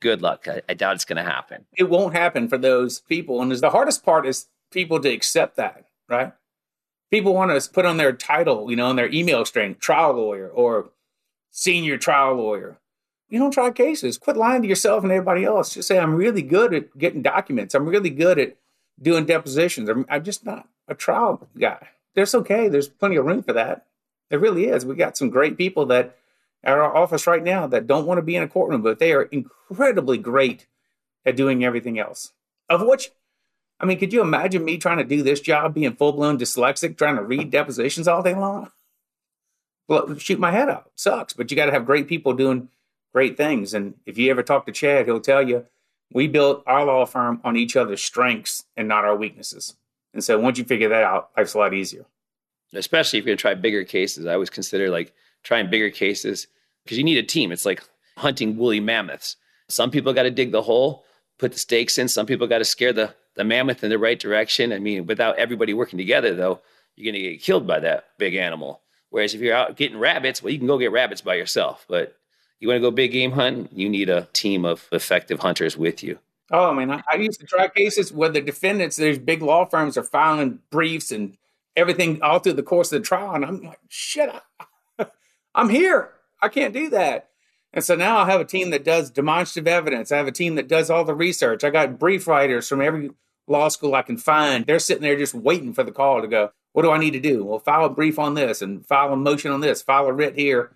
good 0.00 0.22
luck. 0.22 0.48
I, 0.48 0.62
I 0.68 0.74
doubt 0.74 0.96
it's 0.96 1.04
going 1.04 1.22
to 1.24 1.30
happen. 1.30 1.66
It 1.76 1.88
won't 1.88 2.14
happen 2.14 2.48
for 2.48 2.58
those 2.58 3.00
people. 3.00 3.40
And 3.40 3.52
the 3.52 3.70
hardest 3.70 4.04
part 4.04 4.26
is 4.26 4.48
people 4.70 5.00
to 5.00 5.08
accept 5.08 5.56
that, 5.56 5.86
right? 6.08 6.32
People 7.10 7.34
want 7.34 7.50
to 7.50 7.70
put 7.70 7.86
on 7.86 7.96
their 7.96 8.12
title, 8.12 8.70
you 8.70 8.76
know, 8.76 8.86
on 8.86 8.96
their 8.96 9.12
email 9.12 9.44
string, 9.44 9.76
trial 9.76 10.14
lawyer 10.14 10.48
or 10.48 10.90
senior 11.50 11.98
trial 11.98 12.34
lawyer. 12.34 12.78
You 13.28 13.38
don't 13.38 13.52
try 13.52 13.70
cases. 13.70 14.18
Quit 14.18 14.36
lying 14.36 14.62
to 14.62 14.68
yourself 14.68 15.02
and 15.02 15.12
everybody 15.12 15.44
else. 15.44 15.74
Just 15.74 15.88
say, 15.88 15.98
I'm 15.98 16.14
really 16.14 16.42
good 16.42 16.74
at 16.74 16.98
getting 16.98 17.22
documents. 17.22 17.74
I'm 17.74 17.86
really 17.88 18.10
good 18.10 18.38
at 18.38 18.56
doing 19.00 19.24
depositions. 19.24 19.88
I'm, 19.88 20.04
I'm 20.08 20.24
just 20.24 20.44
not 20.44 20.68
a 20.88 20.94
trial 20.94 21.48
guy. 21.58 21.88
That's 22.14 22.34
okay. 22.34 22.68
There's 22.68 22.88
plenty 22.88 23.16
of 23.16 23.24
room 23.24 23.42
for 23.42 23.52
that. 23.52 23.86
There 24.28 24.38
really 24.38 24.66
is. 24.66 24.84
We 24.84 24.94
got 24.94 25.16
some 25.16 25.30
great 25.30 25.56
people 25.56 25.86
that 25.86 26.16
at 26.62 26.76
our 26.76 26.94
office 26.94 27.26
right 27.26 27.42
now 27.42 27.66
that 27.66 27.86
don't 27.86 28.06
want 28.06 28.18
to 28.18 28.22
be 28.22 28.36
in 28.36 28.42
a 28.42 28.48
courtroom, 28.48 28.82
but 28.82 28.98
they 28.98 29.12
are 29.12 29.22
incredibly 29.22 30.18
great 30.18 30.66
at 31.24 31.36
doing 31.36 31.64
everything 31.64 31.98
else. 31.98 32.32
Of 32.68 32.82
which, 32.82 33.10
I 33.78 33.86
mean, 33.86 33.98
could 33.98 34.12
you 34.12 34.20
imagine 34.20 34.64
me 34.64 34.78
trying 34.78 34.98
to 34.98 35.04
do 35.04 35.22
this 35.22 35.40
job, 35.40 35.74
being 35.74 35.94
full 35.96 36.12
blown 36.12 36.38
dyslexic, 36.38 36.96
trying 36.96 37.16
to 37.16 37.22
read 37.22 37.50
depositions 37.50 38.06
all 38.06 38.22
day 38.22 38.34
long? 38.34 38.70
Well, 39.88 40.16
shoot 40.16 40.38
my 40.38 40.52
head 40.52 40.68
out. 40.68 40.90
Sucks, 40.94 41.32
but 41.32 41.50
you 41.50 41.56
got 41.56 41.66
to 41.66 41.72
have 41.72 41.86
great 41.86 42.06
people 42.06 42.32
doing 42.32 42.68
great 43.12 43.36
things. 43.36 43.74
And 43.74 43.94
if 44.06 44.18
you 44.18 44.30
ever 44.30 44.42
talk 44.42 44.66
to 44.66 44.72
Chad, 44.72 45.06
he'll 45.06 45.20
tell 45.20 45.46
you 45.46 45.66
we 46.12 46.28
built 46.28 46.62
our 46.66 46.84
law 46.84 47.06
firm 47.06 47.40
on 47.42 47.56
each 47.56 47.76
other's 47.76 48.02
strengths 48.02 48.64
and 48.76 48.86
not 48.86 49.04
our 49.04 49.16
weaknesses. 49.16 49.76
And 50.12 50.22
so 50.22 50.38
once 50.38 50.58
you 50.58 50.64
figure 50.64 50.88
that 50.88 51.02
out, 51.02 51.30
life's 51.36 51.54
a 51.54 51.58
lot 51.58 51.74
easier. 51.74 52.04
Especially 52.72 53.18
if 53.18 53.24
you're 53.24 53.30
going 53.30 53.38
to 53.38 53.42
try 53.42 53.54
bigger 53.54 53.84
cases. 53.84 54.26
I 54.26 54.34
always 54.34 54.50
consider 54.50 54.90
like 54.90 55.12
trying 55.42 55.70
bigger 55.70 55.90
cases 55.90 56.46
because 56.84 56.98
you 56.98 57.04
need 57.04 57.18
a 57.18 57.22
team. 57.22 57.52
It's 57.52 57.66
like 57.66 57.82
hunting 58.16 58.56
woolly 58.56 58.80
mammoths. 58.80 59.36
Some 59.68 59.90
people 59.90 60.12
got 60.12 60.24
to 60.24 60.30
dig 60.30 60.52
the 60.52 60.62
hole, 60.62 61.04
put 61.38 61.52
the 61.52 61.58
stakes 61.58 61.98
in. 61.98 62.08
Some 62.08 62.26
people 62.26 62.46
got 62.46 62.58
to 62.58 62.64
scare 62.64 62.92
the, 62.92 63.14
the 63.36 63.44
mammoth 63.44 63.84
in 63.84 63.90
the 63.90 63.98
right 63.98 64.18
direction. 64.18 64.72
I 64.72 64.78
mean, 64.78 65.06
without 65.06 65.38
everybody 65.38 65.74
working 65.74 65.98
together, 65.98 66.34
though, 66.34 66.60
you're 66.96 67.12
going 67.12 67.22
to 67.22 67.30
get 67.30 67.42
killed 67.42 67.66
by 67.66 67.80
that 67.80 68.08
big 68.18 68.34
animal. 68.34 68.82
Whereas 69.10 69.34
if 69.34 69.40
you're 69.40 69.54
out 69.54 69.76
getting 69.76 69.98
rabbits, 69.98 70.42
well, 70.42 70.52
you 70.52 70.58
can 70.58 70.66
go 70.66 70.78
get 70.78 70.92
rabbits 70.92 71.20
by 71.20 71.34
yourself. 71.34 71.84
But 71.88 72.16
you 72.58 72.68
want 72.68 72.76
to 72.76 72.82
go 72.82 72.90
big 72.90 73.12
game 73.12 73.32
hunting, 73.32 73.68
you 73.72 73.88
need 73.88 74.10
a 74.10 74.28
team 74.32 74.64
of 74.64 74.88
effective 74.92 75.40
hunters 75.40 75.76
with 75.76 76.02
you. 76.02 76.18
Oh, 76.52 76.74
man, 76.74 76.90
I, 76.90 77.02
I 77.10 77.16
used 77.16 77.40
to 77.40 77.46
try 77.46 77.68
cases 77.68 78.12
where 78.12 78.28
the 78.28 78.40
defendants, 78.40 78.96
there's 78.96 79.18
big 79.18 79.40
law 79.40 79.64
firms 79.66 79.96
are 79.96 80.02
filing 80.02 80.58
briefs 80.70 81.12
and 81.12 81.36
everything 81.76 82.20
all 82.22 82.40
through 82.40 82.54
the 82.54 82.62
course 82.62 82.92
of 82.92 83.00
the 83.00 83.06
trial. 83.06 83.34
And 83.34 83.44
I'm 83.44 83.62
like, 83.62 83.78
shit, 83.88 84.28
I, 84.28 84.64
I'm 85.54 85.68
here. 85.68 86.10
I 86.42 86.48
can't 86.48 86.74
do 86.74 86.90
that. 86.90 87.28
And 87.72 87.84
so 87.84 87.94
now 87.94 88.18
I 88.18 88.26
have 88.26 88.40
a 88.40 88.44
team 88.44 88.70
that 88.70 88.84
does 88.84 89.10
demonstrative 89.10 89.68
evidence. 89.68 90.10
I 90.10 90.16
have 90.16 90.26
a 90.26 90.32
team 90.32 90.56
that 90.56 90.68
does 90.68 90.90
all 90.90 91.04
the 91.04 91.14
research. 91.14 91.62
I 91.62 91.70
got 91.70 91.98
brief 91.98 92.26
writers 92.26 92.68
from 92.68 92.80
every 92.80 93.10
law 93.46 93.68
school 93.68 93.94
I 93.94 94.02
can 94.02 94.16
find. 94.16 94.66
They're 94.66 94.78
sitting 94.78 95.02
there 95.02 95.16
just 95.16 95.34
waiting 95.34 95.72
for 95.72 95.84
the 95.84 95.92
call 95.92 96.20
to 96.20 96.28
go, 96.28 96.50
what 96.72 96.82
do 96.82 96.90
I 96.90 96.98
need 96.98 97.12
to 97.12 97.20
do? 97.20 97.44
Well, 97.44 97.58
file 97.58 97.84
a 97.84 97.90
brief 97.90 98.18
on 98.18 98.34
this 98.34 98.62
and 98.62 98.86
file 98.86 99.12
a 99.12 99.16
motion 99.16 99.50
on 99.50 99.60
this, 99.60 99.82
file 99.82 100.06
a 100.06 100.12
writ 100.12 100.36
here. 100.36 100.72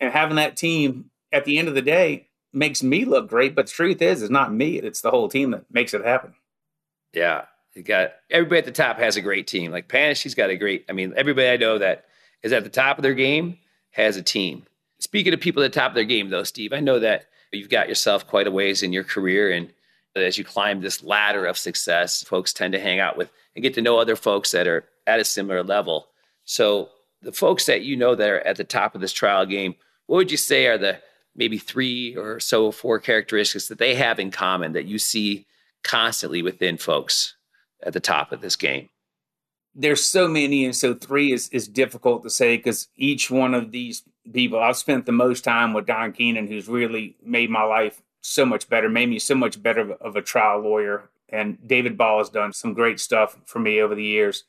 And 0.00 0.12
having 0.12 0.36
that 0.36 0.56
team 0.56 1.10
at 1.32 1.44
the 1.44 1.58
end 1.58 1.68
of 1.68 1.74
the 1.74 1.82
day 1.82 2.28
makes 2.52 2.82
me 2.82 3.04
look 3.04 3.28
great. 3.28 3.54
But 3.54 3.66
the 3.66 3.72
truth 3.72 4.02
is, 4.02 4.22
it's 4.22 4.30
not 4.30 4.52
me. 4.52 4.78
It's 4.78 5.00
the 5.00 5.10
whole 5.10 5.28
team 5.28 5.52
that 5.52 5.64
makes 5.70 5.94
it 5.94 6.04
happen. 6.04 6.34
Yeah. 7.12 7.44
You 7.74 7.82
got 7.82 8.12
everybody 8.30 8.58
at 8.58 8.64
the 8.64 8.72
top 8.72 8.98
has 8.98 9.16
a 9.16 9.20
great 9.20 9.46
team. 9.46 9.70
Like 9.70 9.88
Panish, 9.88 10.22
he's 10.22 10.34
got 10.34 10.50
a 10.50 10.56
great, 10.56 10.86
I 10.88 10.92
mean, 10.92 11.12
everybody 11.16 11.48
I 11.48 11.56
know 11.56 11.78
that 11.78 12.06
is 12.42 12.52
at 12.52 12.64
the 12.64 12.70
top 12.70 12.98
of 12.98 13.02
their 13.02 13.14
game 13.14 13.58
has 13.96 14.16
a 14.16 14.22
team. 14.22 14.64
Speaking 15.00 15.32
of 15.32 15.40
people 15.40 15.62
at 15.62 15.72
the 15.72 15.80
top 15.80 15.90
of 15.90 15.94
their 15.94 16.04
game, 16.04 16.28
though, 16.28 16.42
Steve, 16.42 16.72
I 16.74 16.80
know 16.80 16.98
that 16.98 17.26
you've 17.50 17.70
got 17.70 17.88
yourself 17.88 18.26
quite 18.26 18.46
a 18.46 18.50
ways 18.50 18.82
in 18.82 18.92
your 18.92 19.04
career. 19.04 19.50
And 19.50 19.72
as 20.14 20.36
you 20.36 20.44
climb 20.44 20.80
this 20.80 21.02
ladder 21.02 21.46
of 21.46 21.56
success, 21.56 22.22
folks 22.22 22.52
tend 22.52 22.74
to 22.74 22.80
hang 22.80 23.00
out 23.00 23.16
with 23.16 23.30
and 23.54 23.62
get 23.62 23.74
to 23.74 23.82
know 23.82 23.98
other 23.98 24.14
folks 24.14 24.50
that 24.50 24.66
are 24.66 24.84
at 25.06 25.20
a 25.20 25.24
similar 25.24 25.62
level. 25.62 26.08
So, 26.44 26.90
the 27.22 27.32
folks 27.32 27.64
that 27.66 27.82
you 27.82 27.96
know 27.96 28.14
that 28.14 28.28
are 28.28 28.40
at 28.40 28.56
the 28.56 28.64
top 28.64 28.94
of 28.94 29.00
this 29.00 29.12
trial 29.12 29.46
game, 29.46 29.74
what 30.06 30.18
would 30.18 30.30
you 30.30 30.36
say 30.36 30.66
are 30.66 30.76
the 30.76 31.00
maybe 31.34 31.56
three 31.56 32.14
or 32.14 32.38
so 32.38 32.70
four 32.70 32.98
characteristics 32.98 33.68
that 33.68 33.78
they 33.78 33.94
have 33.94 34.20
in 34.20 34.30
common 34.30 34.72
that 34.72 34.84
you 34.84 34.98
see 34.98 35.46
constantly 35.82 36.42
within 36.42 36.76
folks 36.76 37.34
at 37.82 37.94
the 37.94 38.00
top 38.00 38.32
of 38.32 38.42
this 38.42 38.54
game? 38.56 38.90
There's 39.76 40.04
so 40.04 40.26
many, 40.26 40.64
and 40.64 40.74
so 40.74 40.94
three 40.94 41.32
is 41.32 41.48
is 41.50 41.68
difficult 41.68 42.22
to 42.22 42.30
say 42.30 42.56
because 42.56 42.88
each 42.96 43.30
one 43.30 43.54
of 43.54 43.70
these 43.70 44.02
people, 44.32 44.58
I've 44.58 44.76
spent 44.76 45.04
the 45.04 45.12
most 45.12 45.44
time 45.44 45.74
with 45.74 45.86
Don 45.86 46.12
Keenan, 46.12 46.46
who's 46.46 46.66
really 46.66 47.16
made 47.22 47.50
my 47.50 47.62
life 47.62 48.02
so 48.22 48.46
much 48.46 48.68
better, 48.68 48.88
made 48.88 49.10
me 49.10 49.18
so 49.18 49.34
much 49.34 49.62
better 49.62 49.92
of 49.92 50.16
a 50.16 50.22
trial 50.22 50.60
lawyer. 50.60 51.10
And 51.28 51.58
David 51.66 51.98
Ball 51.98 52.18
has 52.18 52.30
done 52.30 52.52
some 52.52 52.72
great 52.72 52.98
stuff 52.98 53.36
for 53.44 53.58
me 53.58 53.80
over 53.80 53.94
the 53.94 54.02
years. 54.02 54.44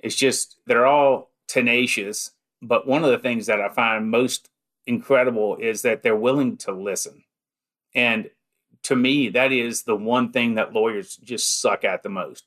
It's 0.00 0.16
just 0.16 0.56
they're 0.66 0.86
all 0.86 1.30
tenacious, 1.46 2.32
but 2.60 2.86
one 2.86 3.04
of 3.04 3.10
the 3.10 3.18
things 3.18 3.46
that 3.46 3.60
I 3.60 3.68
find 3.68 4.10
most 4.10 4.50
incredible 4.86 5.56
is 5.56 5.82
that 5.82 6.02
they're 6.02 6.16
willing 6.16 6.56
to 6.58 6.72
listen. 6.72 7.22
And 7.94 8.28
to 8.82 8.96
me, 8.96 9.28
that 9.30 9.52
is 9.52 9.84
the 9.84 9.96
one 9.96 10.32
thing 10.32 10.56
that 10.56 10.72
lawyers 10.72 11.16
just 11.16 11.60
suck 11.60 11.84
at 11.84 12.02
the 12.02 12.08
most 12.08 12.44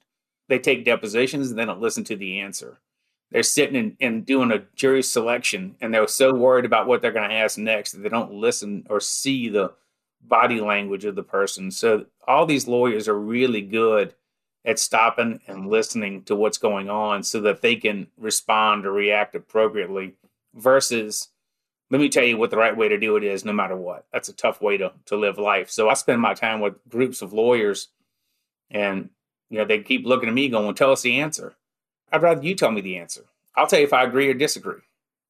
they 0.48 0.60
take 0.60 0.86
depositions 0.86 1.50
and 1.50 1.60
they 1.60 1.66
don't 1.66 1.82
listen 1.82 2.04
to 2.06 2.16
the 2.16 2.40
answer. 2.40 2.80
They're 3.32 3.44
sitting 3.44 3.76
and, 3.76 3.98
and 4.00 4.26
doing 4.26 4.52
a 4.52 4.64
jury 4.76 5.04
selection, 5.04 5.76
and 5.82 5.94
they're 5.94 6.08
so 6.08 6.34
worried 6.34 6.66
about 6.66 6.88
what 6.88 7.02
they're 7.02 7.12
going 7.12 7.30
to 7.30 7.36
ask 7.36 7.58
next 7.58 7.92
that 7.92 8.00
they 8.00 8.10
don't 8.10 8.34
listen 8.34 8.86
or 8.90 9.00
see 9.02 9.50
the 9.50 9.74
body 10.22 10.62
language 10.62 11.06
of 11.06 11.16
the 11.16 11.24
person. 11.24 11.72
So 11.72 12.06
all 12.26 12.46
these 12.46 12.68
lawyers 12.68 13.08
are 13.08 13.20
really 13.20 13.62
good 13.62 14.14
at 14.68 14.80
stopping 14.80 15.40
and 15.48 15.70
listening 15.70 16.24
to 16.24 16.36
what's 16.36 16.58
going 16.58 16.90
on 16.90 17.24
so 17.24 17.42
that 17.42 17.62
they 17.62 17.76
can 17.76 18.08
respond 18.18 18.86
or 18.86 18.92
react 18.92 19.34
appropriately 19.36 20.14
versus 20.54 21.30
let 21.90 22.02
me 22.02 22.10
tell 22.10 22.26
you 22.26 22.36
what 22.36 22.50
the 22.50 22.58
right 22.58 22.76
way 22.76 22.90
to 22.90 22.98
do 22.98 23.16
it 23.16 23.24
is 23.24 23.46
no 23.46 23.54
matter 23.54 23.78
what 23.78 24.06
that's 24.12 24.28
a 24.28 24.34
tough 24.34 24.62
way 24.62 24.76
to, 24.76 24.92
to 25.06 25.16
live 25.16 25.38
life 25.38 25.70
so 25.70 25.90
i 25.90 25.94
spend 25.94 26.20
my 26.20 26.34
time 26.34 26.60
with 26.60 26.74
groups 26.90 27.22
of 27.22 27.32
lawyers 27.32 27.90
and 28.70 29.10
you 29.50 29.58
know, 29.58 29.66
they 29.66 29.80
keep 29.80 30.06
looking 30.06 30.30
at 30.30 30.36
me 30.36 30.50
going, 30.50 30.76
tell 30.76 30.92
us 30.92 31.02
the 31.02 31.20
answer. 31.20 31.56
I'd 32.12 32.22
rather 32.22 32.44
you 32.44 32.56
tell 32.56 32.72
me 32.72 32.82
the 32.82 32.98
answer. 32.98 33.26
I'll 33.56 33.68
tell 33.68 33.80
you 33.80 33.86
if 33.86 33.94
I 33.94 34.04
agree 34.04 34.30
or 34.30 34.34
disagree. 34.34 34.82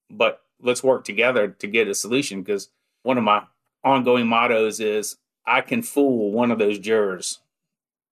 But 0.10 0.42
let's 0.62 0.84
work 0.84 1.04
together 1.04 1.48
to 1.50 1.68
get 1.68 1.88
a 1.88 1.96
solution 1.96 2.42
because 2.42 2.70
one 3.04 3.18
of 3.18 3.24
my 3.24 3.44
ongoing 3.84 4.28
mottos 4.28 4.80
is 4.80 5.18
I 5.46 5.62
can 5.62 5.82
fool 5.82 6.32
one 6.32 6.52
of 6.52 6.60
those 6.60 6.80
jurors. 6.80 7.40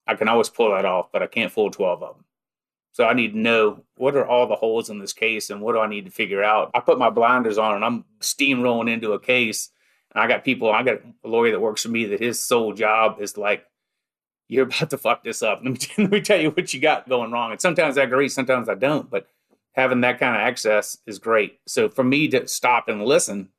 I 0.08 0.15
can 0.15 0.28
always 0.28 0.50
pull 0.50 0.72
that 0.72 0.86
off, 0.86 1.12
but 1.12 1.24
I 1.24 1.28
can't 1.28 1.52
fool 1.52 1.72
12 1.72 2.04
of 2.04 2.15
them. 2.15 2.26
So 2.91 3.06
I 3.06 3.13
need 3.13 3.34
to 3.34 3.39
know 3.39 3.84
what 3.98 4.15
are 4.15 4.26
all 4.26 4.48
the 4.48 4.56
holes 4.56 4.89
in 4.89 5.00
this 5.00 5.12
case 5.13 5.50
and 5.50 5.60
what 5.60 5.74
do 5.74 5.80
I 5.80 5.88
need 5.88 6.06
to 6.06 6.12
figure 6.12 6.44
out. 6.44 6.72
I 6.74 6.80
put 6.80 6.98
my 7.00 7.10
blinders 7.10 7.58
on 7.58 7.76
and 7.76 7.84
I'm 7.84 8.06
steamrolling 8.22 8.89
into 8.89 9.13
a 9.13 9.20
case 9.20 9.70
And 10.15 10.24
I 10.24 10.28
got 10.28 10.46
people, 10.46 10.72
I 10.72 10.82
got 10.82 11.02
a 11.24 11.28
lawyer 11.28 11.52
that 11.52 11.60
works 11.60 11.84
for 11.84 11.89
me 11.89 12.06
that 12.06 12.22
his 12.22 12.41
sole 12.41 12.74
job 12.74 13.18
is 13.20 13.38
like, 13.38 13.65
you're 14.47 14.65
about 14.65 14.89
to 14.91 14.97
fuck 14.97 15.23
this 15.23 15.41
up. 15.41 15.62
Let 15.63 15.73
me, 15.73 15.79
let 15.97 16.12
me 16.12 16.21
tell 16.21 16.39
you 16.39 16.51
what 16.51 16.73
you 16.73 16.79
got 16.79 17.10
going 17.10 17.31
wrong. 17.31 17.51
And 17.51 17.62
sometimes 17.62 17.97
I 17.97 18.03
agree, 18.03 18.29
sometimes 18.29 18.69
I 18.69 18.75
don't. 18.75 19.10
But 19.10 19.27
having 19.73 20.01
that 20.01 20.19
kind 20.19 20.36
of 20.36 20.41
access 20.41 20.97
is 21.05 21.19
great. 21.19 21.60
So 21.65 21.89
for 21.89 22.03
me 22.03 22.27
to 22.29 22.47
stop 22.47 22.88
and 22.88 23.03
listen 23.03 23.49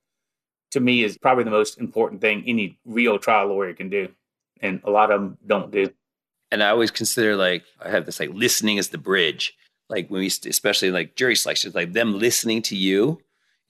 to 0.70 0.80
me 0.80 1.04
is 1.04 1.18
probably 1.18 1.44
the 1.44 1.50
most 1.50 1.78
important 1.78 2.20
thing 2.20 2.44
any 2.46 2.78
real 2.84 3.18
trial 3.18 3.48
lawyer 3.48 3.74
can 3.74 3.88
do. 3.88 4.08
And 4.60 4.80
a 4.84 4.90
lot 4.90 5.10
of 5.10 5.20
them 5.20 5.38
don't 5.46 5.70
do. 5.70 5.92
And 6.50 6.62
I 6.62 6.70
always 6.70 6.90
consider 6.90 7.36
like, 7.36 7.64
I 7.80 7.90
have 7.90 8.06
this 8.06 8.20
like 8.20 8.30
listening 8.32 8.78
is 8.78 8.88
the 8.88 8.98
bridge. 8.98 9.54
Like 9.88 10.08
when 10.08 10.20
we, 10.20 10.26
especially 10.26 10.90
like 10.90 11.16
jury 11.16 11.36
selections, 11.36 11.74
like 11.74 11.92
them 11.92 12.18
listening 12.18 12.62
to 12.62 12.76
you 12.76 13.20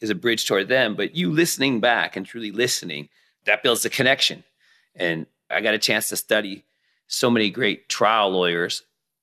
is 0.01 0.11
a 0.11 0.15
bridge 0.15 0.47
toward 0.47 0.69
them, 0.69 0.95
but 0.95 1.17
you 1.17 1.31
listening 1.31 1.81
back 1.81 2.17
and 2.17 2.25
truly 2.25 2.53
listening, 2.53 3.09
that 3.45 3.63
builds 3.63 3.83
the 3.83 3.91
connection. 3.91 4.45
And 4.95 5.27
I 5.51 5.61
got 5.61 5.75
a 5.75 5.79
chance 5.79 6.09
to 6.11 6.17
study 6.17 6.65
so 7.09 7.31
many 7.31 7.51
great 7.51 7.89
trial 7.89 8.31
lawyers 8.31 8.83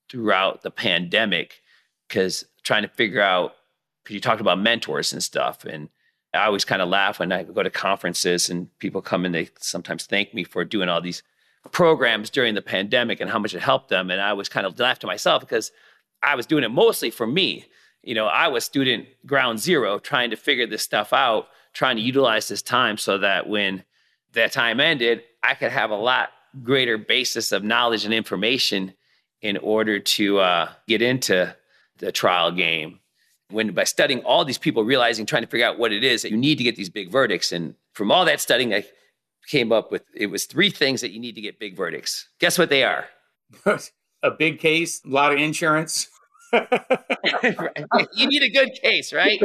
throughout 0.10 0.62
the 0.62 0.72
pandemic 0.72 1.62
because 2.08 2.46
trying 2.64 2.84
to 2.84 2.90
figure 2.90 3.22
out 3.22 3.56
because 4.04 4.14
you 4.14 4.22
talked 4.22 4.42
about 4.42 4.60
mentors 4.60 5.14
and 5.14 5.24
stuff 5.24 5.66
and 5.66 5.90
i 6.34 6.46
always 6.46 6.66
kind 6.66 6.82
of 6.82 6.90
laugh 6.90 7.20
when 7.20 7.32
i 7.32 7.44
go 7.44 7.64
to 7.64 7.70
conferences 7.70 8.50
and 8.50 8.68
people 8.80 9.02
come 9.02 9.26
and 9.26 9.34
they 9.34 9.50
sometimes 9.60 10.06
thank 10.06 10.34
me 10.34 10.44
for 10.44 10.64
doing 10.64 10.90
all 10.90 11.02
these 11.02 11.24
programs 11.72 12.30
during 12.30 12.56
the 12.56 12.62
pandemic 12.62 13.20
and 13.20 13.30
how 13.30 13.40
much 13.40 13.54
it 13.54 13.62
helped 13.62 13.90
them 13.90 14.12
and 14.12 14.22
i 14.22 14.34
was 14.34 14.50
kind 14.50 14.66
of 14.66 14.78
laugh 14.80 15.00
to 15.00 15.08
myself 15.08 15.42
because 15.42 15.72
i 16.22 16.36
was 16.36 16.46
doing 16.46 16.64
it 16.64 16.72
mostly 16.72 17.10
for 17.10 17.28
me. 17.28 17.66
You 18.04 18.16
know 18.16 18.28
i 18.28 18.48
was 18.50 18.66
student 18.66 19.08
ground 19.26 19.60
zero 19.60 19.98
trying 19.98 20.30
to 20.30 20.36
figure 20.36 20.68
this 20.68 20.84
stuff 20.84 21.14
out 21.14 21.48
trying 21.74 21.96
to 21.96 22.02
utilize 22.02 22.48
this 22.50 22.62
time 22.62 22.98
so 22.98 23.18
that 23.18 23.48
when 23.48 23.84
that 24.34 24.52
time 24.52 24.80
ended 24.80 25.24
i 25.42 25.54
could 25.56 25.72
have 25.72 25.90
a 25.90 25.96
lot 25.96 26.30
greater 26.62 26.98
basis 26.98 27.52
of 27.52 27.64
knowledge 27.64 28.06
and 28.06 28.14
information 28.14 28.94
in 29.42 29.58
order 29.58 30.00
to 30.00 30.40
uh, 30.40 30.70
get 30.88 31.02
into 31.02 31.56
the 31.98 32.12
trial 32.12 32.52
game. 32.52 33.00
When 33.50 33.74
by 33.74 33.84
studying 33.84 34.22
all 34.22 34.46
these 34.46 34.58
people, 34.58 34.84
realizing, 34.84 35.26
trying 35.26 35.44
to 35.44 35.50
figure 35.50 35.66
out 35.66 35.78
what 35.78 35.92
it 35.92 36.04
is 36.04 36.22
that 36.22 36.32
you 36.32 36.38
need 36.38 36.58
to 36.58 36.64
get 36.64 36.76
these 36.76 36.90
big 36.90 37.12
verdicts, 37.12 37.52
and 37.52 37.76
from 37.94 38.12
all 38.12 38.26
that 38.26 38.40
studying, 38.42 38.74
I 38.74 38.86
came 39.48 39.72
up 39.72 39.92
with 39.92 40.04
it 40.16 40.28
was 40.28 40.46
three 40.46 40.70
things 40.70 41.02
that 41.02 41.12
you 41.12 41.20
need 41.20 41.36
to 41.36 41.42
get 41.42 41.60
big 41.60 41.76
verdicts. 41.76 42.28
Guess 42.40 42.58
what 42.58 42.70
they 42.70 42.84
are? 42.84 43.06
a 44.24 44.32
big 44.32 44.60
case, 44.60 45.02
a 45.06 45.10
lot 45.10 45.34
of 45.34 45.40
insurance. 45.40 46.08
you 46.54 48.28
need 48.28 48.44
a 48.44 48.50
good 48.50 48.72
case, 48.82 49.14
right? 49.14 49.40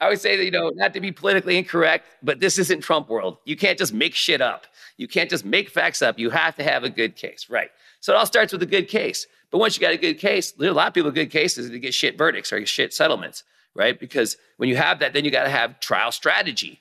I 0.00 0.08
would 0.08 0.20
say 0.20 0.36
that, 0.36 0.44
you 0.44 0.50
know, 0.50 0.70
not 0.70 0.94
to 0.94 1.00
be 1.00 1.10
politically 1.10 1.58
incorrect, 1.58 2.06
but 2.22 2.38
this 2.40 2.58
isn't 2.58 2.82
Trump 2.82 3.08
world. 3.08 3.38
You 3.44 3.56
can't 3.56 3.78
just 3.78 3.92
make 3.92 4.14
shit 4.14 4.40
up. 4.40 4.66
You 4.96 5.08
can't 5.08 5.28
just 5.28 5.44
make 5.44 5.70
facts 5.70 6.02
up. 6.02 6.18
You 6.18 6.30
have 6.30 6.54
to 6.56 6.62
have 6.62 6.84
a 6.84 6.90
good 6.90 7.16
case, 7.16 7.46
right? 7.50 7.70
So 8.00 8.12
it 8.12 8.16
all 8.16 8.26
starts 8.26 8.52
with 8.52 8.62
a 8.62 8.66
good 8.66 8.88
case. 8.88 9.26
But 9.50 9.58
once 9.58 9.76
you 9.76 9.80
got 9.80 9.92
a 9.92 9.98
good 9.98 10.18
case, 10.18 10.52
there 10.52 10.68
are 10.68 10.72
a 10.72 10.74
lot 10.74 10.88
of 10.88 10.94
people 10.94 11.08
with 11.08 11.14
good 11.14 11.30
cases 11.30 11.68
that 11.68 11.78
get 11.78 11.94
shit 11.94 12.16
verdicts 12.16 12.52
or 12.52 12.64
shit 12.66 12.92
settlements, 12.92 13.44
right? 13.74 13.98
Because 13.98 14.36
when 14.56 14.68
you 14.68 14.76
have 14.76 15.00
that, 15.00 15.14
then 15.14 15.24
you 15.24 15.30
got 15.30 15.44
to 15.44 15.50
have 15.50 15.80
trial 15.80 16.12
strategy. 16.12 16.80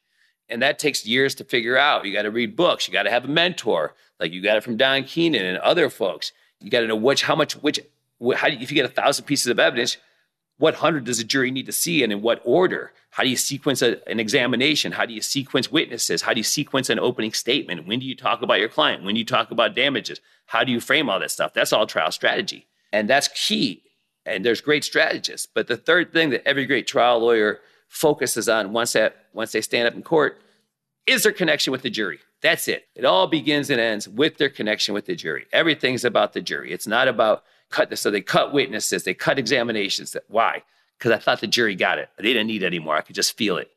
And 0.50 0.62
that 0.62 0.80
takes 0.80 1.06
years 1.06 1.34
to 1.36 1.44
figure 1.44 1.78
out. 1.78 2.06
You 2.06 2.14
got 2.14 2.24
to 2.24 2.32
read 2.32 2.56
books. 2.56 2.88
You 2.88 2.94
got 2.94 3.04
to 3.04 3.10
have 3.10 3.26
a 3.26 3.30
mentor, 3.30 3.96
like 4.20 4.32
you 4.32 4.42
got 4.42 4.58
it 4.58 4.64
from 4.64 4.78
Don 4.78 5.04
Keenan 5.04 5.46
and 5.46 5.58
other 5.60 5.90
folks. 5.90 6.32
You 6.60 6.70
got 6.70 6.82
to 6.82 6.88
know 6.88 6.96
which, 6.96 7.24
how 7.24 7.36
much, 7.36 7.54
which, 7.56 7.80
how 8.36 8.48
if 8.48 8.72
you 8.72 8.76
get 8.76 8.86
a 8.86 8.94
thousand 8.94 9.26
pieces 9.26 9.48
of 9.48 9.60
evidence, 9.60 9.98
what 10.58 10.76
hundred 10.76 11.06
does 11.06 11.20
a 11.20 11.24
jury 11.24 11.52
need 11.52 11.68
to 11.68 11.72
see 11.72 12.04
and 12.04 12.12
in 12.12 12.22
what 12.22 12.42
order? 12.44 12.92
How 13.12 13.24
do 13.24 13.30
you 13.30 13.38
sequence 13.38 13.82
a, 13.82 14.08
an 14.10 14.20
examination? 14.20 14.92
How 14.92 15.06
do 15.06 15.14
you 15.14 15.22
sequence 15.22 15.72
witnesses? 15.72 16.22
How 16.22 16.34
do 16.34 16.40
you 16.40 16.44
sequence 16.44 16.90
an 16.90 17.00
opening 17.00 17.34
statement? 17.34 17.88
When 17.88 18.00
do 18.00 18.06
you 18.06 18.16
talk 18.16 18.42
about 18.42 18.60
your 18.60 18.70
client? 18.70 19.04
When 19.04 19.16
do 19.16 19.20
you 19.20 19.26
talk 19.26 19.52
about 19.52 19.76
damages? 19.76 20.20
How 20.48 20.64
do 20.64 20.72
you 20.72 20.80
frame 20.80 21.10
all 21.10 21.20
that 21.20 21.32
stuff? 21.32 21.54
That's 21.54 21.74
all 21.74 21.86
trial 21.86 22.12
strategy. 22.12 22.68
And 22.92 23.10
that's 23.10 23.28
key. 23.28 23.84
And 24.26 24.44
there's 24.44 24.62
great 24.62 24.84
strategists. 24.84 25.48
But 25.52 25.68
the 25.68 25.78
third 25.78 26.12
thing 26.12 26.32
that 26.32 26.48
every 26.48 26.66
great 26.66 26.88
trial 26.88 27.20
lawyer 27.20 27.60
focuses 27.88 28.50
on 28.50 28.74
once 28.74 28.94
that 28.94 29.16
once 29.34 29.52
they 29.52 29.62
stand 29.62 29.88
up 29.88 29.96
in 29.96 30.04
court 30.04 30.42
is 31.06 31.24
their 31.24 31.32
connection 31.32 31.72
with 31.72 31.84
the 31.84 31.90
jury. 31.90 32.20
That's 32.42 32.68
it. 32.68 32.88
It 32.96 33.06
all 33.06 33.28
begins 33.28 33.70
and 33.70 33.80
ends 33.80 34.08
with 34.08 34.38
their 34.38 34.50
connection 34.50 34.94
with 34.94 35.06
the 35.06 35.16
jury. 35.16 35.46
Everything's 35.52 36.06
about 36.06 36.34
the 36.34 36.42
jury. 36.42 36.72
It's 36.72 36.88
not 36.88 37.08
about 37.08 37.44
cut 37.70 37.90
this. 37.90 38.02
So 38.02 38.12
they 38.12 38.22
cut 38.22 38.54
witnesses, 38.54 39.04
they 39.04 39.14
cut 39.14 39.40
examinations. 39.40 40.16
Why? 40.28 40.64
Because 40.98 41.12
I 41.12 41.18
thought 41.18 41.42
the 41.42 41.48
jury 41.48 41.76
got 41.76 42.00
it. 42.00 42.10
They 42.18 42.24
didn't 42.24 42.48
need 42.48 42.64
it 42.64 42.68
anymore. 42.68 42.98
I 42.98 43.02
could 43.02 43.16
just 43.16 43.38
feel 43.38 43.58
it. 43.58 43.70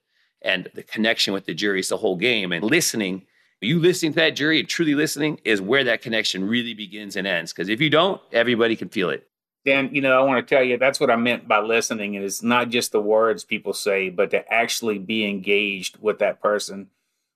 And 0.43 0.71
the 0.75 0.83
connection 0.83 1.35
with 1.35 1.45
the 1.45 1.55
jury 1.55 1.81
is 1.81 1.91
the 1.91 1.99
whole 1.99 2.17
game. 2.17 2.53
And 2.53 2.65
listening, 2.65 3.27
you 3.61 3.79
listening 3.79 4.13
to 4.13 4.17
that 4.17 4.37
jury 4.37 4.61
and 4.61 4.69
truly 4.69 4.95
listening 4.95 5.39
is 5.45 5.61
where 5.61 5.85
that 5.85 6.01
connection 6.01 6.49
really 6.49 6.73
begins 6.73 7.17
and 7.17 7.27
ends. 7.27 7.53
Because 7.53 7.69
if 7.69 7.81
you 7.81 7.91
don't, 7.91 8.21
everybody 8.33 8.75
can 8.75 8.89
feel 8.89 9.11
it. 9.11 9.27
Dan, 9.67 9.95
you 9.95 10.01
know, 10.01 10.19
I 10.19 10.25
want 10.25 10.47
to 10.47 10.55
tell 10.55 10.65
you 10.65 10.79
that's 10.79 10.99
what 10.99 11.11
I 11.11 11.17
meant 11.17 11.47
by 11.47 11.61
listening. 11.61 12.15
It's 12.15 12.43
not 12.43 12.71
just 12.71 12.93
the 12.93 13.01
words 13.01 13.45
people 13.45 13.75
say, 13.75 14.09
but 14.09 14.31
to 14.31 14.51
actually 14.51 14.99
be 14.99 15.29
engaged 15.29 15.99
with 16.01 16.19
that 16.21 16.41
person. 16.41 16.89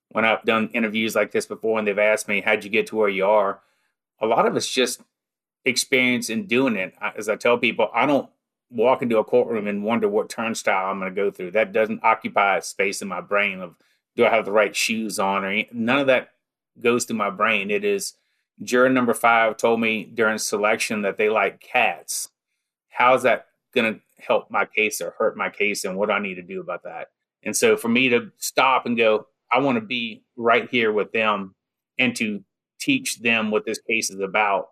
When 0.09 0.25
I've 0.25 0.45
done 0.45 0.71
interviews 0.73 1.15
like 1.15 1.33
this 1.33 1.45
before 1.45 1.79
and 1.79 1.87
they've 1.87 1.99
asked 1.99 2.29
me, 2.29 2.41
How'd 2.41 2.65
you 2.65 2.71
get 2.71 2.87
to 2.89 2.97
where 2.97 3.09
you 3.09 3.27
are? 3.27 3.61
A 4.21 4.27
lot 4.27 4.47
of 4.47 4.57
it's 4.57 4.73
just 4.73 5.03
experience 5.65 6.31
in 6.31 6.47
doing 6.47 6.77
it. 6.77 6.95
As 7.17 7.29
I 7.29 7.37
tell 7.37 7.59
people, 7.59 7.89
I 7.95 8.07
don't 8.07 8.29
walk 8.71 9.03
into 9.03 9.19
a 9.19 9.25
courtroom 9.25 9.67
and 9.67 9.85
wonder 9.85 10.09
what 10.09 10.29
turnstile 10.29 10.91
I'm 10.91 10.99
going 10.99 11.15
to 11.15 11.23
go 11.23 11.31
through. 11.31 11.53
That 11.53 11.73
doesn't 11.73 12.03
occupy 12.03 12.61
space 12.61 13.03
in 13.03 13.09
my 13.09 13.21
brain 13.21 13.61
of 13.61 13.77
do 14.17 14.25
I 14.25 14.31
have 14.31 14.45
the 14.45 14.53
right 14.53 14.75
shoes 14.75 15.19
on 15.19 15.45
or 15.45 15.49
any, 15.49 15.69
none 15.73 15.99
of 15.99 16.07
that 16.09 16.31
goes 16.81 17.05
through 17.05 17.17
my 17.17 17.31
brain. 17.31 17.71
It 17.71 17.85
is 17.85 18.15
juror 18.63 18.89
number 18.89 19.15
five 19.15 19.57
told 19.57 19.81
me 19.81 20.05
during 20.05 20.39
selection 20.39 21.03
that 21.03 21.19
they 21.19 21.29
like 21.29 21.61
cats. 21.61 22.29
How's 22.91 23.23
that 23.25 23.47
going 23.75 23.95
to 23.95 24.01
help 24.19 24.51
my 24.51 24.65
case 24.65 25.01
or 25.01 25.15
hurt 25.19 25.37
my 25.37 25.51
case? 25.51 25.85
And 25.85 25.97
what 25.97 26.07
do 26.07 26.13
I 26.13 26.21
need 26.21 26.37
to 26.37 26.43
do 26.43 26.61
about 26.61 26.85
that? 26.85 27.09
And 27.43 27.57
so 27.57 27.77
for 27.77 27.89
me 27.89 28.09
to 28.09 28.31
stop 28.39 28.87
and 28.87 28.97
go, 28.97 29.27
I 29.51 29.59
want 29.61 29.77
to 29.77 29.85
be 29.85 30.25
right 30.37 30.69
here 30.69 30.93
with 30.93 31.13
them 31.13 31.55
and 31.99 32.15
to 32.17 32.43
teach 32.81 33.21
them 33.21 33.51
what 33.51 33.65
this 33.67 33.79
case 33.79 34.11
is 34.11 34.21
about 34.21 34.69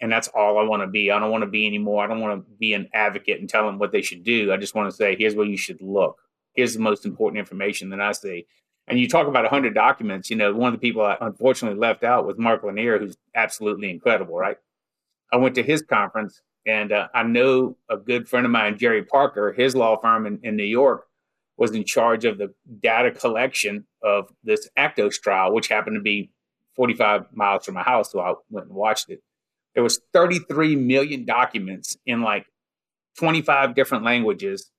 and 0.00 0.12
that's 0.12 0.28
all 0.28 0.58
I 0.58 0.62
want 0.64 0.82
to 0.82 0.86
be. 0.86 1.10
I 1.10 1.18
don't 1.18 1.30
want 1.30 1.42
to 1.42 1.50
be 1.50 1.66
anymore. 1.66 2.04
I 2.04 2.06
don't 2.06 2.20
want 2.20 2.44
to 2.44 2.54
be 2.58 2.74
an 2.74 2.88
advocate 2.92 3.40
and 3.40 3.48
tell 3.48 3.66
them 3.66 3.78
what 3.78 3.92
they 3.92 4.02
should 4.02 4.24
do. 4.24 4.52
I 4.52 4.56
just 4.56 4.74
want 4.74 4.90
to 4.90 4.96
say, 4.96 5.16
here's 5.16 5.34
where 5.34 5.46
you 5.46 5.56
should 5.56 5.80
look. 5.80 6.18
Here's 6.54 6.74
the 6.74 6.80
most 6.80 7.06
important 7.06 7.38
information 7.38 7.90
that 7.90 8.00
I 8.00 8.12
see. 8.12 8.46
And 8.88 8.98
you 8.98 9.08
talk 9.08 9.26
about 9.26 9.44
100 9.44 9.74
documents. 9.74 10.30
You 10.30 10.36
know, 10.36 10.54
one 10.54 10.72
of 10.72 10.80
the 10.80 10.86
people 10.86 11.02
I 11.02 11.16
unfortunately 11.20 11.78
left 11.78 12.04
out 12.04 12.26
was 12.26 12.38
Mark 12.38 12.62
Lanier, 12.62 12.98
who's 12.98 13.16
absolutely 13.34 13.90
incredible, 13.90 14.36
right? 14.36 14.58
I 15.32 15.36
went 15.36 15.56
to 15.56 15.62
his 15.62 15.82
conference, 15.82 16.40
and 16.66 16.92
uh, 16.92 17.08
I 17.12 17.24
know 17.24 17.76
a 17.90 17.96
good 17.96 18.28
friend 18.28 18.46
of 18.46 18.52
mine, 18.52 18.78
Jerry 18.78 19.02
Parker, 19.02 19.52
his 19.52 19.74
law 19.74 19.98
firm 19.98 20.26
in, 20.26 20.38
in 20.42 20.56
New 20.56 20.64
York, 20.64 21.06
was 21.56 21.72
in 21.72 21.84
charge 21.84 22.24
of 22.24 22.38
the 22.38 22.54
data 22.80 23.10
collection 23.10 23.86
of 24.02 24.30
this 24.44 24.68
Actos 24.78 25.20
trial, 25.20 25.52
which 25.52 25.68
happened 25.68 25.96
to 25.96 26.02
be 26.02 26.30
45 26.76 27.26
miles 27.32 27.64
from 27.64 27.74
my 27.74 27.82
house. 27.82 28.12
So 28.12 28.20
I 28.20 28.34
went 28.50 28.66
and 28.68 28.76
watched 28.76 29.08
it 29.08 29.22
there 29.76 29.84
was 29.84 30.00
33 30.12 30.74
million 30.74 31.24
documents 31.24 31.96
in 32.06 32.22
like 32.22 32.46
25 33.18 33.76
different 33.76 34.02
languages. 34.02 34.72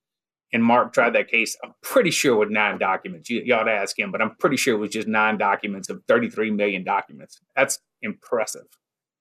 And 0.52 0.64
mark 0.64 0.94
tried 0.94 1.14
that 1.14 1.30
case. 1.30 1.56
I'm 1.64 1.74
pretty 1.84 2.10
sure 2.10 2.36
with 2.36 2.50
nine 2.50 2.80
documents. 2.80 3.30
You, 3.30 3.42
you 3.46 3.54
ought 3.54 3.64
to 3.64 3.72
ask 3.72 3.98
him 3.98 4.12
but 4.12 4.22
i'm 4.22 4.36
pretty 4.38 4.58
sure 4.58 4.76
it 4.76 4.80
was 4.80 4.90
just 4.90 5.08
nine 5.08 5.38
documents 5.38 5.90
of 5.90 6.02
33 6.08 6.52
million 6.52 6.84
documents. 6.84 7.40
That's 7.56 7.80
impressive 8.02 8.66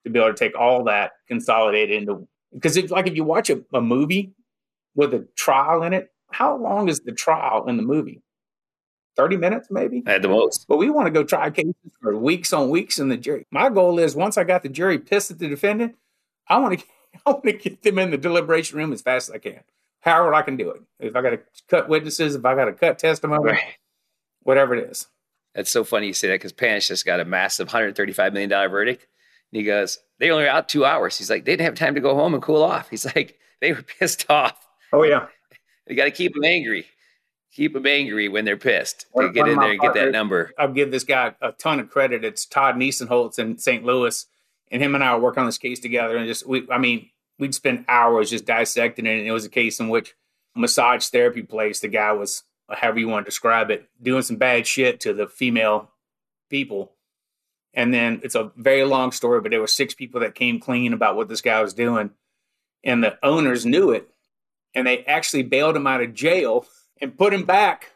to 0.03 0.09
be 0.09 0.19
able 0.19 0.33
to 0.33 0.37
take 0.37 0.57
all 0.57 0.83
that 0.85 1.11
consolidated 1.27 1.95
into 1.95 2.27
because 2.53 2.77
it's 2.77 2.91
like 2.91 3.07
if 3.07 3.15
you 3.15 3.23
watch 3.23 3.49
a, 3.49 3.61
a 3.73 3.81
movie 3.81 4.33
with 4.95 5.13
a 5.13 5.27
trial 5.35 5.83
in 5.83 5.93
it 5.93 6.09
how 6.31 6.57
long 6.57 6.89
is 6.89 7.01
the 7.01 7.11
trial 7.11 7.67
in 7.67 7.77
the 7.77 7.83
movie 7.83 8.21
30 9.17 9.37
minutes 9.37 9.67
maybe 9.69 10.03
at 10.05 10.21
the 10.21 10.29
most. 10.29 10.67
But 10.67 10.77
we 10.77 10.89
want 10.89 11.07
to 11.07 11.11
go 11.11 11.23
try 11.23 11.49
cases 11.49 11.73
for 12.01 12.15
weeks 12.15 12.53
on 12.53 12.69
weeks 12.69 12.99
in 12.99 13.09
the 13.09 13.17
jury. 13.17 13.45
My 13.51 13.69
goal 13.69 13.99
is 13.99 14.15
once 14.15 14.37
I 14.37 14.43
got 14.43 14.63
the 14.63 14.69
jury 14.69 14.99
pissed 14.99 15.31
at 15.31 15.39
the 15.39 15.49
defendant, 15.49 15.95
I 16.47 16.59
want 16.59 16.79
to 16.79 16.85
I 17.25 17.31
want 17.31 17.43
to 17.43 17.53
get 17.53 17.81
them 17.81 17.99
in 17.99 18.11
the 18.11 18.17
deliberation 18.17 18.77
room 18.77 18.93
as 18.93 19.01
fast 19.01 19.29
as 19.29 19.35
I 19.35 19.39
can. 19.39 19.59
However 20.01 20.33
I 20.33 20.43
can 20.43 20.55
do 20.55 20.69
it. 20.69 20.81
If 20.99 21.15
I 21.15 21.21
got 21.21 21.31
to 21.31 21.39
cut 21.67 21.89
witnesses, 21.89 22.35
if 22.35 22.45
I 22.45 22.55
got 22.55 22.65
to 22.65 22.73
cut 22.73 22.99
testimony, 22.99 23.51
right. 23.51 23.63
whatever 24.43 24.75
it 24.75 24.89
is. 24.89 25.07
That's 25.55 25.71
so 25.71 25.83
funny 25.83 26.07
you 26.07 26.13
say 26.13 26.27
that 26.27 26.35
because 26.35 26.53
Panish 26.53 26.87
just 26.87 27.05
got 27.05 27.19
a 27.19 27.25
massive 27.25 27.67
$135 27.67 28.31
million 28.31 28.49
verdict. 28.49 29.07
And 29.51 29.59
he 29.59 29.65
goes, 29.65 29.97
they 30.19 30.29
only 30.29 30.43
were 30.43 30.49
out 30.49 30.69
two 30.69 30.85
hours. 30.85 31.17
He's 31.17 31.31
like, 31.31 31.45
they 31.45 31.53
didn't 31.53 31.65
have 31.65 31.75
time 31.75 31.95
to 31.95 32.01
go 32.01 32.13
home 32.13 32.35
and 32.35 32.43
cool 32.43 32.61
off. 32.61 32.89
He's 32.89 33.05
like, 33.05 33.39
they 33.61 33.73
were 33.73 33.81
pissed 33.81 34.29
off. 34.29 34.55
Oh, 34.93 35.03
yeah. 35.03 35.27
You 35.87 35.95
got 35.95 36.05
to 36.05 36.11
keep 36.11 36.35
them 36.35 36.43
angry 36.43 36.85
keep 37.57 37.73
them 37.73 37.87
angry 37.87 38.29
when 38.29 38.45
they're 38.45 38.55
pissed 38.55 39.07
to 39.17 39.31
get 39.31 39.47
in 39.47 39.57
there 39.57 39.71
and 39.71 39.79
get 39.79 39.95
that 39.95 40.11
number. 40.11 40.51
I'll 40.59 40.71
give 40.71 40.91
this 40.91 41.03
guy 41.03 41.33
a 41.41 41.51
ton 41.53 41.79
of 41.79 41.89
credit. 41.89 42.23
It's 42.23 42.45
Todd 42.45 42.75
Niesenholtz 42.75 43.39
in 43.39 43.57
St. 43.57 43.83
Louis, 43.83 44.27
and 44.69 44.79
him 44.81 44.93
and 44.93 45.03
I 45.03 45.17
work 45.17 45.39
on 45.39 45.47
this 45.47 45.57
case 45.57 45.79
together. 45.79 46.15
And 46.17 46.27
just 46.27 46.47
we, 46.47 46.67
I 46.69 46.77
mean, 46.77 47.09
we'd 47.39 47.55
spend 47.55 47.85
hours 47.89 48.29
just 48.29 48.45
dissecting 48.45 49.07
it. 49.07 49.17
And 49.17 49.27
it 49.27 49.31
was 49.31 49.43
a 49.43 49.49
case 49.49 49.79
in 49.79 49.89
which 49.89 50.13
massage 50.55 51.07
therapy 51.07 51.41
place, 51.41 51.79
the 51.79 51.87
guy 51.87 52.11
was, 52.11 52.43
however 52.69 52.99
you 52.99 53.07
want 53.07 53.25
to 53.25 53.31
describe 53.31 53.71
it, 53.71 53.89
doing 53.99 54.21
some 54.21 54.35
bad 54.35 54.67
shit 54.67 54.99
to 54.99 55.13
the 55.13 55.25
female 55.25 55.89
people. 56.51 56.91
And 57.73 57.91
then 57.91 58.21
it's 58.23 58.35
a 58.35 58.51
very 58.55 58.83
long 58.83 59.11
story, 59.11 59.41
but 59.41 59.49
there 59.49 59.61
were 59.61 59.67
six 59.67 59.95
people 59.95 60.21
that 60.21 60.35
came 60.35 60.59
clean 60.59 60.93
about 60.93 61.15
what 61.15 61.27
this 61.27 61.41
guy 61.41 61.59
was 61.63 61.73
doing. 61.73 62.11
And 62.83 63.03
the 63.03 63.17
owners 63.23 63.65
knew 63.65 63.89
it. 63.89 64.07
And 64.75 64.85
they 64.85 65.03
actually 65.05 65.41
bailed 65.41 65.75
him 65.75 65.87
out 65.87 66.03
of 66.03 66.13
jail 66.13 66.67
and 67.01 67.17
put 67.17 67.33
him 67.33 67.45
back 67.45 67.91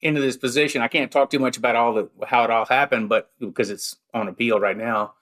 into 0.00 0.20
this 0.20 0.36
position. 0.36 0.82
I 0.82 0.88
can't 0.88 1.10
talk 1.10 1.30
too 1.30 1.38
much 1.38 1.56
about 1.56 1.76
all 1.76 1.94
the 1.94 2.10
how 2.26 2.44
it 2.44 2.50
all 2.50 2.66
happened, 2.66 3.08
but 3.08 3.30
because 3.38 3.70
it's 3.70 3.96
on 4.12 4.28
appeal 4.28 4.60
right 4.60 4.76
now. 4.76 5.14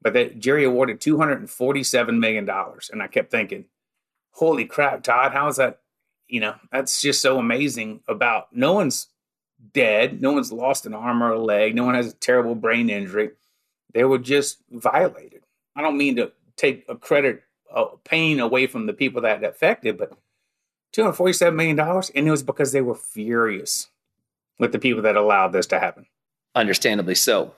But 0.00 0.14
that 0.14 0.38
jury 0.38 0.64
awarded 0.64 1.00
two 1.00 1.18
hundred 1.18 1.40
and 1.40 1.50
forty-seven 1.50 2.18
million 2.18 2.44
dollars, 2.44 2.90
and 2.92 3.02
I 3.02 3.06
kept 3.06 3.30
thinking, 3.30 3.66
"Holy 4.32 4.64
crap, 4.64 5.02
Todd! 5.02 5.32
How 5.32 5.48
is 5.48 5.56
that? 5.56 5.80
You 6.28 6.40
know, 6.40 6.54
that's 6.70 7.00
just 7.00 7.22
so 7.22 7.38
amazing." 7.38 8.00
About 8.08 8.54
no 8.54 8.72
one's 8.72 9.08
dead, 9.72 10.20
no 10.20 10.32
one's 10.32 10.50
lost 10.52 10.86
an 10.86 10.94
arm 10.94 11.22
or 11.22 11.32
a 11.32 11.38
leg, 11.38 11.74
no 11.74 11.84
one 11.84 11.94
has 11.94 12.12
a 12.12 12.16
terrible 12.16 12.54
brain 12.54 12.90
injury. 12.90 13.30
They 13.94 14.04
were 14.04 14.18
just 14.18 14.58
violated. 14.70 15.42
I 15.76 15.82
don't 15.82 15.98
mean 15.98 16.16
to 16.16 16.32
take 16.56 16.84
a 16.88 16.96
credit, 16.96 17.42
uh, 17.72 17.84
pain 18.04 18.40
away 18.40 18.66
from 18.66 18.86
the 18.86 18.92
people 18.92 19.22
that 19.22 19.44
affected, 19.44 19.98
but 19.98 20.12
two 20.92 21.02
hundred 21.02 21.14
forty-seven 21.14 21.56
million 21.56 21.76
dollars, 21.76 22.10
and 22.14 22.26
it 22.26 22.30
was 22.30 22.42
because 22.42 22.72
they 22.72 22.80
were 22.80 22.94
furious 22.94 23.88
with 24.58 24.72
the 24.72 24.78
people 24.78 25.02
that 25.02 25.16
allowed 25.16 25.48
this 25.48 25.66
to 25.68 25.80
happen. 25.80 26.06
Understandably 26.54 27.14
so. 27.14 27.54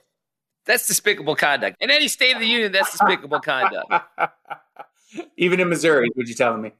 That's 0.66 0.86
despicable 0.86 1.36
conduct. 1.36 1.76
In 1.80 1.90
any 1.90 2.08
state 2.08 2.34
of 2.34 2.40
the 2.40 2.46
union, 2.46 2.72
that's 2.72 2.92
despicable 2.92 3.40
conduct. 3.40 3.92
Even 5.36 5.60
in 5.60 5.68
Missouri, 5.68 6.10
what 6.14 6.26
you 6.26 6.34
telling 6.34 6.62
me? 6.62 6.72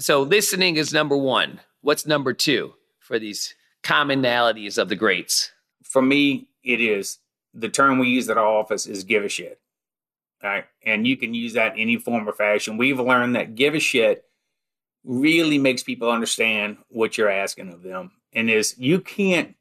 So 0.00 0.22
listening 0.22 0.76
is 0.76 0.92
number 0.92 1.16
one. 1.16 1.60
What's 1.82 2.06
number 2.06 2.32
two 2.32 2.74
for 2.98 3.18
these 3.18 3.54
commonalities 3.82 4.78
of 4.78 4.88
the 4.88 4.96
greats? 4.96 5.52
For 5.82 6.00
me, 6.00 6.48
it 6.64 6.80
is 6.80 7.18
the 7.54 7.68
term 7.68 7.98
we 7.98 8.08
use 8.08 8.28
at 8.28 8.38
our 8.38 8.46
office 8.46 8.86
is 8.86 9.04
give 9.04 9.24
a 9.24 9.28
shit. 9.28 9.60
Right. 10.42 10.64
And 10.84 11.06
you 11.06 11.16
can 11.16 11.34
use 11.34 11.54
that 11.54 11.74
in 11.74 11.80
any 11.80 11.96
form 11.96 12.28
or 12.28 12.32
fashion. 12.32 12.76
We've 12.76 13.00
learned 13.00 13.36
that 13.36 13.54
give 13.54 13.74
a 13.74 13.80
shit 13.80 14.25
really 15.06 15.58
makes 15.58 15.82
people 15.82 16.10
understand 16.10 16.76
what 16.88 17.16
you're 17.16 17.30
asking 17.30 17.72
of 17.72 17.82
them. 17.82 18.10
And 18.32 18.50
is 18.50 18.74
you 18.76 19.00
can't 19.00 19.54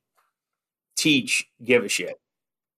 teach 0.98 1.50
give 1.64 1.86
a 1.86 1.89
shit. 1.89 2.20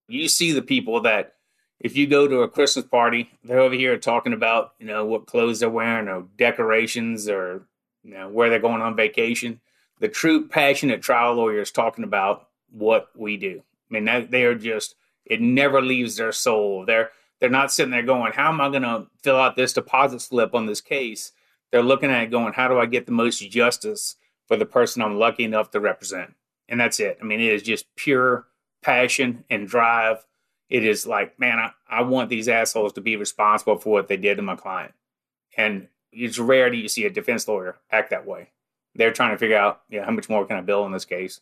You 0.08 0.28
see 0.28 0.52
the 0.52 0.62
people 0.62 1.02
that 1.02 1.34
if 1.80 1.96
you 1.96 2.08
go 2.08 2.28
to 2.28 2.42
a 2.42 2.50
Christmas 2.50 2.86
party, 2.86 3.30
they're 3.44 3.60
over 3.60 3.76
here 3.76 3.98
talking 3.98 4.34
about, 4.34 4.74
you 4.80 4.86
know, 4.86 5.06
what 5.06 5.28
clothes 5.28 5.60
they're 5.60 5.70
wearing 5.70 6.08
or 6.08 6.26
decorations 6.38 7.30
or, 7.30 7.68
you 8.04 8.14
know, 8.14 8.30
where 8.30 8.50
they're 8.50 8.60
going 8.60 8.82
on 8.82 8.96
vacation. 8.96 9.60
The 10.00 10.08
true 10.08 10.48
passionate 10.48 11.02
trial 11.02 11.36
lawyer 11.36 11.62
is 11.62 11.72
talking 11.72 12.04
about 12.04 12.50
what 12.72 13.10
we 13.16 13.38
do. 13.38 13.62
I 13.90 13.94
mean, 13.94 14.06
that, 14.06 14.32
they 14.32 14.44
are 14.44 14.56
just, 14.56 14.96
it 15.26 15.40
never 15.42 15.82
leaves 15.82 16.16
their 16.16 16.32
soul. 16.32 16.86
They're, 16.86 17.12
they're 17.40 17.50
not 17.50 17.72
sitting 17.72 17.92
there 17.92 18.04
going, 18.04 18.34
how 18.34 18.50
am 18.50 18.60
I 18.60 18.70
going 18.70 18.82
to 18.82 19.08
fill 19.22 19.38
out 19.38 19.56
this 19.56 19.74
deposit 19.74 20.22
slip 20.22 20.56
on 20.56 20.66
this 20.66 20.82
case? 20.82 21.32
They're 21.72 21.84
looking 21.84 22.10
at 22.10 22.24
it 22.24 22.32
going, 22.32 22.54
how 22.54 22.68
do 22.68 22.80
I 22.80 22.86
get 22.86 23.06
the 23.06 23.12
most 23.12 23.40
justice 23.52 24.16
for 24.48 24.56
the 24.56 24.66
person 24.66 25.02
I'm 25.02 25.20
lucky 25.20 25.44
enough 25.44 25.72
to 25.72 25.80
represent? 25.80 26.34
And 26.70 26.80
that's 26.80 27.00
it. 27.00 27.18
I 27.22 27.26
mean, 27.26 27.40
it 27.40 27.54
is 27.54 27.64
just 27.64 27.86
pure 27.96 28.48
passion 28.82 29.44
and 29.50 29.68
drive. 29.68 30.26
It 30.70 30.84
is 30.84 31.08
like, 31.08 31.40
man, 31.40 31.60
I, 31.60 31.72
I 31.90 32.02
want 32.02 32.30
these 32.30 32.50
assholes 32.50 32.94
to 32.94 33.02
be 33.02 33.16
responsible 33.16 33.78
for 33.78 33.94
what 33.94 34.08
they 34.08 34.18
did 34.18 34.36
to 34.36 34.42
my 34.42 34.56
client. 34.56 34.94
And 35.58 35.88
it's 36.12 36.40
rare 36.40 36.70
that 36.70 36.76
you 36.76 36.88
see 36.88 37.06
a 37.06 37.10
defense 37.10 37.48
lawyer 37.48 37.78
act 37.92 38.10
that 38.10 38.26
way. 38.26 38.50
They're 38.96 39.14
trying 39.14 39.32
to 39.32 39.38
figure 39.38 39.58
out, 39.58 39.82
yeah, 39.90 40.06
how 40.06 40.12
much 40.12 40.30
more 40.30 40.46
can 40.46 40.58
I 40.58 40.62
bill 40.62 40.86
in 40.86 40.92
this 40.92 41.06
case? 41.06 41.42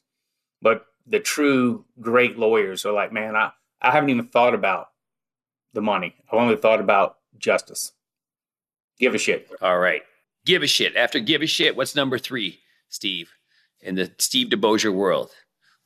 But 0.62 0.86
the 1.08 1.20
true 1.20 1.86
great 2.02 2.38
lawyers 2.38 2.86
are 2.86 2.92
like, 2.92 3.14
man, 3.14 3.36
I, 3.36 3.52
I 3.82 3.92
haven't 3.92 4.10
even 4.10 4.28
thought 4.28 4.54
about 4.54 4.90
the 5.74 5.82
money. 5.82 6.16
I've 6.32 6.40
only 6.40 6.56
thought 6.56 6.80
about 6.80 7.18
justice. 7.38 7.94
Give 9.00 9.14
a 9.14 9.18
shit. 9.18 9.50
All 9.62 9.78
right. 9.78 10.02
Give 10.46 10.62
a 10.62 10.68
shit. 10.68 10.96
After 10.96 11.20
give 11.20 11.41
a 11.41 11.48
shit, 11.48 11.76
what's 11.76 11.96
number 11.96 12.20
three, 12.20 12.60
Steve, 12.89 13.32
in 13.82 13.96
the 13.96 14.12
Steve 14.20 14.50
DeBosier 14.50 14.93
world? 14.93 15.32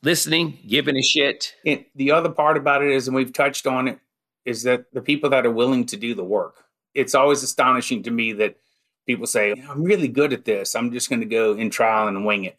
Listening, 0.02 0.58
giving 0.66 0.96
a 0.96 1.02
shit. 1.02 1.54
And 1.64 1.84
the 1.94 2.12
other 2.12 2.30
part 2.30 2.56
about 2.56 2.82
it 2.82 2.90
is, 2.90 3.08
and 3.08 3.14
we've 3.14 3.32
touched 3.32 3.66
on 3.66 3.88
it, 3.88 3.98
is 4.44 4.62
that 4.64 4.92
the 4.92 5.02
people 5.02 5.30
that 5.30 5.46
are 5.46 5.50
willing 5.50 5.86
to 5.86 5.96
do 5.96 6.14
the 6.14 6.24
work. 6.24 6.64
It's 6.94 7.14
always 7.14 7.42
astonishing 7.42 8.02
to 8.02 8.10
me 8.10 8.32
that 8.34 8.56
people 9.06 9.26
say, 9.26 9.52
I'm 9.52 9.82
really 9.82 10.08
good 10.08 10.32
at 10.32 10.44
this. 10.44 10.74
I'm 10.74 10.92
just 10.92 11.08
going 11.08 11.20
to 11.20 11.26
go 11.26 11.52
in 11.52 11.70
trial 11.70 12.08
and 12.08 12.24
wing 12.26 12.44
it. 12.44 12.58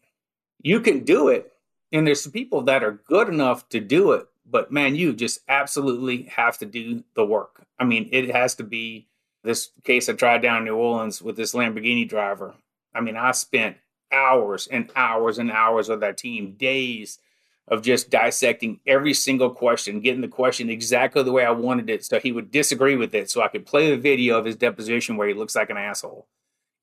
You 0.61 0.79
can 0.79 1.03
do 1.03 1.29
it. 1.29 1.51
And 1.91 2.07
there's 2.07 2.23
some 2.23 2.31
people 2.31 2.61
that 2.63 2.83
are 2.83 3.01
good 3.05 3.27
enough 3.29 3.67
to 3.69 3.79
do 3.79 4.13
it. 4.13 4.25
But 4.45 4.71
man, 4.71 4.95
you 4.95 5.13
just 5.13 5.39
absolutely 5.47 6.23
have 6.23 6.57
to 6.59 6.65
do 6.65 7.03
the 7.15 7.25
work. 7.25 7.65
I 7.79 7.83
mean, 7.83 8.09
it 8.11 8.33
has 8.33 8.55
to 8.55 8.63
be 8.63 9.07
this 9.43 9.71
case 9.83 10.07
I 10.09 10.13
tried 10.13 10.41
down 10.41 10.59
in 10.59 10.65
New 10.65 10.75
Orleans 10.75 11.21
with 11.21 11.35
this 11.35 11.53
Lamborghini 11.53 12.07
driver. 12.07 12.55
I 12.93 13.01
mean, 13.01 13.15
I 13.15 13.31
spent 13.31 13.77
hours 14.11 14.67
and 14.67 14.89
hours 14.95 15.37
and 15.37 15.51
hours 15.51 15.89
with 15.89 16.01
that 16.01 16.17
team, 16.17 16.53
days 16.53 17.19
of 17.67 17.81
just 17.81 18.09
dissecting 18.09 18.79
every 18.85 19.13
single 19.13 19.49
question, 19.49 20.01
getting 20.01 20.21
the 20.21 20.27
question 20.27 20.69
exactly 20.69 21.23
the 21.23 21.31
way 21.31 21.45
I 21.45 21.51
wanted 21.51 21.89
it 21.89 22.03
so 22.03 22.19
he 22.19 22.31
would 22.31 22.51
disagree 22.51 22.97
with 22.97 23.15
it 23.15 23.29
so 23.29 23.41
I 23.41 23.47
could 23.47 23.65
play 23.65 23.89
the 23.89 23.97
video 23.97 24.37
of 24.37 24.45
his 24.45 24.57
deposition 24.57 25.15
where 25.15 25.27
he 25.27 25.33
looks 25.33 25.55
like 25.55 25.69
an 25.69 25.77
asshole. 25.77 26.27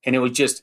And 0.05 0.17
it 0.17 0.21
was 0.21 0.33
just 0.33 0.63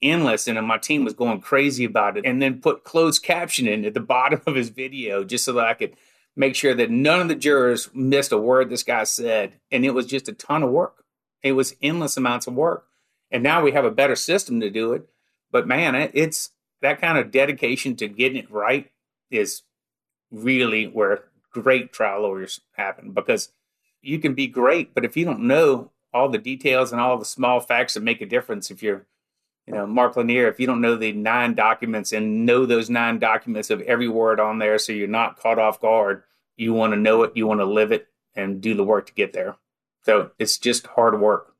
endless. 0.00 0.48
And 0.48 0.66
my 0.66 0.78
team 0.78 1.04
was 1.04 1.14
going 1.14 1.40
crazy 1.40 1.84
about 1.84 2.16
it. 2.16 2.24
And 2.24 2.40
then 2.40 2.60
put 2.60 2.84
closed 2.84 3.24
captioning 3.24 3.86
at 3.86 3.94
the 3.94 4.00
bottom 4.14 4.40
of 4.46 4.54
his 4.54 4.70
video 4.70 5.24
just 5.24 5.44
so 5.44 5.52
that 5.54 5.66
I 5.66 5.74
could 5.74 5.94
make 6.34 6.54
sure 6.54 6.74
that 6.74 6.90
none 6.90 7.20
of 7.20 7.28
the 7.28 7.34
jurors 7.34 7.90
missed 7.94 8.32
a 8.32 8.38
word 8.38 8.70
this 8.70 8.82
guy 8.82 9.04
said. 9.04 9.54
And 9.70 9.84
it 9.84 9.92
was 9.92 10.06
just 10.06 10.28
a 10.28 10.32
ton 10.32 10.62
of 10.62 10.70
work. 10.70 11.04
It 11.46 11.52
was 11.52 11.76
endless 11.80 12.16
amounts 12.16 12.46
of 12.46 12.54
work. 12.54 12.86
And 13.30 13.42
now 13.42 13.62
we 13.62 13.72
have 13.72 13.84
a 13.84 13.90
better 13.90 14.16
system 14.16 14.60
to 14.60 14.70
do 14.70 14.92
it. 14.92 15.08
But 15.50 15.66
man, 15.66 15.94
it's 16.12 16.50
that 16.82 17.00
kind 17.00 17.18
of 17.18 17.30
dedication 17.30 17.96
to 17.96 18.08
getting 18.08 18.38
it 18.38 18.50
right 18.50 18.90
is 19.30 19.62
really 20.30 20.86
where 20.86 21.24
great 21.52 21.92
trial 21.92 22.22
lawyers 22.22 22.60
happen 22.72 23.12
because 23.12 23.50
you 24.02 24.18
can 24.18 24.34
be 24.34 24.46
great, 24.46 24.94
but 24.94 25.04
if 25.04 25.16
you 25.16 25.24
don't 25.24 25.40
know 25.40 25.90
all 26.12 26.28
the 26.28 26.38
details 26.38 26.92
and 26.92 27.00
all 27.00 27.18
the 27.18 27.24
small 27.24 27.60
facts 27.60 27.94
that 27.94 28.02
make 28.02 28.20
a 28.20 28.26
difference, 28.26 28.70
if 28.70 28.82
you're, 28.82 29.06
you 29.66 29.74
know, 29.74 29.86
Mark 29.86 30.16
Lanier, 30.16 30.48
if 30.48 30.60
you 30.60 30.66
don't 30.66 30.80
know 30.80 30.96
the 30.96 31.12
nine 31.12 31.54
documents 31.54 32.12
and 32.12 32.46
know 32.46 32.66
those 32.66 32.88
nine 32.88 33.18
documents 33.18 33.70
of 33.70 33.80
every 33.82 34.08
word 34.08 34.38
on 34.38 34.58
there 34.58 34.78
so 34.78 34.92
you're 34.92 35.08
not 35.08 35.38
caught 35.38 35.58
off 35.58 35.80
guard, 35.80 36.22
you 36.56 36.72
want 36.72 36.92
to 36.92 36.98
know 36.98 37.22
it, 37.24 37.32
you 37.34 37.46
want 37.46 37.60
to 37.60 37.66
live 37.66 37.90
it, 37.90 38.08
and 38.34 38.60
do 38.60 38.74
the 38.74 38.84
work 38.84 39.06
to 39.06 39.14
get 39.14 39.32
there. 39.32 39.56
So 40.06 40.30
it's 40.38 40.56
just 40.58 40.86
hard 40.86 41.20
work. 41.20 41.52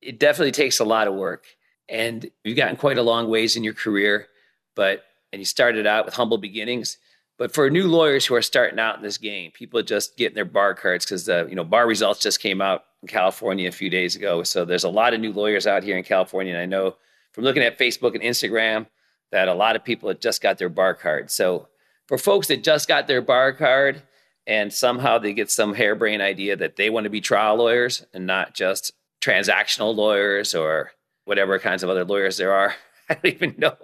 It 0.00 0.20
definitely 0.20 0.52
takes 0.52 0.78
a 0.78 0.84
lot 0.84 1.08
of 1.08 1.14
work. 1.14 1.46
And 1.88 2.30
you've 2.44 2.56
gotten 2.56 2.76
quite 2.76 2.96
a 2.96 3.02
long 3.02 3.28
ways 3.28 3.56
in 3.56 3.64
your 3.64 3.74
career, 3.74 4.28
but 4.76 5.02
and 5.32 5.40
you 5.40 5.44
started 5.44 5.84
out 5.84 6.04
with 6.04 6.14
humble 6.14 6.38
beginnings. 6.38 6.96
But 7.38 7.52
for 7.52 7.68
new 7.70 7.88
lawyers 7.88 8.24
who 8.24 8.36
are 8.36 8.42
starting 8.42 8.78
out 8.78 8.96
in 8.96 9.02
this 9.02 9.18
game, 9.18 9.50
people 9.50 9.82
just 9.82 10.16
getting 10.16 10.36
their 10.36 10.44
bar 10.44 10.74
cards 10.74 11.04
because 11.04 11.26
the 11.26 11.40
uh, 11.40 11.46
you 11.46 11.56
know 11.56 11.64
bar 11.64 11.88
results 11.88 12.20
just 12.20 12.40
came 12.40 12.60
out 12.60 12.84
in 13.02 13.08
California 13.08 13.68
a 13.68 13.72
few 13.72 13.90
days 13.90 14.14
ago. 14.14 14.44
So 14.44 14.64
there's 14.64 14.84
a 14.84 14.88
lot 14.88 15.12
of 15.12 15.20
new 15.20 15.32
lawyers 15.32 15.66
out 15.66 15.82
here 15.82 15.98
in 15.98 16.04
California, 16.04 16.52
and 16.52 16.62
I 16.62 16.66
know 16.66 16.94
from 17.32 17.42
looking 17.42 17.64
at 17.64 17.80
Facebook 17.80 18.14
and 18.14 18.22
Instagram 18.22 18.86
that 19.32 19.48
a 19.48 19.54
lot 19.54 19.74
of 19.74 19.82
people 19.82 20.08
have 20.08 20.20
just 20.20 20.40
got 20.40 20.58
their 20.58 20.68
bar 20.68 20.94
card. 20.94 21.32
So 21.32 21.66
for 22.06 22.16
folks 22.16 22.46
that 22.46 22.62
just 22.62 22.86
got 22.86 23.08
their 23.08 23.22
bar 23.22 23.52
card 23.52 24.02
and 24.46 24.72
somehow 24.72 25.18
they 25.18 25.32
get 25.32 25.50
some 25.50 25.74
harebrained 25.74 26.22
idea 26.22 26.56
that 26.56 26.76
they 26.76 26.90
want 26.90 27.04
to 27.04 27.10
be 27.10 27.20
trial 27.20 27.56
lawyers 27.56 28.04
and 28.12 28.26
not 28.26 28.54
just 28.54 28.92
transactional 29.20 29.94
lawyers 29.94 30.54
or 30.54 30.90
whatever 31.24 31.58
kinds 31.58 31.82
of 31.82 31.90
other 31.90 32.04
lawyers 32.04 32.36
there 32.36 32.52
are. 32.52 32.74
I 33.08 33.14
don't 33.14 33.26
even 33.26 33.54
know. 33.58 33.76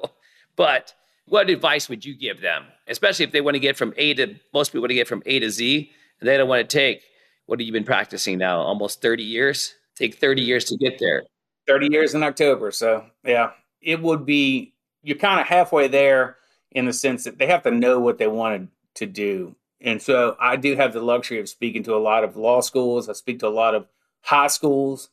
But 0.57 0.95
what 1.27 1.51
advice 1.51 1.89
would 1.89 2.05
you 2.05 2.15
give 2.15 2.41
them, 2.41 2.65
especially 2.89 3.25
if 3.25 3.33
they 3.33 3.41
want 3.41 3.55
to 3.55 3.61
get 3.61 3.77
from 3.77 3.95
A 3.97 4.15
to 4.15 4.35
most 4.53 4.71
people 4.71 4.83
want 4.83 4.91
to 4.91 4.95
get 4.95 5.09
from 5.09 5.23
A 5.27 5.39
to 5.39 5.51
Z 5.51 5.91
and 6.21 6.29
they 6.29 6.37
don't 6.37 6.49
want 6.49 6.69
to 6.69 6.77
take 6.77 7.03
what 7.49 7.61
have 7.61 7.67
you 7.67 7.73
been 7.73 7.85
practicing 7.85 8.37
now? 8.37 8.61
Almost 8.61 9.01
30 9.01 9.23
years? 9.23 9.75
Take 9.97 10.17
30 10.17 10.43
years 10.43 10.67
to 10.67 10.77
get 10.77 10.99
there. 10.99 11.23
30 11.67 11.89
years 11.91 12.15
in 12.15 12.23
October. 12.23 12.71
So, 12.71 13.07
yeah, 13.25 13.53
it 13.81 14.03
would 14.03 14.27
be, 14.27 14.75
you're 15.03 15.17
kind 15.17 15.41
of 15.41 15.47
halfway 15.47 15.89
there 15.89 16.37
in 16.73 16.85
the 16.85 16.93
sense 16.93 17.25
that 17.25 17.39
they 17.39 17.47
have 17.47 17.63
to 17.63 17.71
know 17.71 18.01
what 18.01 18.19
they 18.19 18.27
wanted 18.27 18.69
to 18.97 19.07
do. 19.07 19.57
And 19.81 20.03
so 20.03 20.37
I 20.41 20.57
do 20.57 20.77
have 20.77 20.93
the 20.93 21.01
luxury 21.01 21.39
of 21.39 21.49
speaking 21.49 21.83
to 21.85 21.95
a 21.95 21.99
lot 21.99 22.25
of 22.25 22.37
law 22.37 22.61
schools. 22.61 23.09
I 23.09 23.13
speak 23.13 23.39
to 23.41 23.47
a 23.47 23.49
lot 23.49 23.75
of 23.75 23.87
high 24.23 24.49
schools. 24.49 25.11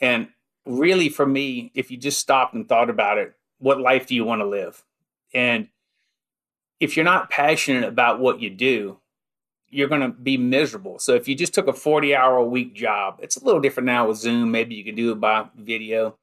And 0.00 0.28
really, 0.64 1.08
for 1.08 1.26
me, 1.26 1.70
if 1.74 1.90
you 1.90 1.96
just 1.96 2.18
stopped 2.18 2.54
and 2.54 2.68
thought 2.68 2.90
about 2.90 3.18
it, 3.18 3.34
what 3.58 3.80
life 3.80 4.06
do 4.06 4.14
you 4.14 4.24
want 4.24 4.40
to 4.40 4.46
live? 4.46 4.82
And 5.34 5.68
if 6.80 6.96
you're 6.96 7.04
not 7.04 7.30
passionate 7.30 7.84
about 7.84 8.20
what 8.20 8.40
you 8.40 8.48
do, 8.48 8.98
you're 9.68 9.88
going 9.88 10.00
to 10.00 10.08
be 10.08 10.36
miserable. 10.36 10.98
So 10.98 11.14
if 11.14 11.28
you 11.28 11.34
just 11.34 11.54
took 11.54 11.68
a 11.68 11.72
40 11.72 12.14
hour 12.14 12.36
a 12.36 12.44
week 12.44 12.74
job, 12.74 13.18
it's 13.22 13.36
a 13.36 13.44
little 13.44 13.60
different 13.60 13.86
now 13.86 14.08
with 14.08 14.16
Zoom. 14.16 14.50
Maybe 14.50 14.74
you 14.74 14.84
can 14.84 14.96
do 14.96 15.12
it 15.12 15.20
by 15.20 15.48
video. 15.56 16.16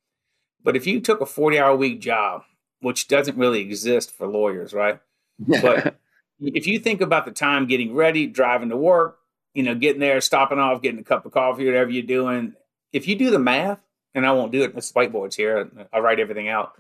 But 0.63 0.75
if 0.75 0.85
you 0.85 0.99
took 0.99 1.21
a 1.21 1.25
40 1.25 1.59
hour 1.59 1.69
a 1.69 1.75
week 1.75 2.01
job, 2.01 2.43
which 2.81 3.07
doesn't 3.07 3.37
really 3.37 3.61
exist 3.61 4.11
for 4.11 4.27
lawyers, 4.27 4.73
right? 4.73 4.99
but 5.39 5.97
if 6.39 6.67
you 6.67 6.79
think 6.79 7.01
about 7.01 7.25
the 7.25 7.31
time 7.31 7.67
getting 7.67 7.93
ready, 7.93 8.27
driving 8.27 8.69
to 8.69 8.77
work, 8.77 9.19
you 9.53 9.63
know, 9.63 9.75
getting 9.75 9.99
there, 9.99 10.21
stopping 10.21 10.59
off, 10.59 10.81
getting 10.81 10.99
a 10.99 11.03
cup 11.03 11.25
of 11.25 11.31
coffee, 11.31 11.65
whatever 11.65 11.89
you're 11.89 12.03
doing, 12.03 12.53
if 12.93 13.07
you 13.07 13.15
do 13.15 13.31
the 13.31 13.39
math, 13.39 13.79
and 14.13 14.25
I 14.25 14.31
won't 14.31 14.51
do 14.51 14.63
it, 14.63 14.73
it's 14.75 14.91
whiteboards 14.91 15.35
here, 15.35 15.69
I 15.91 15.99
write 15.99 16.19
everything 16.19 16.47
out, 16.49 16.73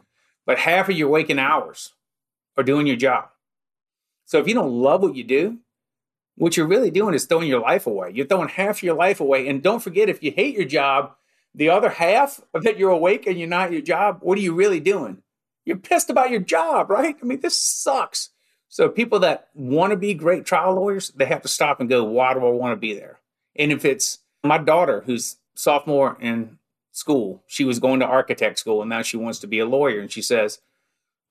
but 0.45 0.59
half 0.59 0.89
of 0.89 0.95
your 0.95 1.09
waking 1.09 1.39
hours 1.39 1.93
are 2.55 2.63
doing 2.63 2.87
your 2.87 2.95
job. 2.95 3.29
So 4.25 4.39
if 4.39 4.47
you 4.47 4.53
don't 4.53 4.71
love 4.71 5.01
what 5.01 5.15
you 5.15 5.23
do, 5.23 5.59
what 6.35 6.55
you're 6.55 6.67
really 6.67 6.91
doing 6.91 7.15
is 7.15 7.25
throwing 7.25 7.47
your 7.47 7.61
life 7.61 7.87
away. 7.87 8.11
You're 8.13 8.27
throwing 8.27 8.49
half 8.49 8.83
your 8.83 8.95
life 8.95 9.19
away. 9.19 9.47
And 9.47 9.63
don't 9.63 9.81
forget, 9.81 10.09
if 10.09 10.21
you 10.21 10.31
hate 10.31 10.55
your 10.55 10.65
job, 10.65 11.13
the 11.55 11.69
other 11.69 11.89
half 11.89 12.41
of 12.53 12.63
that 12.63 12.77
you're 12.77 12.91
awake 12.91 13.25
and 13.25 13.39
you're 13.39 13.47
not 13.47 13.71
your 13.71 13.81
job, 13.81 14.19
what 14.21 14.37
are 14.37 14.41
you 14.41 14.53
really 14.53 14.79
doing? 14.79 15.23
You're 15.65 15.77
pissed 15.77 16.09
about 16.09 16.29
your 16.29 16.39
job, 16.39 16.89
right? 16.89 17.15
I 17.21 17.25
mean, 17.25 17.41
this 17.41 17.57
sucks. 17.57 18.29
So 18.69 18.89
people 18.89 19.19
that 19.19 19.49
want 19.53 19.91
to 19.91 19.97
be 19.97 20.13
great 20.13 20.45
trial 20.45 20.73
lawyers, 20.73 21.09
they 21.15 21.25
have 21.25 21.41
to 21.43 21.47
stop 21.47 21.79
and 21.79 21.89
go, 21.89 22.03
why 22.03 22.33
do 22.33 22.45
I 22.45 22.49
want 22.49 22.73
to 22.73 22.77
be 22.79 22.93
there? 22.93 23.19
And 23.55 23.71
if 23.71 23.85
it's 23.85 24.19
my 24.43 24.57
daughter 24.57 25.03
who's 25.05 25.37
sophomore 25.55 26.17
in 26.19 26.57
school, 26.91 27.43
she 27.47 27.63
was 27.63 27.79
going 27.79 27.99
to 28.01 28.05
architect 28.05 28.59
school 28.59 28.81
and 28.81 28.89
now 28.89 29.01
she 29.01 29.17
wants 29.17 29.39
to 29.39 29.47
be 29.47 29.59
a 29.59 29.65
lawyer. 29.65 29.99
And 29.99 30.11
she 30.11 30.21
says, 30.21 30.59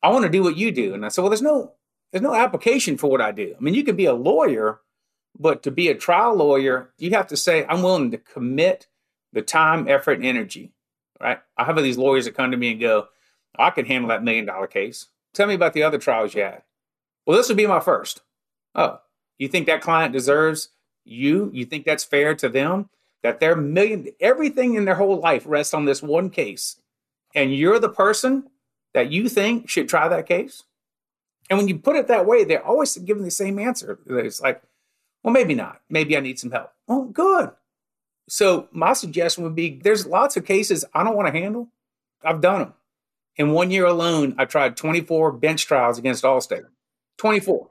I 0.02 0.08
want 0.08 0.24
to 0.24 0.30
do 0.30 0.42
what 0.42 0.56
you 0.56 0.72
do. 0.72 0.94
And 0.94 1.04
I 1.04 1.08
said, 1.08 1.22
well, 1.22 1.30
there's 1.30 1.42
no, 1.42 1.72
there's 2.10 2.22
no 2.22 2.34
application 2.34 2.96
for 2.96 3.10
what 3.10 3.20
I 3.20 3.32
do. 3.32 3.54
I 3.56 3.62
mean, 3.62 3.74
you 3.74 3.84
can 3.84 3.96
be 3.96 4.06
a 4.06 4.14
lawyer, 4.14 4.80
but 5.38 5.62
to 5.64 5.70
be 5.70 5.88
a 5.88 5.94
trial 5.94 6.34
lawyer, 6.34 6.90
you 6.96 7.10
have 7.10 7.26
to 7.28 7.36
say, 7.36 7.66
I'm 7.66 7.82
willing 7.82 8.10
to 8.12 8.18
commit 8.18 8.86
the 9.32 9.42
time, 9.42 9.88
effort, 9.88 10.18
and 10.18 10.24
energy. 10.26 10.72
Right? 11.20 11.40
I 11.56 11.64
have 11.64 11.76
these 11.76 11.98
lawyers 11.98 12.24
that 12.24 12.34
come 12.34 12.50
to 12.50 12.56
me 12.56 12.72
and 12.72 12.80
go, 12.80 13.08
I 13.58 13.70
can 13.70 13.86
handle 13.86 14.08
that 14.08 14.22
million 14.22 14.46
dollar 14.46 14.66
case. 14.66 15.06
Tell 15.32 15.46
me 15.46 15.54
about 15.54 15.72
the 15.72 15.82
other 15.82 15.98
trials 15.98 16.34
you 16.34 16.42
had. 16.42 16.62
Well, 17.26 17.36
this 17.36 17.48
would 17.48 17.56
be 17.56 17.66
my 17.66 17.80
first. 17.80 18.22
Oh, 18.74 19.00
you 19.38 19.48
think 19.48 19.66
that 19.66 19.82
client 19.82 20.12
deserves 20.12 20.70
you? 21.04 21.50
You 21.52 21.64
think 21.64 21.84
that's 21.84 22.04
fair 22.04 22.34
to 22.36 22.48
them? 22.48 22.88
That 23.22 23.40
their 23.40 23.56
million, 23.56 24.08
everything 24.20 24.74
in 24.74 24.84
their 24.84 24.94
whole 24.94 25.18
life 25.18 25.42
rests 25.46 25.74
on 25.74 25.84
this 25.84 26.02
one 26.02 26.30
case. 26.30 26.80
And 27.34 27.54
you're 27.54 27.80
the 27.80 27.88
person 27.88 28.48
that 28.94 29.10
you 29.10 29.28
think 29.28 29.68
should 29.68 29.88
try 29.88 30.08
that 30.08 30.26
case? 30.26 30.62
And 31.50 31.58
when 31.58 31.68
you 31.68 31.78
put 31.78 31.96
it 31.96 32.08
that 32.08 32.26
way, 32.26 32.44
they're 32.44 32.64
always 32.64 32.96
giving 32.96 33.24
the 33.24 33.30
same 33.30 33.58
answer. 33.58 33.98
It's 34.06 34.40
like, 34.40 34.62
well, 35.22 35.32
maybe 35.32 35.54
not. 35.54 35.80
Maybe 35.90 36.16
I 36.16 36.20
need 36.20 36.38
some 36.38 36.50
help. 36.50 36.72
Oh, 36.88 37.04
good. 37.06 37.50
So 38.28 38.68
my 38.72 38.92
suggestion 38.92 39.44
would 39.44 39.54
be 39.54 39.80
there's 39.82 40.06
lots 40.06 40.36
of 40.36 40.44
cases 40.44 40.84
I 40.94 41.04
don't 41.04 41.16
want 41.16 41.32
to 41.32 41.38
handle. 41.38 41.68
I've 42.24 42.40
done 42.40 42.60
them. 42.60 42.74
In 43.36 43.50
one 43.50 43.70
year 43.70 43.84
alone, 43.84 44.34
I 44.38 44.46
tried 44.46 44.76
24 44.76 45.32
bench 45.32 45.66
trials 45.66 45.98
against 45.98 46.24
Allstate. 46.24 46.66
24. 47.18 47.68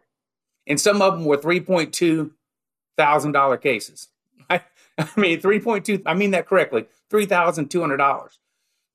And 0.68 0.80
some 0.80 1.02
of 1.02 1.14
them 1.14 1.26
were 1.26 1.38
3.2 1.38 2.32
thousand 2.98 3.34
dollar 3.34 3.58
cases. 3.58 4.08
I, 4.50 4.62
I 4.98 5.10
mean, 5.18 5.42
3.2, 5.42 6.04
I 6.06 6.14
mean 6.14 6.32
that 6.32 6.48
correctly, 6.48 6.86
$3,200. 7.12 8.38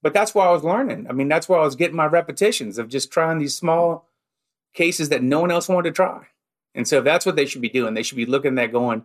But 0.03 0.15
that's 0.15 0.35
where 0.35 0.47
I 0.49 0.53
was 0.53 0.65
learning. 0.65 1.07
I 1.09 1.13
mean, 1.13 1.29
that's 1.29 1.49
where 1.49 1.61
I 1.61 1.65
was 1.65 1.77
getting 1.77 1.97
my 1.97 2.07
repetitions 2.07 2.79
of 2.79 2.89
just 2.89 3.13
trying 3.13 3.39
these 3.39 3.55
small 3.55 4.09
cases 4.73 5.11
that 5.11 5.23
no 5.23 5.41
one 5.41 5.51
else 5.51 5.69
wanted 5.69 5.91
to 5.91 5.95
try. 5.95 6.27
And 6.75 6.89
so 6.89 7.03
that's 7.03 7.27
what 7.27 7.37
they 7.37 7.47
should 7.47 7.61
be 7.61 7.69
doing. 7.69 7.95
They 7.95 8.03
should 8.03 8.17
be 8.17 8.27
looking 8.27 8.59
at 8.59 8.73
going, 8.73 9.05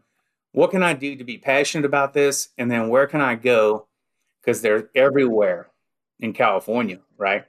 what 0.53 0.71
can 0.71 0.83
I 0.83 0.93
do 0.93 1.15
to 1.17 1.23
be 1.23 1.37
passionate 1.37 1.85
about 1.85 2.13
this? 2.13 2.49
And 2.57 2.71
then 2.71 2.87
where 2.87 3.07
can 3.07 3.19
I 3.19 3.35
go? 3.35 3.87
Because 4.41 4.61
they're 4.61 4.89
everywhere 4.95 5.67
in 6.19 6.31
California, 6.31 6.99
right? 7.17 7.45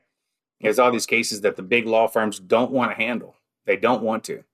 There's 0.61 0.79
all 0.79 0.91
these 0.91 1.07
cases 1.07 1.43
that 1.43 1.55
the 1.55 1.63
big 1.63 1.87
law 1.87 2.09
firms 2.09 2.41
don't 2.41 2.73
want 2.73 2.91
to 2.91 2.97
handle. 2.97 3.37
They 3.67 3.77
don't 3.77 4.03
want 4.03 4.25
to, 4.25 4.45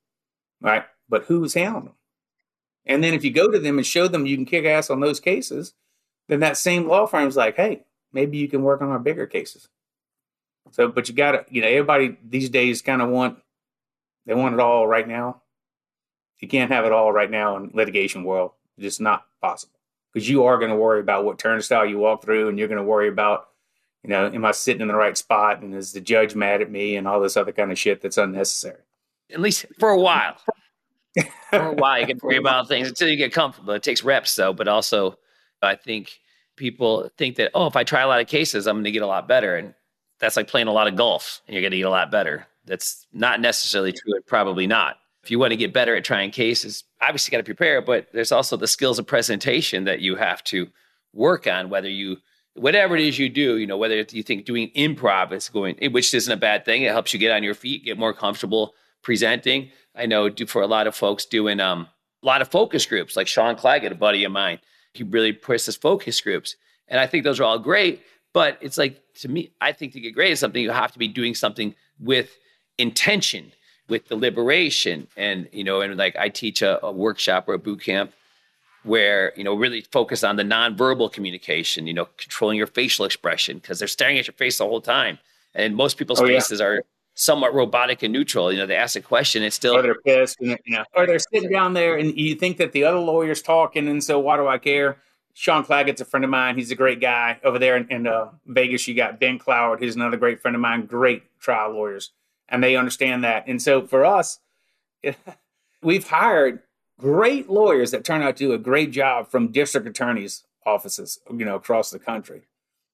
right? 0.61 0.85
But 1.09 1.25
who's 1.25 1.55
handling 1.55 1.85
them? 1.85 1.95
And 2.85 3.05
then 3.05 3.15
if 3.15 3.25
you 3.25 3.31
go 3.31 3.51
to 3.51 3.59
them 3.59 3.79
and 3.79 3.87
show 3.87 4.09
them 4.09 4.27
you 4.27 4.37
can 4.37 4.47
kick 4.47 4.65
ass 4.65 4.91
on 4.91 5.01
those 5.01 5.21
cases, 5.21 5.75
then 6.29 6.41
that 6.41 6.57
same 6.57 6.89
law 6.89 7.07
firm's 7.07 7.37
like, 7.37 7.57
hey, 7.57 7.85
maybe 8.13 8.39
you 8.39 8.49
can 8.49 8.63
work 8.63 8.83
on 8.83 8.89
our 8.89 8.99
bigger 8.99 9.27
cases. 9.27 9.69
So, 10.71 10.89
but 10.89 11.09
you 11.09 11.15
got 11.15 11.33
to, 11.33 11.45
you 11.49 11.61
know, 11.61 11.69
everybody 11.69 12.17
these 12.27 12.49
days 12.49 12.83
kind 12.83 13.03
of 13.03 13.11
want, 13.11 13.39
they 14.27 14.35
want 14.35 14.55
it 14.55 14.61
all 14.61 14.87
right 14.87 15.07
now. 15.07 15.43
You 16.39 16.49
can't 16.49 16.73
have 16.73 16.85
it 16.85 16.93
all 16.93 17.13
right 17.13 17.31
now 17.31 17.57
in 17.57 17.71
litigation 17.73 18.25
world. 18.25 18.53
It's 18.77 18.85
just 18.85 19.01
not 19.01 19.27
possible 19.41 19.79
because 20.13 20.29
you 20.29 20.45
are 20.45 20.59
going 20.59 20.71
to 20.71 20.77
worry 20.77 21.01
about 21.01 21.25
what 21.25 21.39
turnstile 21.39 21.87
you 21.87 21.99
walk 21.99 22.23
through, 22.23 22.49
and 22.49 22.59
you're 22.59 22.69
going 22.69 22.81
to 22.81 22.85
worry 22.85 23.09
about, 23.09 23.49
you 24.03 24.11
know, 24.11 24.27
am 24.27 24.45
I 24.45 24.51
sitting 24.51 24.83
in 24.83 24.89
the 24.89 24.95
right 24.95 25.17
spot, 25.17 25.63
and 25.63 25.75
is 25.75 25.93
the 25.93 26.01
judge 26.01 26.35
mad 26.35 26.63
at 26.63 26.71
me, 26.71 26.97
and 26.97 27.07
all 27.07 27.21
this 27.21 27.37
other 27.37 27.53
kind 27.53 27.71
of 27.71 27.79
shit 27.79 28.01
that's 28.01 28.19
unnecessary. 28.19 28.83
At 29.33 29.41
least 29.41 29.67
for 29.79 29.91
a 29.91 29.99
while. 29.99 30.37
for 31.51 31.59
a 31.59 31.73
while, 31.75 32.01
you 32.01 32.07
can 32.07 32.19
worry 32.23 32.37
about 32.37 32.69
things 32.69 32.89
until 32.89 33.09
you 33.09 33.17
get 33.17 33.33
comfortable. 33.33 33.75
It 33.75 33.83
takes 33.83 34.03
reps, 34.03 34.35
though, 34.37 34.53
but 34.53 34.69
also, 34.69 35.19
I 35.61 35.77
think 35.77 36.19
people 36.57 37.11
think 37.19 37.37
that 37.37 37.51
oh, 37.55 37.67
if 37.67 37.77
I 37.77 37.85
try 37.85 38.03
a 38.03 38.09
lot 38.09 38.21
of 38.21 38.27
cases, 38.27 38.67
I'm 38.67 38.77
going 38.77 38.85
to 38.85 38.91
get 38.91 39.03
a 39.03 39.07
lot 39.07 39.29
better, 39.29 39.57
and 39.57 39.75
that's 40.21 40.37
like 40.37 40.49
playing 40.49 40.69
a 40.69 40.73
lot 40.73 40.89
of 40.89 40.97
golf, 40.97 41.43
and 41.47 41.55
you're 41.55 41.63
going 41.63 41.73
to 41.73 41.77
get 41.79 41.87
a 41.87 41.91
lot 41.91 42.11
better. 42.11 42.47
That's 42.65 43.07
not 43.13 43.41
necessarily 43.41 43.93
true. 43.93 44.21
Probably 44.27 44.67
not 44.67 44.97
if 45.23 45.31
you 45.31 45.39
want 45.39 45.53
to 45.53 45.57
get 45.57 45.73
better 45.73 45.95
at 45.95 46.05
trying 46.05 46.31
cases, 46.31 46.85
obviously 47.01 47.31
got 47.31 47.39
to 47.39 47.45
prepare, 47.45 47.81
but 47.81 48.09
there's 48.13 48.33
also 48.33 48.57
the 48.57 48.67
skills 48.67 48.99
of 48.99 49.07
presentation 49.07 49.85
that 49.85 50.01
you 50.01 50.17
have 50.17 50.43
to 50.45 50.69
work 51.13 51.47
on, 51.47 51.71
whether 51.71 51.89
you, 51.89 52.17
whatever 52.55 52.97
it 52.97 53.03
is 53.03 53.19
you 53.19 53.29
do, 53.29 53.57
you 53.57 53.67
know, 53.67 53.77
whether 53.77 54.05
you 54.11 54.23
think 54.23 54.45
doing 54.45 54.71
improv 54.77 55.33
is 55.33 55.49
going, 55.49 55.77
which 55.93 56.13
isn't 56.13 56.33
a 56.33 56.37
bad 56.37 56.65
thing. 56.65 56.83
It 56.83 56.91
helps 56.91 57.13
you 57.13 57.21
get 57.21 57.33
on 57.33 57.45
your 57.45 57.55
feet, 57.55 57.85
get 57.85 57.99
more 57.99 58.13
comfortable 58.13 58.75
presenting. 59.03 59.71
I 59.95 60.07
know 60.07 60.29
do 60.29 60.47
for 60.47 60.63
a 60.63 60.67
lot 60.67 60.87
of 60.87 60.95
folks 60.95 61.25
doing 61.25 61.61
um, 61.61 61.89
a 62.23 62.27
lot 62.27 62.43
of 62.43 62.49
focus 62.49 62.87
groups, 62.87 63.17
like 63.17 63.27
Sean 63.27 63.57
Claggett, 63.57 63.93
a 63.93 63.97
buddy 63.97 64.25
of 64.25 64.33
mine, 64.33 64.59
he 64.95 65.03
really 65.03 65.33
pushes 65.33 65.77
focus 65.77 66.21
groups. 66.21 66.57
And 66.89 67.01
I 67.01 67.07
think 67.07 67.25
those 67.25 67.41
are 67.41 67.45
all 67.45 67.59
great. 67.59 68.03
But 68.33 68.59
it's 68.61 68.79
like, 68.79 69.03
to 69.17 69.29
me, 69.29 69.53
I 69.61 69.73
think 69.73 69.93
to 69.93 70.01
get 70.01 70.15
great 70.15 70.33
is 70.33 70.41
something, 70.41 70.63
you 70.63 70.71
have 70.71 70.93
to 70.93 70.99
be 70.99 71.09
doing 71.09 71.35
something 71.35 71.75
with 71.99 72.39
intention 72.79 73.53
with 73.89 74.09
deliberation 74.09 75.07
and 75.17 75.49
you 75.53 75.65
know 75.65 75.81
and 75.81 75.97
like 75.97 76.17
i 76.17 76.29
teach 76.29 76.63
a, 76.63 76.85
a 76.85 76.91
workshop 76.91 77.49
or 77.49 77.55
a 77.55 77.59
boot 77.59 77.81
camp 77.81 78.13
where 78.85 79.33
you 79.37 79.45
know 79.45 79.55
really 79.55 79.83
focus 79.93 80.25
on 80.25 80.37
the 80.37 80.43
nonverbal 80.43 81.13
communication 81.13 81.87
you 81.87 81.95
know 81.95 82.07
controlling 82.17 82.57
your 82.57 82.67
facial 82.67 83.05
expression 83.05 83.59
because 83.59 83.79
they're 83.79 83.89
staring 83.89 84.19
at 84.19 84.27
your 84.27 84.35
face 84.35 84.59
the 84.59 84.65
whole 84.65 84.81
time 84.81 85.19
and 85.55 85.77
most 85.77 85.99
people's 85.99 86.21
oh, 86.21 86.27
faces 86.27 86.61
yeah. 86.61 86.67
are 86.67 86.83
somewhat 87.15 87.53
robotic 87.53 88.03
and 88.03 88.13
neutral 88.13 88.51
you 88.51 88.59
know 88.59 88.67
they 88.67 88.75
ask 88.75 88.97
a 88.97 89.01
question 89.01 89.43
it's 89.43 89.57
still 89.57 89.77
or 89.77 89.83
they're 89.83 90.01
pissed 90.01 90.41
and, 90.41 90.59
you 90.65 90.77
know 90.77 90.85
or 90.95 91.07
they're 91.07 91.19
sitting 91.19 91.51
down 91.51 91.75
there 91.75 91.97
and 91.97 92.17
you 92.19 92.35
think 92.35 92.57
that 92.57 92.73
the 92.73 92.85
other 92.85 92.99
lawyer's 92.99 93.43
talking 93.43 93.87
and 93.87 94.03
so 94.03 94.19
why 94.19 94.37
do 94.37 94.49
i 94.49 94.57
care 94.57 94.97
sean 95.35 95.63
claggett's 95.63 96.01
a 96.01 96.05
friend 96.07 96.25
of 96.25 96.31
mine 96.31 96.57
he's 96.57 96.71
a 96.71 96.75
great 96.75 97.01
guy 97.01 97.39
over 97.45 97.59
there 97.59 97.77
in, 97.77 97.87
in 97.91 98.07
uh, 98.07 98.31
vegas 98.47 98.89
you 98.89 98.95
got 98.95 99.21
ben 99.21 99.39
cloward 99.39 99.79
who's 99.79 99.95
another 99.95 100.17
great 100.17 100.41
friend 100.41 100.55
of 100.55 100.61
mine 100.61 100.87
great 100.87 101.23
trial 101.39 101.73
lawyers 101.73 102.13
and 102.53 102.63
they 102.63 102.77
understand 102.77 103.25
that. 103.25 103.49
And 103.49 103.61
so 103.61 103.85
for 103.87 104.05
us, 104.05 104.39
we've 105.83 106.07
hired 106.07 106.61
great 107.01 107.51
lawyers 107.51 107.91
that 107.91 108.05
turn 108.05 108.23
out 108.23 108.37
to 108.37 108.45
do 108.45 108.53
a 108.53 108.59
great 108.59 108.93
job 108.93 109.29
from 109.29 109.51
district 109.51 109.89
attorneys' 109.89 110.45
offices, 110.65 111.19
you 111.31 111.45
know, 111.45 111.57
across 111.57 111.91
the 111.91 111.99
country. 111.99 112.43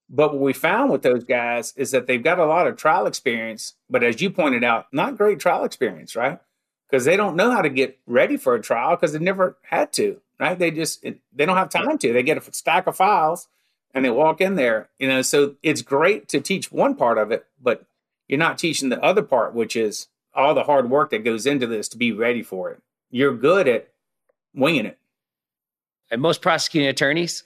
But 0.09 0.33
what 0.33 0.41
we 0.41 0.53
found 0.53 0.91
with 0.91 1.03
those 1.03 1.23
guys 1.23 1.73
is 1.77 1.91
that 1.91 2.07
they've 2.07 2.23
got 2.23 2.39
a 2.39 2.45
lot 2.45 2.65
of 2.65 2.77
trial 2.77 3.05
experience, 3.05 3.75
but 3.89 4.03
as 4.03 4.21
you 4.21 4.31
pointed 4.31 4.63
out, 4.63 4.87
not 4.91 5.17
great 5.17 5.39
trial 5.39 5.63
experience, 5.63 6.15
right? 6.15 6.39
Because 6.89 7.05
they 7.05 7.15
don't 7.15 7.35
know 7.35 7.51
how 7.51 7.61
to 7.61 7.69
get 7.69 7.99
ready 8.07 8.35
for 8.35 8.55
a 8.55 8.61
trial 8.61 8.95
because 8.95 9.13
they 9.13 9.19
never 9.19 9.57
had 9.61 9.93
to, 9.93 10.19
right? 10.39 10.57
They 10.57 10.71
just 10.71 11.03
they 11.03 11.45
don't 11.45 11.57
have 11.57 11.69
time 11.69 11.99
to. 11.99 12.11
They 12.11 12.23
get 12.23 12.37
a 12.37 12.53
stack 12.53 12.87
of 12.87 12.95
files 12.95 13.47
and 13.93 14.03
they 14.03 14.09
walk 14.09 14.41
in 14.41 14.55
there, 14.55 14.89
you 14.97 15.07
know. 15.07 15.21
So 15.21 15.55
it's 15.61 15.83
great 15.83 16.27
to 16.29 16.41
teach 16.41 16.71
one 16.71 16.95
part 16.95 17.19
of 17.19 17.31
it, 17.31 17.45
but 17.61 17.85
you're 18.27 18.39
not 18.39 18.57
teaching 18.57 18.89
the 18.89 19.03
other 19.03 19.21
part, 19.21 19.53
which 19.53 19.75
is 19.75 20.07
all 20.33 20.55
the 20.55 20.63
hard 20.63 20.89
work 20.89 21.11
that 21.11 21.23
goes 21.23 21.45
into 21.45 21.67
this 21.67 21.87
to 21.89 21.97
be 21.97 22.11
ready 22.11 22.41
for 22.41 22.71
it. 22.71 22.81
You're 23.11 23.35
good 23.35 23.67
at 23.67 23.89
winging 24.55 24.87
it. 24.87 24.97
And 26.09 26.21
most 26.21 26.41
prosecuting 26.41 26.89
attorneys, 26.89 27.43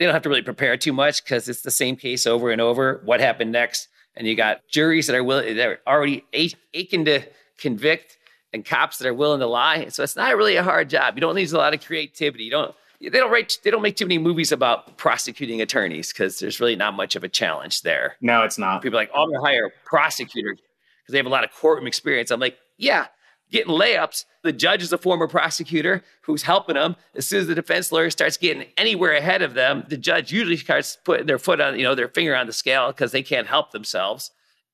they 0.00 0.06
don't 0.06 0.14
have 0.14 0.22
to 0.22 0.30
really 0.30 0.40
prepare 0.40 0.78
too 0.78 0.94
much 0.94 1.22
because 1.22 1.46
it's 1.46 1.60
the 1.60 1.70
same 1.70 1.94
case 1.94 2.26
over 2.26 2.50
and 2.50 2.58
over. 2.58 3.02
What 3.04 3.20
happened 3.20 3.52
next? 3.52 3.88
And 4.16 4.26
you 4.26 4.34
got 4.34 4.66
juries 4.66 5.06
that 5.06 5.14
are 5.14 5.22
willing, 5.22 5.56
that 5.56 5.68
are 5.68 5.78
already 5.86 6.24
aching 6.32 7.04
to 7.04 7.20
convict, 7.58 8.16
and 8.54 8.64
cops 8.64 8.96
that 8.98 9.06
are 9.06 9.14
willing 9.14 9.40
to 9.40 9.46
lie. 9.46 9.88
So 9.88 10.02
it's 10.02 10.16
not 10.16 10.34
really 10.36 10.56
a 10.56 10.62
hard 10.62 10.88
job. 10.88 11.16
You 11.16 11.20
don't 11.20 11.34
need 11.34 11.52
a 11.52 11.58
lot 11.58 11.74
of 11.74 11.84
creativity. 11.84 12.44
You 12.44 12.50
don't 12.50 12.74
they 13.00 13.10
don't 13.10 13.30
write 13.30 13.58
they 13.62 13.70
don't 13.70 13.82
make 13.82 13.96
too 13.96 14.06
many 14.06 14.16
movies 14.16 14.52
about 14.52 14.96
prosecuting 14.96 15.60
attorneys 15.60 16.12
because 16.12 16.38
there's 16.38 16.60
really 16.60 16.76
not 16.76 16.94
much 16.94 17.14
of 17.14 17.22
a 17.22 17.28
challenge 17.28 17.82
there. 17.82 18.16
No, 18.22 18.42
it's 18.42 18.56
not. 18.56 18.80
People 18.80 18.98
are 18.98 19.02
like, 19.02 19.10
oh, 19.14 19.24
I'm 19.24 19.30
gonna 19.30 19.44
hire 19.44 19.66
a 19.66 19.70
prosecutor 19.84 20.54
because 20.54 21.12
they 21.12 21.18
have 21.18 21.26
a 21.26 21.30
lot 21.30 21.44
of 21.44 21.52
courtroom 21.52 21.86
experience. 21.86 22.30
I'm 22.30 22.40
like, 22.40 22.56
yeah, 22.78 23.08
getting 23.50 23.72
layups. 23.72 24.24
The 24.42 24.52
judge 24.52 24.82
is 24.82 24.92
a 24.92 24.98
former 24.98 25.26
prosecutor 25.28 26.02
who's 26.22 26.42
helping 26.42 26.74
them. 26.74 26.96
As 27.14 27.26
soon 27.26 27.40
as 27.40 27.46
the 27.46 27.54
defense 27.54 27.92
lawyer 27.92 28.10
starts 28.10 28.36
getting 28.36 28.66
anywhere 28.76 29.14
ahead 29.14 29.42
of 29.42 29.54
them, 29.54 29.84
the 29.88 29.96
judge 29.96 30.32
usually 30.32 30.56
starts 30.56 30.98
putting 31.04 31.26
their 31.26 31.38
foot 31.38 31.60
on, 31.60 31.76
you 31.76 31.82
know, 31.82 31.94
their 31.94 32.08
finger 32.08 32.36
on 32.36 32.46
the 32.46 32.52
scale 32.52 32.88
because 32.88 33.12
they 33.12 33.22
can't 33.22 33.46
help 33.46 33.72
themselves 33.72 34.30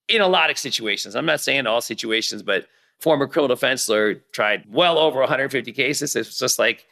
in 0.08 0.20
a 0.20 0.28
lot 0.28 0.50
of 0.50 0.58
situations. 0.58 1.16
I'm 1.16 1.26
not 1.26 1.40
saying 1.40 1.66
all 1.66 1.80
situations, 1.80 2.42
but 2.42 2.66
former 3.00 3.26
criminal 3.26 3.54
defense 3.54 3.88
lawyer, 3.88 4.14
tried 4.32 4.64
well 4.70 4.98
over 4.98 5.20
150 5.20 5.72
cases. 5.72 6.14
It 6.14 6.20
was 6.20 6.38
just 6.38 6.58
like, 6.58 6.86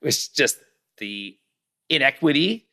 it 0.00 0.04
was 0.04 0.28
just 0.28 0.58
the 0.98 1.36
inequity 1.88 2.66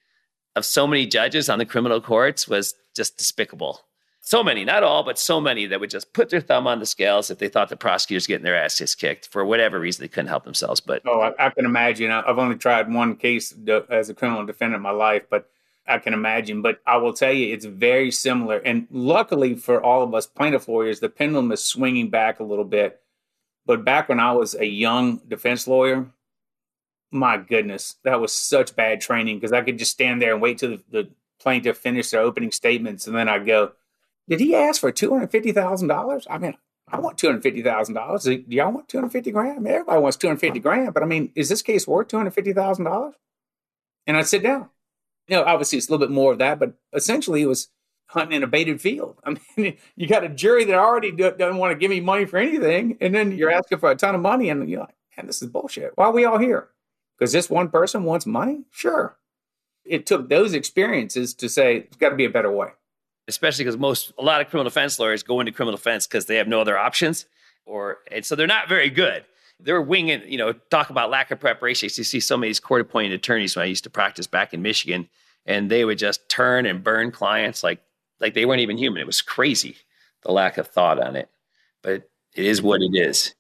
of 0.56 0.66
so 0.66 0.88
many 0.88 1.06
judges 1.06 1.50
on 1.50 1.60
the 1.60 1.66
criminal 1.66 2.02
courts 2.02 2.48
was 2.48 2.74
just 2.96 3.18
despicable. 3.18 3.82
So 4.30 4.44
many, 4.44 4.64
not 4.64 4.84
all, 4.84 5.02
but 5.02 5.18
so 5.18 5.42
many 5.42 5.66
that 5.66 5.80
would 5.80 5.90
just 5.90 6.14
put 6.14 6.30
their 6.30 6.40
thumb 6.40 6.68
on 6.68 6.78
the 6.78 6.86
scales 6.86 7.32
if 7.32 7.40
they 7.40 7.48
thought 7.48 7.70
the 7.70 7.76
prosecutors 7.76 8.28
getting 8.28 8.44
their 8.44 8.56
asses 8.56 8.94
kicked 8.94 9.28
for 9.28 9.44
whatever 9.44 9.80
reason 9.80 10.04
they 10.04 10.08
couldn't 10.08 10.28
help 10.28 10.44
themselves. 10.44 10.80
But 10.80 11.02
oh, 11.08 11.20
I, 11.20 11.48
I 11.48 11.50
can 11.50 11.66
imagine. 11.66 12.12
I've 12.12 12.38
only 12.38 12.56
tried 12.56 12.94
one 12.94 13.16
case 13.16 13.56
as 13.90 14.08
a 14.08 14.14
criminal 14.14 14.46
defendant 14.46 14.76
in 14.78 14.84
my 14.84 14.92
life, 14.92 15.24
but 15.32 15.50
I 15.88 15.98
can 15.98 16.14
imagine. 16.14 16.62
But 16.62 16.80
I 16.86 16.98
will 16.98 17.12
tell 17.12 17.34
you, 17.34 17.52
it's 17.52 17.66
very 17.66 18.12
similar. 18.12 18.58
And 18.58 18.86
luckily 18.92 19.56
for 19.56 19.82
all 19.82 20.04
of 20.04 20.14
us 20.14 20.28
plaintiff 20.28 20.68
lawyers, 20.68 21.00
the 21.00 21.10
pendulum 21.10 21.52
is 21.52 21.66
swinging 21.66 22.12
back 22.12 22.40
a 22.40 22.44
little 22.44 22.66
bit. 22.66 23.02
But 23.66 23.84
back 23.84 24.10
when 24.10 24.20
I 24.20 24.34
was 24.34 24.54
a 24.54 24.68
young 24.68 25.22
defense 25.28 25.68
lawyer, 25.68 26.06
my 27.10 27.38
goodness, 27.38 27.96
that 28.04 28.22
was 28.22 28.32
such 28.32 28.76
bad 28.76 29.02
training 29.02 29.38
because 29.40 29.54
I 29.54 29.62
could 29.62 29.80
just 29.80 29.94
stand 29.94 30.22
there 30.22 30.34
and 30.34 30.42
wait 30.42 30.60
till 30.60 30.78
the, 30.78 30.84
the 30.92 31.10
plaintiff 31.42 31.80
finished 31.80 32.12
their 32.12 32.22
opening 32.22 32.52
statements, 32.52 33.08
and 33.08 33.16
then 33.16 33.28
I'd 33.28 33.48
go, 33.48 33.72
"Did 34.30 34.40
he 34.40 34.56
ask 34.56 34.80
for 34.80 34.92
two 34.92 35.12
hundred 35.12 35.32
fifty 35.32 35.52
thousand 35.52 35.90
dollars? 35.90 36.28
I 36.30 36.38
mean, 36.38 36.56
I 36.88 37.00
want 37.00 37.18
two 37.18 37.28
hundred 37.28 37.44
fifty 37.44 37.62
thousand 37.62 37.96
dollars. 37.96 38.24
Do 38.24 38.44
y'all 38.48 38.72
want 38.72 38.88
two 38.88 38.98
hundred 38.98 39.12
fifty 39.12 39.32
grand? 39.32 39.58
I 39.58 39.60
mean, 39.60 39.74
everybody 39.74 40.02
wants 40.02 40.18
two 40.18 40.28
hundred 40.28 40.40
fifty 40.40 40.60
grand, 40.60 40.94
but 40.94 41.04
I 41.04 41.06
mean, 41.06 41.32
is 41.36 41.50
this 41.50 41.62
case 41.62 41.88
worth 41.88 42.08
two 42.08 42.18
hundred 42.18 42.32
fifty 42.34 42.54
thousand 42.54 42.86
dollars?" 42.86 43.16
And 44.08 44.16
I'd 44.16 44.28
sit 44.28 44.44
down. 44.44 44.70
You 45.28 45.36
know, 45.38 45.44
obviously 45.44 45.78
it's 45.78 45.90
a 45.90 45.92
little 45.92 46.08
bit 46.08 46.14
more 46.14 46.32
of 46.32 46.40
that, 46.40 46.60
but 46.60 46.74
essentially 46.94 47.42
it 47.42 47.48
was 47.48 47.70
hunting 48.08 48.38
in 48.38 48.44
a 48.44 48.48
baited 48.48 48.82
field. 48.82 49.20
I 49.26 49.38
mean, 49.58 49.78
you 49.96 50.08
got 50.08 50.24
a 50.24 50.30
jury 50.30 50.66
that 50.66 50.78
already 50.78 51.12
doesn't 51.12 51.58
want 51.58 51.72
to 51.72 51.78
give 51.78 51.92
me 51.92 52.00
money 52.00 52.26
for 52.26 52.38
anything, 52.38 52.98
and 53.02 53.14
then 53.14 53.38
you're 53.38 53.52
asking 53.52 53.80
for 53.80 53.92
a 53.92 53.96
ton 53.96 54.16
of 54.16 54.22
money, 54.22 54.50
and 54.50 54.70
you're 54.70 54.82
like, 54.82 54.96
"Man, 55.18 55.28
this 55.28 55.42
is 55.42 55.50
bullshit. 55.50 55.92
Why 55.96 56.06
are 56.06 56.14
we 56.14 56.26
all 56.26 56.40
here?" 56.40 56.70
because 57.20 57.34
this 57.34 57.50
one 57.50 57.70
person 57.70 58.04
wants 58.04 58.26
money? 58.26 58.64
Sure. 58.72 59.18
It 59.84 60.06
took 60.06 60.30
those 60.30 60.54
experiences 60.54 61.34
to 61.36 61.50
say 61.50 61.78
it's 61.78 61.98
got 61.98 62.10
to 62.10 62.16
be 62.16 62.26
a 62.26 62.30
better 62.30 62.52
way. 62.52 62.70
Especially 63.30 63.64
because 63.64 63.78
most, 63.78 64.12
a 64.18 64.24
lot 64.24 64.42
of 64.42 64.50
criminal 64.50 64.70
defense 64.70 65.00
lawyers 65.00 65.24
go 65.24 65.40
into 65.40 65.52
criminal 65.52 65.78
defense 65.78 66.08
because 66.08 66.26
they 66.26 66.36
have 66.36 66.48
no 66.48 66.60
other 66.60 66.78
options, 66.78 67.26
or 67.66 68.00
and 68.12 68.26
so 68.26 68.36
they're 68.36 68.48
not 68.48 68.68
very 68.68 68.90
good. 68.90 69.24
They're 69.62 69.82
winging, 69.82 70.24
you 70.26 70.38
know, 70.38 70.54
talk 70.54 70.90
about 70.90 71.10
lack 71.10 71.32
of 71.32 71.40
preparation. 71.40 71.90
You 71.94 72.04
see 72.04 72.20
some 72.20 72.42
of 72.42 72.48
these 72.48 72.60
court 72.60 72.82
appointed 72.82 73.14
attorneys 73.14 73.56
when 73.56 73.64
I 73.64 73.68
used 73.68 73.84
to 73.84 73.90
practice 73.90 74.28
back 74.28 74.54
in 74.54 74.62
Michigan, 74.62 75.10
and 75.46 75.70
they 75.70 75.86
would 75.86 75.98
just 75.98 76.28
turn 76.30 76.66
and 76.66 76.84
burn 76.84 77.12
clients 77.12 77.64
like 77.64 77.82
like 78.20 78.34
they 78.34 78.46
weren't 78.46 78.62
even 78.62 78.78
human. 78.78 79.02
It 79.02 79.08
was 79.08 79.22
crazy 79.22 79.78
the 80.24 80.32
lack 80.32 80.58
of 80.58 80.68
thought 80.68 81.02
on 81.02 81.16
it, 81.16 81.30
but 81.82 82.10
it 82.36 82.46
is 82.46 82.62
what 82.62 82.82
it 82.82 82.92
is. 82.94 83.34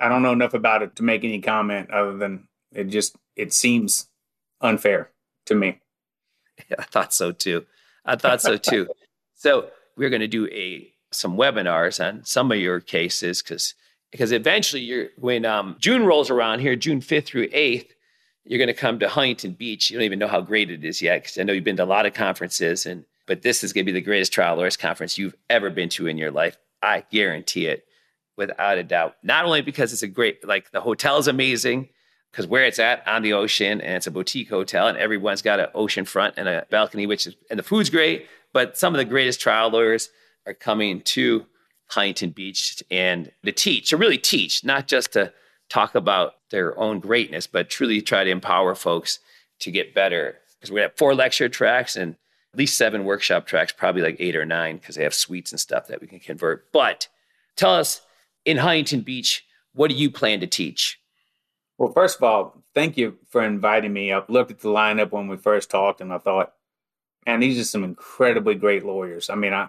I 0.00 0.08
don't 0.08 0.22
know 0.22 0.32
enough 0.32 0.54
about 0.54 0.82
it 0.82 0.96
to 0.96 1.02
make 1.02 1.24
any 1.24 1.40
comment 1.40 1.90
other 1.90 2.16
than 2.16 2.48
it 2.72 2.84
just 2.84 3.16
it 3.36 3.52
seems 3.52 4.08
unfair 4.60 5.10
to 5.46 5.54
me. 5.54 5.78
Yeah, 6.68 6.76
I 6.78 6.84
thought 6.84 7.14
so 7.14 7.32
too. 7.32 7.64
I 8.04 8.16
thought 8.16 8.40
so 8.42 8.56
too. 8.56 8.88
so 9.34 9.68
we're 9.96 10.10
going 10.10 10.20
to 10.20 10.28
do 10.28 10.48
a 10.48 10.92
some 11.12 11.36
webinars 11.36 12.04
on 12.04 12.24
some 12.24 12.50
of 12.50 12.58
your 12.58 12.80
cases 12.80 13.42
because 13.42 13.74
because 14.10 14.32
eventually 14.32 14.82
you're 14.82 15.08
when 15.16 15.44
um, 15.44 15.76
June 15.78 16.04
rolls 16.04 16.30
around 16.30 16.60
here, 16.60 16.76
June 16.76 17.00
fifth 17.00 17.26
through 17.26 17.48
eighth, 17.52 17.94
you're 18.44 18.58
going 18.58 18.68
to 18.68 18.74
come 18.74 18.98
to 18.98 19.08
Huntington 19.08 19.52
Beach. 19.52 19.90
You 19.90 19.98
don't 19.98 20.04
even 20.04 20.18
know 20.18 20.28
how 20.28 20.40
great 20.40 20.70
it 20.70 20.84
is 20.84 21.00
yet 21.00 21.22
because 21.22 21.38
I 21.38 21.42
know 21.44 21.52
you've 21.52 21.64
been 21.64 21.76
to 21.76 21.84
a 21.84 21.86
lot 21.86 22.06
of 22.06 22.14
conferences 22.14 22.86
and 22.86 23.04
but 23.26 23.42
this 23.42 23.62
is 23.62 23.72
going 23.72 23.86
to 23.86 23.92
be 23.92 23.98
the 23.98 24.04
greatest 24.04 24.32
trial 24.32 24.56
lawyers 24.56 24.76
conference 24.76 25.16
you've 25.16 25.36
ever 25.48 25.70
been 25.70 25.88
to 25.90 26.06
in 26.06 26.18
your 26.18 26.30
life. 26.30 26.56
I 26.82 27.04
guarantee 27.10 27.66
it 27.66 27.84
without 28.36 28.78
a 28.78 28.82
doubt. 28.82 29.14
Not 29.22 29.44
only 29.44 29.62
because 29.62 29.92
it's 29.92 30.02
a 30.02 30.08
great 30.08 30.46
like 30.46 30.70
the 30.70 30.80
hotel 30.80 31.18
is 31.18 31.28
amazing 31.28 31.88
because 32.32 32.46
where 32.46 32.64
it's 32.64 32.78
at 32.78 33.06
on 33.06 33.22
the 33.22 33.34
ocean 33.34 33.80
and 33.82 33.96
it's 33.96 34.06
a 34.06 34.10
boutique 34.10 34.48
hotel 34.48 34.88
and 34.88 34.96
everyone's 34.96 35.42
got 35.42 35.60
an 35.60 35.68
ocean 35.74 36.06
front 36.06 36.34
and 36.38 36.48
a 36.48 36.66
balcony, 36.70 37.06
which 37.06 37.26
is, 37.26 37.36
and 37.50 37.58
the 37.58 37.62
food's 37.62 37.90
great. 37.90 38.26
But 38.54 38.78
some 38.78 38.94
of 38.94 38.98
the 38.98 39.04
greatest 39.04 39.40
trial 39.40 39.70
lawyers 39.70 40.08
are 40.46 40.54
coming 40.54 41.02
to 41.02 41.46
Huntington 41.88 42.30
Beach 42.30 42.82
and 42.90 43.30
to 43.44 43.52
teach, 43.52 43.90
to 43.90 43.98
really 43.98 44.18
teach, 44.18 44.64
not 44.64 44.88
just 44.88 45.12
to 45.12 45.32
talk 45.68 45.94
about 45.94 46.34
their 46.50 46.78
own 46.78 47.00
greatness, 47.00 47.46
but 47.46 47.68
truly 47.68 48.00
try 48.00 48.24
to 48.24 48.30
empower 48.30 48.74
folks 48.74 49.20
to 49.60 49.70
get 49.70 49.94
better. 49.94 50.38
Because 50.58 50.72
we 50.72 50.80
have 50.80 50.96
four 50.96 51.14
lecture 51.14 51.48
tracks 51.50 51.96
and 51.96 52.16
at 52.52 52.58
least 52.58 52.78
seven 52.78 53.04
workshop 53.04 53.46
tracks, 53.46 53.72
probably 53.72 54.02
like 54.02 54.16
eight 54.20 54.36
or 54.36 54.46
nine, 54.46 54.76
because 54.76 54.96
they 54.96 55.02
have 55.02 55.14
suites 55.14 55.52
and 55.52 55.60
stuff 55.60 55.86
that 55.88 56.00
we 56.00 56.06
can 56.06 56.18
convert. 56.18 56.72
But 56.72 57.08
tell 57.56 57.74
us 57.74 58.00
in 58.44 58.58
Huntington 58.58 59.02
Beach, 59.02 59.44
what 59.74 59.88
do 59.88 59.96
you 59.96 60.10
plan 60.10 60.40
to 60.40 60.46
teach? 60.46 60.98
Well, 61.82 61.90
first 61.90 62.18
of 62.18 62.22
all, 62.22 62.62
thank 62.76 62.96
you 62.96 63.18
for 63.28 63.42
inviting 63.42 63.92
me. 63.92 64.12
I 64.12 64.22
looked 64.28 64.52
at 64.52 64.60
the 64.60 64.68
lineup 64.68 65.10
when 65.10 65.26
we 65.26 65.36
first 65.36 65.68
talked, 65.68 66.00
and 66.00 66.12
I 66.12 66.18
thought, 66.18 66.52
man, 67.26 67.40
these 67.40 67.58
are 67.58 67.64
some 67.64 67.82
incredibly 67.82 68.54
great 68.54 68.84
lawyers. 68.84 69.28
I 69.28 69.34
mean, 69.34 69.52
I 69.52 69.68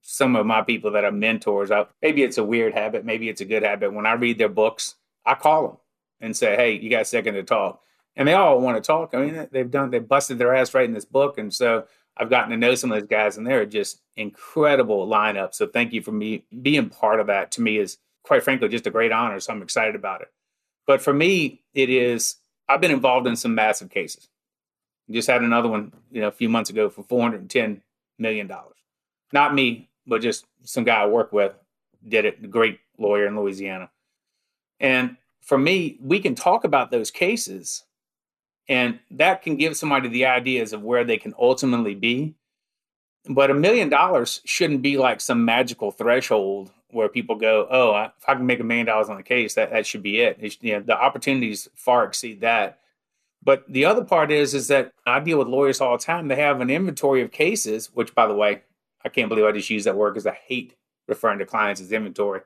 some 0.00 0.36
of 0.36 0.46
my 0.46 0.62
people 0.62 0.92
that 0.92 1.02
are 1.02 1.10
mentors. 1.10 1.72
I, 1.72 1.86
maybe 2.00 2.22
it's 2.22 2.38
a 2.38 2.44
weird 2.44 2.74
habit, 2.74 3.04
maybe 3.04 3.28
it's 3.28 3.40
a 3.40 3.44
good 3.44 3.64
habit. 3.64 3.92
When 3.92 4.06
I 4.06 4.12
read 4.12 4.38
their 4.38 4.48
books, 4.48 4.94
I 5.26 5.34
call 5.34 5.66
them 5.66 5.76
and 6.20 6.36
say, 6.36 6.54
"Hey, 6.54 6.74
you 6.74 6.90
got 6.90 7.02
a 7.02 7.04
second 7.04 7.34
to 7.34 7.42
talk?" 7.42 7.82
And 8.14 8.28
they 8.28 8.34
all 8.34 8.60
want 8.60 8.76
to 8.76 8.86
talk. 8.86 9.12
I 9.12 9.26
mean, 9.26 9.48
they've 9.50 9.68
done, 9.68 9.90
they 9.90 9.98
busted 9.98 10.38
their 10.38 10.54
ass 10.54 10.72
writing 10.74 10.94
this 10.94 11.06
book, 11.06 11.38
and 11.38 11.52
so 11.52 11.86
I've 12.16 12.30
gotten 12.30 12.50
to 12.52 12.56
know 12.56 12.76
some 12.76 12.92
of 12.92 13.00
those 13.00 13.08
guys, 13.08 13.36
and 13.36 13.44
they're 13.44 13.66
just 13.66 14.00
incredible 14.14 15.08
lineup. 15.08 15.54
So 15.54 15.66
thank 15.66 15.92
you 15.92 16.02
for 16.02 16.12
me 16.12 16.44
being 16.62 16.88
part 16.88 17.18
of 17.18 17.26
that. 17.26 17.50
To 17.52 17.62
me, 17.62 17.78
is 17.78 17.98
quite 18.22 18.44
frankly 18.44 18.68
just 18.68 18.86
a 18.86 18.92
great 18.92 19.10
honor. 19.10 19.40
So 19.40 19.52
I'm 19.52 19.62
excited 19.62 19.96
about 19.96 20.20
it. 20.20 20.28
But 20.88 21.02
for 21.02 21.12
me, 21.12 21.60
it 21.74 21.90
is 21.90 22.36
I've 22.66 22.80
been 22.80 22.90
involved 22.90 23.26
in 23.26 23.36
some 23.36 23.54
massive 23.54 23.90
cases. 23.90 24.28
Just 25.10 25.28
had 25.28 25.42
another 25.42 25.68
one, 25.68 25.92
you 26.10 26.22
know, 26.22 26.28
a 26.28 26.32
few 26.32 26.48
months 26.48 26.70
ago 26.70 26.88
for 26.88 27.02
410 27.02 27.82
million 28.18 28.46
dollars. 28.46 28.76
Not 29.32 29.54
me, 29.54 29.90
but 30.06 30.22
just 30.22 30.46
some 30.64 30.84
guy 30.84 31.02
I 31.02 31.06
work 31.06 31.30
with 31.30 31.52
did 32.06 32.24
it, 32.24 32.38
a 32.42 32.46
great 32.46 32.80
lawyer 32.96 33.26
in 33.26 33.38
Louisiana. 33.38 33.90
And 34.80 35.18
for 35.42 35.58
me, 35.58 35.98
we 36.00 36.20
can 36.20 36.34
talk 36.34 36.64
about 36.64 36.90
those 36.90 37.10
cases 37.10 37.84
and 38.66 38.98
that 39.10 39.42
can 39.42 39.56
give 39.56 39.76
somebody 39.76 40.08
the 40.08 40.24
ideas 40.24 40.72
of 40.72 40.82
where 40.82 41.04
they 41.04 41.18
can 41.18 41.34
ultimately 41.38 41.94
be. 41.94 42.34
But 43.28 43.50
a 43.50 43.54
million 43.54 43.90
dollars 43.90 44.40
shouldn't 44.46 44.80
be 44.80 44.96
like 44.96 45.20
some 45.20 45.44
magical 45.44 45.90
threshold 45.90 46.70
where 46.90 47.08
people 47.08 47.36
go, 47.36 47.66
oh, 47.70 47.92
I, 47.92 48.06
if 48.06 48.28
I 48.28 48.34
can 48.34 48.46
make 48.46 48.60
a 48.60 48.64
million 48.64 48.86
dollars 48.86 49.08
on 49.08 49.16
the 49.16 49.22
case, 49.22 49.54
that, 49.54 49.70
that 49.70 49.86
should 49.86 50.02
be 50.02 50.20
it. 50.20 50.38
You 50.62 50.74
know, 50.74 50.80
the 50.80 50.98
opportunities 50.98 51.68
far 51.74 52.04
exceed 52.04 52.40
that. 52.40 52.80
But 53.42 53.64
the 53.68 53.84
other 53.84 54.04
part 54.04 54.32
is, 54.32 54.54
is 54.54 54.68
that 54.68 54.92
I 55.06 55.20
deal 55.20 55.38
with 55.38 55.48
lawyers 55.48 55.80
all 55.80 55.96
the 55.96 56.04
time. 56.04 56.28
They 56.28 56.36
have 56.36 56.60
an 56.60 56.70
inventory 56.70 57.22
of 57.22 57.30
cases, 57.30 57.90
which, 57.94 58.14
by 58.14 58.26
the 58.26 58.34
way, 58.34 58.62
I 59.04 59.08
can't 59.08 59.28
believe 59.28 59.44
I 59.44 59.52
just 59.52 59.70
used 59.70 59.86
that 59.86 59.96
word 59.96 60.14
because 60.14 60.26
I 60.26 60.34
hate 60.34 60.74
referring 61.06 61.38
to 61.38 61.46
clients 61.46 61.80
as 61.80 61.92
inventory. 61.92 62.40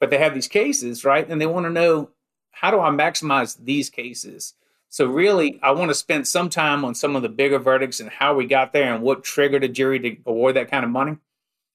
But 0.00 0.10
they 0.10 0.18
have 0.18 0.34
these 0.34 0.48
cases, 0.48 1.04
right? 1.04 1.28
And 1.28 1.40
they 1.40 1.46
want 1.46 1.66
to 1.66 1.70
know 1.70 2.10
how 2.50 2.70
do 2.70 2.80
I 2.80 2.90
maximize 2.90 3.56
these 3.64 3.90
cases? 3.90 4.54
So 4.88 5.06
really, 5.06 5.58
I 5.62 5.72
want 5.72 5.90
to 5.90 5.94
spend 5.94 6.28
some 6.28 6.48
time 6.50 6.84
on 6.84 6.94
some 6.94 7.16
of 7.16 7.22
the 7.22 7.28
bigger 7.28 7.58
verdicts 7.58 7.98
and 7.98 8.10
how 8.10 8.34
we 8.34 8.46
got 8.46 8.72
there 8.72 8.94
and 8.94 9.02
what 9.02 9.24
triggered 9.24 9.64
a 9.64 9.68
jury 9.68 9.98
to 9.98 10.16
award 10.26 10.56
that 10.56 10.70
kind 10.70 10.84
of 10.84 10.90
money. 10.90 11.16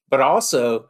But 0.09 0.22
also, 0.22 0.89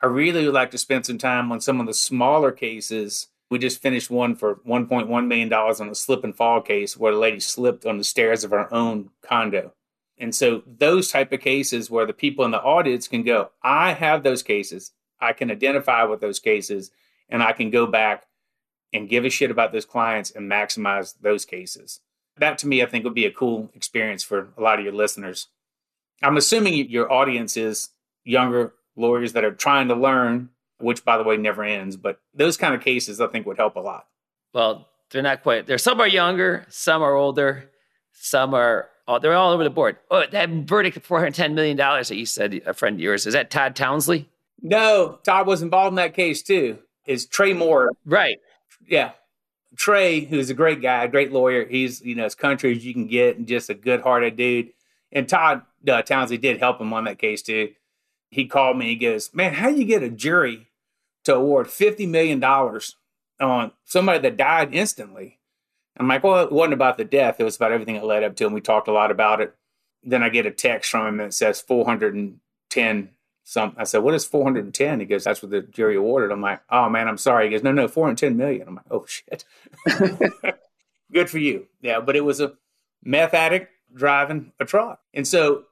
I 0.00 0.06
really 0.06 0.44
would 0.44 0.54
like 0.54 0.70
to 0.72 0.78
spend 0.78 1.06
some 1.06 1.18
time 1.18 1.50
on 1.50 1.60
some 1.60 1.80
of 1.80 1.86
the 1.86 1.94
smaller 1.94 2.52
cases. 2.52 3.28
We 3.50 3.58
just 3.58 3.82
finished 3.82 4.10
one 4.10 4.36
for 4.36 4.56
$1.1 4.66 5.26
million 5.26 5.52
on 5.52 5.88
a 5.88 5.94
slip 5.94 6.22
and 6.22 6.36
fall 6.36 6.60
case 6.60 6.96
where 6.96 7.12
a 7.12 7.18
lady 7.18 7.40
slipped 7.40 7.84
on 7.84 7.98
the 7.98 8.04
stairs 8.04 8.44
of 8.44 8.52
her 8.52 8.72
own 8.72 9.10
condo. 9.22 9.72
And 10.18 10.34
so 10.34 10.62
those 10.66 11.10
type 11.10 11.32
of 11.32 11.40
cases 11.40 11.90
where 11.90 12.06
the 12.06 12.12
people 12.12 12.44
in 12.44 12.50
the 12.50 12.62
audience 12.62 13.08
can 13.08 13.22
go, 13.22 13.50
I 13.62 13.92
have 13.92 14.22
those 14.22 14.42
cases. 14.42 14.92
I 15.20 15.32
can 15.32 15.50
identify 15.50 16.04
with 16.04 16.20
those 16.20 16.38
cases 16.38 16.90
and 17.28 17.42
I 17.42 17.52
can 17.52 17.70
go 17.70 17.86
back 17.86 18.26
and 18.92 19.08
give 19.08 19.24
a 19.24 19.30
shit 19.30 19.50
about 19.50 19.72
those 19.72 19.84
clients 19.84 20.30
and 20.30 20.50
maximize 20.50 21.14
those 21.20 21.44
cases. 21.44 22.00
That 22.38 22.58
to 22.58 22.68
me, 22.68 22.82
I 22.82 22.86
think 22.86 23.04
would 23.04 23.14
be 23.14 23.26
a 23.26 23.30
cool 23.30 23.70
experience 23.74 24.22
for 24.22 24.48
a 24.56 24.60
lot 24.60 24.78
of 24.78 24.84
your 24.84 24.94
listeners. 24.94 25.48
I'm 26.22 26.36
assuming 26.36 26.88
your 26.88 27.12
audience 27.12 27.56
is 27.56 27.90
younger 28.24 28.74
lawyers 28.98 29.32
that 29.32 29.44
are 29.44 29.52
trying 29.52 29.88
to 29.88 29.94
learn, 29.94 30.50
which 30.78 31.04
by 31.04 31.16
the 31.16 31.24
way 31.24 31.36
never 31.36 31.64
ends. 31.64 31.96
But 31.96 32.20
those 32.34 32.56
kind 32.56 32.74
of 32.74 32.82
cases 32.82 33.20
I 33.20 33.28
think 33.28 33.46
would 33.46 33.56
help 33.56 33.76
a 33.76 33.80
lot. 33.80 34.06
Well, 34.52 34.88
they're 35.10 35.22
not 35.22 35.42
quite 35.42 35.66
there. 35.66 35.78
Some 35.78 36.00
are 36.00 36.08
younger, 36.08 36.66
some 36.68 37.02
are 37.02 37.14
older, 37.14 37.70
some 38.12 38.54
are 38.54 38.90
oh, 39.06 39.18
they're 39.18 39.34
all 39.34 39.52
over 39.52 39.64
the 39.64 39.70
board. 39.70 39.96
Oh, 40.10 40.24
that 40.30 40.50
verdict 40.50 40.96
of 40.96 41.04
four 41.04 41.18
hundred 41.18 41.34
ten 41.34 41.54
million 41.54 41.76
dollars 41.76 42.08
that 42.08 42.16
you 42.16 42.26
said 42.26 42.60
a 42.66 42.74
friend 42.74 42.96
of 42.96 43.00
yours 43.00 43.26
is 43.26 43.34
that 43.34 43.50
Todd 43.50 43.76
Townsley? 43.76 44.28
No, 44.60 45.18
Todd 45.22 45.46
was 45.46 45.62
involved 45.62 45.92
in 45.92 45.96
that 45.96 46.14
case 46.14 46.42
too. 46.42 46.78
Is 47.06 47.26
Trey 47.26 47.52
Moore? 47.52 47.92
Right. 48.04 48.38
Yeah. 48.86 49.12
Trey, 49.76 50.20
who's 50.20 50.50
a 50.50 50.54
great 50.54 50.82
guy, 50.82 51.04
a 51.04 51.08
great 51.08 51.32
lawyer. 51.32 51.64
He's 51.64 52.02
you 52.02 52.14
know 52.14 52.24
as 52.24 52.34
country 52.34 52.72
as 52.72 52.84
you 52.84 52.92
can 52.92 53.06
get, 53.06 53.36
and 53.36 53.46
just 53.46 53.70
a 53.70 53.74
good-hearted 53.74 54.36
dude. 54.36 54.70
And 55.12 55.28
Todd 55.28 55.62
uh, 55.88 56.02
Townsley 56.02 56.38
did 56.38 56.58
help 56.58 56.80
him 56.80 56.92
on 56.92 57.04
that 57.04 57.18
case 57.18 57.42
too 57.42 57.70
he 58.30 58.46
called 58.46 58.76
me. 58.76 58.86
He 58.86 58.96
goes, 58.96 59.32
"Man, 59.34 59.54
how 59.54 59.70
do 59.70 59.76
you 59.76 59.84
get 59.84 60.02
a 60.02 60.10
jury 60.10 60.68
to 61.28 61.34
award 61.34 61.66
$50 61.66 62.08
million 62.08 62.42
on 62.42 63.72
somebody 63.84 64.18
that 64.20 64.36
died 64.36 64.74
instantly. 64.74 65.38
I'm 65.98 66.08
like, 66.08 66.22
well, 66.22 66.42
it 66.42 66.52
wasn't 66.52 66.74
about 66.74 66.96
the 66.96 67.04
death. 67.04 67.36
It 67.38 67.44
was 67.44 67.56
about 67.56 67.72
everything 67.72 67.96
that 67.96 68.06
led 68.06 68.24
up 68.24 68.36
to. 68.36 68.46
And 68.46 68.54
we 68.54 68.60
talked 68.60 68.88
a 68.88 68.92
lot 68.92 69.10
about 69.10 69.40
it. 69.40 69.54
Then 70.02 70.22
I 70.22 70.28
get 70.28 70.46
a 70.46 70.50
text 70.50 70.90
from 70.90 71.06
him 71.06 71.16
that 71.18 71.34
says 71.34 71.60
410 71.60 73.10
something. 73.44 73.80
I 73.80 73.84
said, 73.84 73.98
what 73.98 74.14
is 74.14 74.24
410? 74.24 75.00
He 75.00 75.06
goes, 75.06 75.24
that's 75.24 75.42
what 75.42 75.50
the 75.50 75.62
jury 75.62 75.96
awarded. 75.96 76.30
I'm 76.30 76.40
like, 76.40 76.62
oh 76.70 76.88
man, 76.88 77.08
I'm 77.08 77.18
sorry. 77.18 77.46
He 77.46 77.50
goes, 77.50 77.62
no, 77.62 77.72
no, 77.72 77.88
410 77.88 78.36
million. 78.36 78.68
I'm 78.68 78.76
like, 78.76 78.86
oh 78.90 79.04
shit. 79.06 79.44
Good 81.12 81.28
for 81.28 81.38
you. 81.38 81.66
Yeah, 81.82 82.00
but 82.00 82.16
it 82.16 82.24
was 82.24 82.40
a 82.40 82.52
meth 83.02 83.34
addict 83.34 83.70
driving 83.92 84.52
a 84.60 84.64
truck. 84.64 85.00
And 85.12 85.26
so 85.26 85.64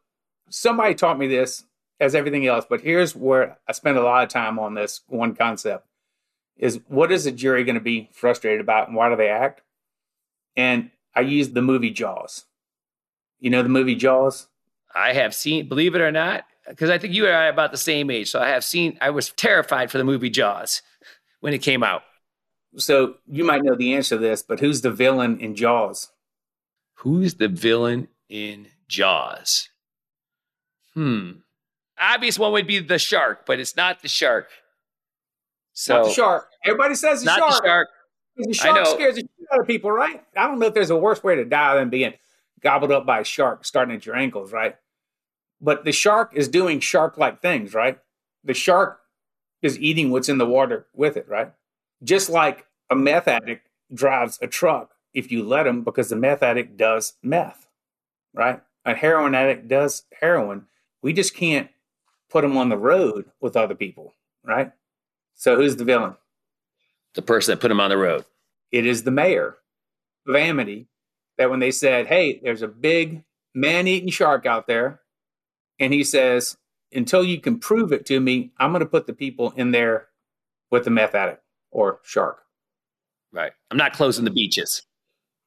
somebody 0.50 0.94
taught 0.94 1.18
me 1.18 1.28
this 1.28 1.64
as 2.01 2.14
everything 2.14 2.47
else, 2.47 2.66
but 2.68 2.82
here's 2.82 3.16
where 3.16 3.59
I 3.66 3.72
spend 3.72 3.97
a 3.97 4.03
lot 4.03 4.22
of 4.22 4.28
time 4.28 4.59
on 4.59 4.74
this 4.74 5.01
one 5.09 5.34
concept 5.34 5.86
is 6.57 6.80
what 6.88 7.12
is 7.12 7.26
a 7.26 7.32
jury 7.32 7.64
going 7.64 7.74
to 7.74 7.80
be 7.80 8.11
frustrated 8.12 8.61
about 8.61 8.88
and 8.88 8.97
why 8.97 9.09
do 9.09 9.16
they 9.16 9.28
act? 9.28 9.62
And 10.57 10.90
I 11.14 11.20
use 11.20 11.51
the 11.51 11.62
movie 11.62 11.90
Jaws. 11.90 12.44
You 13.38 13.51
know 13.51 13.62
the 13.62 13.68
movie 13.68 13.94
Jaws? 13.94 14.47
I 14.94 15.12
have 15.12 15.34
seen, 15.34 15.68
believe 15.68 15.94
it 15.94 16.01
or 16.01 16.12
not, 16.12 16.44
because 16.68 16.88
I 16.88 16.99
think 16.99 17.12
you 17.14 17.26
and 17.26 17.34
I 17.34 17.47
are 17.47 17.51
about 17.51 17.70
the 17.70 17.76
same 17.76 18.11
age. 18.11 18.30
So 18.30 18.40
I 18.40 18.49
have 18.49 18.64
seen, 18.64 18.97
I 19.01 19.11
was 19.11 19.30
terrified 19.30 19.90
for 19.90 19.99
the 19.99 20.05
movie 20.05 20.30
Jaws 20.30 20.82
when 21.40 21.53
it 21.53 21.59
came 21.59 21.82
out. 21.82 22.03
So 22.76 23.16
you 23.26 23.44
might 23.44 23.62
know 23.62 23.74
the 23.74 23.94
answer 23.94 24.16
to 24.16 24.20
this, 24.20 24.42
but 24.42 24.61
who's 24.61 24.80
the 24.80 24.90
villain 24.90 25.38
in 25.40 25.55
Jaws? 25.55 26.11
Who's 27.01 27.34
the 27.34 27.49
villain 27.49 28.09
in 28.28 28.68
Jaws? 28.88 29.68
Hmm. 30.94 31.32
Obvious 31.99 32.38
one 32.38 32.53
would 32.53 32.66
be 32.66 32.78
the 32.78 32.99
shark, 32.99 33.47
but 33.47 33.59
it's 33.59 33.76
not 33.76 34.03
the 34.03 34.09
shark. 34.09 34.49
So 35.72 35.99
not 35.99 36.05
the 36.07 36.12
shark. 36.12 36.49
Everybody 36.64 36.94
says 36.94 37.22
the 37.22 37.34
shark. 37.34 37.62
the 37.62 37.66
shark. 37.66 37.88
The 38.36 38.55
shark 38.55 38.86
scares 38.86 39.14
the 39.14 39.20
shit 39.22 39.49
out 39.53 39.61
of 39.61 39.66
people, 39.66 39.90
right? 39.90 40.22
I 40.36 40.47
don't 40.47 40.59
know 40.59 40.66
if 40.66 40.74
there's 40.74 40.90
a 40.90 40.97
worse 40.97 41.22
way 41.24 41.36
to 41.36 41.44
die 41.44 41.76
than 41.76 41.88
being 41.88 42.14
gobbled 42.61 42.92
up 42.92 43.07
by 43.07 43.20
a 43.20 43.24
shark 43.24 43.64
starting 43.64 43.94
at 43.94 44.05
your 44.05 44.16
ankles, 44.16 44.53
right? 44.53 44.76
But 45.61 45.84
the 45.84 45.92
shark 45.92 46.32
is 46.34 46.49
doing 46.49 46.80
shark 46.80 47.16
like 47.16 47.40
things, 47.40 47.72
right? 47.72 47.99
The 48.44 48.55
shark 48.55 49.01
is 49.62 49.78
eating 49.78 50.11
what's 50.11 50.28
in 50.28 50.38
the 50.38 50.47
water 50.47 50.86
with 50.94 51.16
it, 51.16 51.28
right? 51.28 51.53
Just 52.05 52.28
like 52.28 52.66
a 52.90 52.94
meth 52.94 53.26
addict 53.26 53.68
drives 53.92 54.38
a 54.42 54.47
truck 54.47 54.92
if 55.14 55.32
you 55.32 55.42
let 55.42 55.66
him 55.66 55.82
because 55.82 56.11
the 56.11 56.16
meth 56.16 56.42
addict 56.42 56.76
does 56.76 57.14
meth, 57.22 57.68
right? 58.34 58.61
A 58.84 58.94
heroin 58.94 59.34
addict 59.34 59.68
does 59.68 60.05
heroin. 60.20 60.66
We 61.03 61.12
just 61.12 61.34
can't 61.34 61.70
put 62.37 62.43
them 62.43 62.59
on 62.59 62.68
the 62.68 62.76
road 62.76 63.24
with 63.41 63.57
other 63.57 63.74
people, 63.74 64.12
right? 64.45 64.70
So 65.37 65.57
who's 65.57 65.76
the 65.76 65.87
villain? 65.87 66.16
The 67.14 67.22
person 67.22 67.53
that 67.53 67.62
put 67.62 67.68
them 67.68 67.80
on 67.80 67.89
the 67.89 67.97
road. 67.97 68.26
It 68.70 68.84
is 68.84 69.05
the 69.05 69.11
mayor 69.11 69.57
of 70.28 70.34
Amity 70.34 70.87
that 71.39 71.49
when 71.49 71.61
they 71.61 71.70
said, 71.70 72.09
hey, 72.09 72.39
there's 72.43 72.61
a 72.61 72.68
big 72.68 73.24
man 73.55 73.89
eating 73.89 74.11
shark 74.11 74.45
out 74.45 74.66
there, 74.66 75.01
and 75.78 75.95
he 75.95 76.05
says, 76.05 76.59
until 76.93 77.24
you 77.24 77.41
can 77.41 77.59
prove 77.59 77.91
it 77.91 78.05
to 78.05 78.20
me, 78.20 78.53
I'm 78.59 78.70
going 78.70 78.80
to 78.80 78.87
put 78.87 79.07
the 79.07 79.14
people 79.14 79.53
in 79.53 79.70
there 79.70 80.09
with 80.70 80.84
the 80.84 80.91
meth 80.91 81.14
addict 81.14 81.43
or 81.70 82.01
shark. 82.03 82.43
Right. 83.32 83.53
I'm 83.70 83.78
not 83.78 83.95
closing 83.95 84.26
the 84.26 84.30
beaches. 84.30 84.82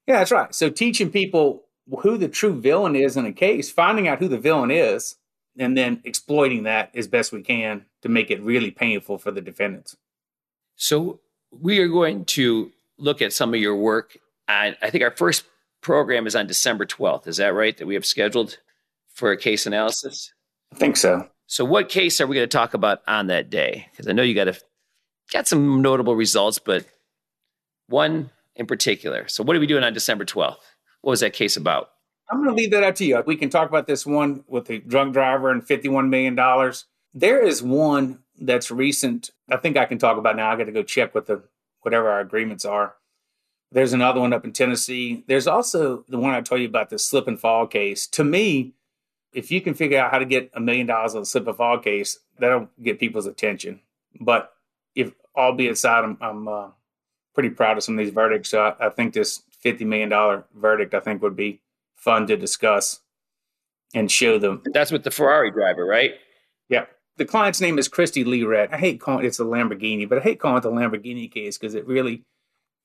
Yeah, 0.07 0.17
that's 0.17 0.31
right. 0.31 0.55
So 0.55 0.71
teaching 0.71 1.11
people 1.11 1.65
who 2.01 2.17
the 2.17 2.29
true 2.29 2.59
villain 2.59 2.95
is 2.95 3.15
in 3.15 3.27
a 3.27 3.31
case, 3.31 3.69
finding 3.69 4.07
out 4.07 4.17
who 4.17 4.27
the 4.27 4.39
villain 4.39 4.71
is, 4.71 5.17
and 5.59 5.77
then 5.77 6.01
exploiting 6.05 6.63
that 6.63 6.89
as 6.95 7.07
best 7.07 7.31
we 7.31 7.41
can 7.41 7.85
to 8.01 8.09
make 8.09 8.31
it 8.31 8.41
really 8.41 8.71
painful 8.71 9.17
for 9.17 9.29
the 9.29 9.41
defendants. 9.41 9.95
So 10.75 11.19
we 11.51 11.79
are 11.79 11.87
going 11.87 12.25
to 12.25 12.71
look 12.97 13.21
at 13.21 13.33
some 13.33 13.53
of 13.53 13.59
your 13.59 13.75
work. 13.75 14.17
And 14.47 14.77
I 14.81 14.89
think 14.89 15.03
our 15.03 15.11
first 15.11 15.43
program 15.81 16.25
is 16.25 16.35
on 16.35 16.47
December 16.47 16.85
12th. 16.85 17.27
Is 17.27 17.37
that 17.37 17.53
right? 17.53 17.77
That 17.77 17.85
we 17.85 17.93
have 17.93 18.05
scheduled 18.05 18.57
for 19.13 19.31
a 19.31 19.37
case 19.37 19.65
analysis? 19.65 20.33
I 20.73 20.77
think 20.77 20.97
so. 20.97 21.27
So 21.47 21.65
what 21.65 21.89
case 21.89 22.21
are 22.21 22.27
we 22.27 22.35
going 22.35 22.47
to 22.47 22.57
talk 22.57 22.73
about 22.73 23.01
on 23.07 23.27
that 23.27 23.49
day? 23.49 23.87
Because 23.91 24.07
I 24.07 24.13
know 24.13 24.23
you 24.23 24.35
got 24.35 24.45
to 24.45 24.59
got 25.31 25.47
some 25.47 25.81
notable 25.81 26.15
results, 26.15 26.59
but 26.59 26.85
one 27.87 28.29
in 28.55 28.65
particular. 28.65 29.27
So 29.27 29.43
what 29.43 29.55
are 29.55 29.59
we 29.59 29.67
doing 29.67 29.83
on 29.83 29.93
December 29.93 30.25
12th? 30.25 30.57
What 31.01 31.11
was 31.11 31.19
that 31.21 31.33
case 31.33 31.57
about? 31.57 31.89
I'm 32.29 32.43
going 32.43 32.55
to 32.55 32.61
leave 32.61 32.71
that 32.71 32.83
up 32.83 32.95
to 32.95 33.05
you. 33.05 33.23
We 33.25 33.35
can 33.35 33.49
talk 33.49 33.69
about 33.69 33.87
this 33.87 34.05
one 34.05 34.43
with 34.47 34.65
the 34.65 34.79
drunk 34.79 35.13
driver 35.13 35.49
and 35.49 35.65
$51 35.65 36.09
million. 36.09 36.35
There 37.13 37.43
is 37.43 37.63
one 37.63 38.19
that's 38.39 38.69
recent. 38.69 39.31
I 39.49 39.57
think 39.57 39.77
I 39.77 39.85
can 39.85 39.97
talk 39.97 40.17
about 40.17 40.35
now. 40.35 40.51
I 40.51 40.55
got 40.55 40.65
to 40.65 40.71
go 40.71 40.83
check 40.83 41.15
what 41.15 41.25
the 41.25 41.43
whatever 41.81 42.09
our 42.09 42.19
agreements 42.19 42.65
are. 42.65 42.95
There's 43.71 43.93
another 43.93 44.19
one 44.19 44.33
up 44.33 44.45
in 44.45 44.51
Tennessee. 44.51 45.23
There's 45.27 45.47
also 45.47 46.03
the 46.07 46.17
one 46.17 46.33
I 46.33 46.41
told 46.41 46.61
you 46.61 46.67
about 46.67 46.89
the 46.89 46.99
slip 46.99 47.27
and 47.27 47.39
fall 47.39 47.67
case. 47.67 48.07
To 48.07 48.23
me, 48.23 48.73
if 49.33 49.51
you 49.51 49.61
can 49.61 49.73
figure 49.73 49.99
out 49.99 50.11
how 50.11 50.19
to 50.19 50.25
get 50.25 50.49
a 50.53 50.59
million 50.59 50.87
dollars 50.87 51.15
on 51.15 51.21
a 51.21 51.25
slip 51.25 51.47
and 51.47 51.55
fall 51.55 51.77
case, 51.77 52.19
that'll 52.39 52.69
get 52.81 52.99
people's 52.99 53.27
attention. 53.27 53.79
But 54.19 54.53
if 54.95 55.13
all 55.35 55.53
be 55.53 55.67
aside, 55.67 56.03
I'm, 56.03 56.17
I'm 56.19 56.47
uh, 56.47 56.67
pretty 57.33 57.51
proud 57.51 57.77
of 57.77 57.83
some 57.83 57.97
of 57.97 58.03
these 58.03 58.13
verdicts. 58.13 58.49
So 58.49 58.61
I, 58.61 58.87
I 58.87 58.89
think 58.89 59.13
this 59.13 59.43
$50 59.63 59.81
million 59.85 60.43
verdict, 60.55 60.93
I 60.93 60.99
think 60.99 61.21
would 61.21 61.35
be 61.35 61.61
fun 61.99 62.27
to 62.27 62.37
discuss 62.37 62.99
and 63.93 64.11
show 64.11 64.37
them. 64.39 64.61
That's 64.73 64.91
with 64.91 65.03
the 65.03 65.11
Ferrari 65.11 65.51
driver, 65.51 65.85
right? 65.85 66.13
Yeah. 66.69 66.85
The 67.17 67.25
client's 67.25 67.59
name 67.59 67.77
is 67.77 67.89
Kristi 67.89 68.25
Lirette. 68.25 68.73
I 68.73 68.77
hate 68.77 69.01
calling 69.01 69.25
it's 69.25 69.39
a 69.39 69.43
Lamborghini, 69.43 70.07
but 70.07 70.19
I 70.19 70.21
hate 70.21 70.39
calling 70.39 70.57
it 70.59 70.61
the 70.61 70.71
Lamborghini 70.71 71.29
case 71.31 71.57
because 71.57 71.75
it 71.75 71.85
really 71.85 72.23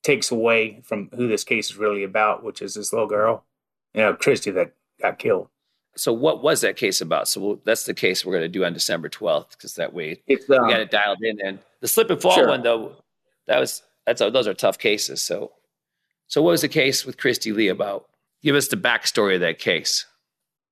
takes 0.03 0.29
away 0.29 0.81
from 0.83 1.09
who 1.15 1.27
this 1.27 1.43
case 1.43 1.69
is 1.69 1.77
really 1.77 2.03
about, 2.03 2.43
which 2.43 2.61
is 2.61 2.73
this 2.73 2.91
little 2.91 3.07
girl, 3.07 3.45
you 3.93 4.01
know, 4.01 4.13
Kristi 4.13 4.53
that 4.53 4.73
got 5.01 5.19
killed. 5.19 5.47
So 5.95 6.11
what 6.11 6.43
was 6.43 6.59
that 6.61 6.75
case 6.75 6.99
about? 6.99 7.29
So 7.29 7.39
we'll, 7.39 7.61
that's 7.63 7.85
the 7.85 7.93
case 7.93 8.25
we're 8.25 8.33
going 8.33 8.43
to 8.43 8.49
do 8.49 8.65
on 8.65 8.73
December 8.73 9.07
12th 9.07 9.51
because 9.51 9.75
that 9.75 9.93
way 9.93 10.21
it's, 10.27 10.49
um, 10.49 10.65
we 10.65 10.71
got 10.73 10.81
it 10.81 10.91
dialed 10.91 11.23
in. 11.23 11.39
And 11.39 11.59
the 11.79 11.87
slip 11.87 12.09
and 12.09 12.21
fall 12.21 12.33
Sure. 12.33 12.49
one 12.49 12.61
though, 12.61 12.91
that 13.47 13.59
was 13.59 13.83
that's 14.05 14.19
those 14.19 14.47
are 14.47 14.53
tough 14.53 14.77
cases. 14.77 15.21
So 15.21 15.53
so 16.27 16.41
what 16.41 16.51
was 16.51 16.61
the 16.61 16.67
case 16.67 17.05
with 17.05 17.15
Kristi 17.17 17.55
Lee 17.55 17.69
about? 17.69 18.09
Give 18.45 18.55
us 18.55 18.67
the 18.67 18.77
backstory 18.77 19.33
of 19.33 19.41
that 19.41 19.57
case. 19.57 20.05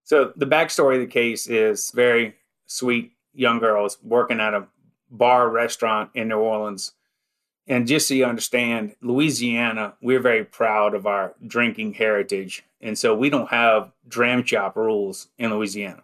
So 0.04 0.32
the 0.36 0.46
backstory 0.46 0.94
of 0.94 1.02
the 1.02 1.12
case 1.12 1.48
is 1.48 1.90
very 1.90 2.36
sweet 2.68 3.14
young 3.34 3.58
girls 3.58 3.98
working 4.04 4.40
at 4.40 4.54
a 4.54 4.68
bar 5.10 5.50
restaurant 5.50 6.12
in 6.14 6.28
New 6.28 6.38
Orleans. 6.38 6.92
And 7.66 7.88
just 7.88 8.08
so 8.08 8.14
you 8.14 8.26
understand, 8.26 8.96
Louisiana, 9.02 9.96
we're 10.04 10.20
very 10.20 10.46
proud 10.46 10.94
of 10.94 11.08
our 11.08 11.34
drinking 11.48 11.96
heritage. 11.96 12.64
And 12.80 12.96
so 12.96 13.16
we 13.16 13.32
don't 13.32 13.50
have 13.50 13.92
dram 14.08 14.44
shop 14.44 14.76
rules 14.76 15.30
in 15.40 15.50
Louisiana 15.50 16.04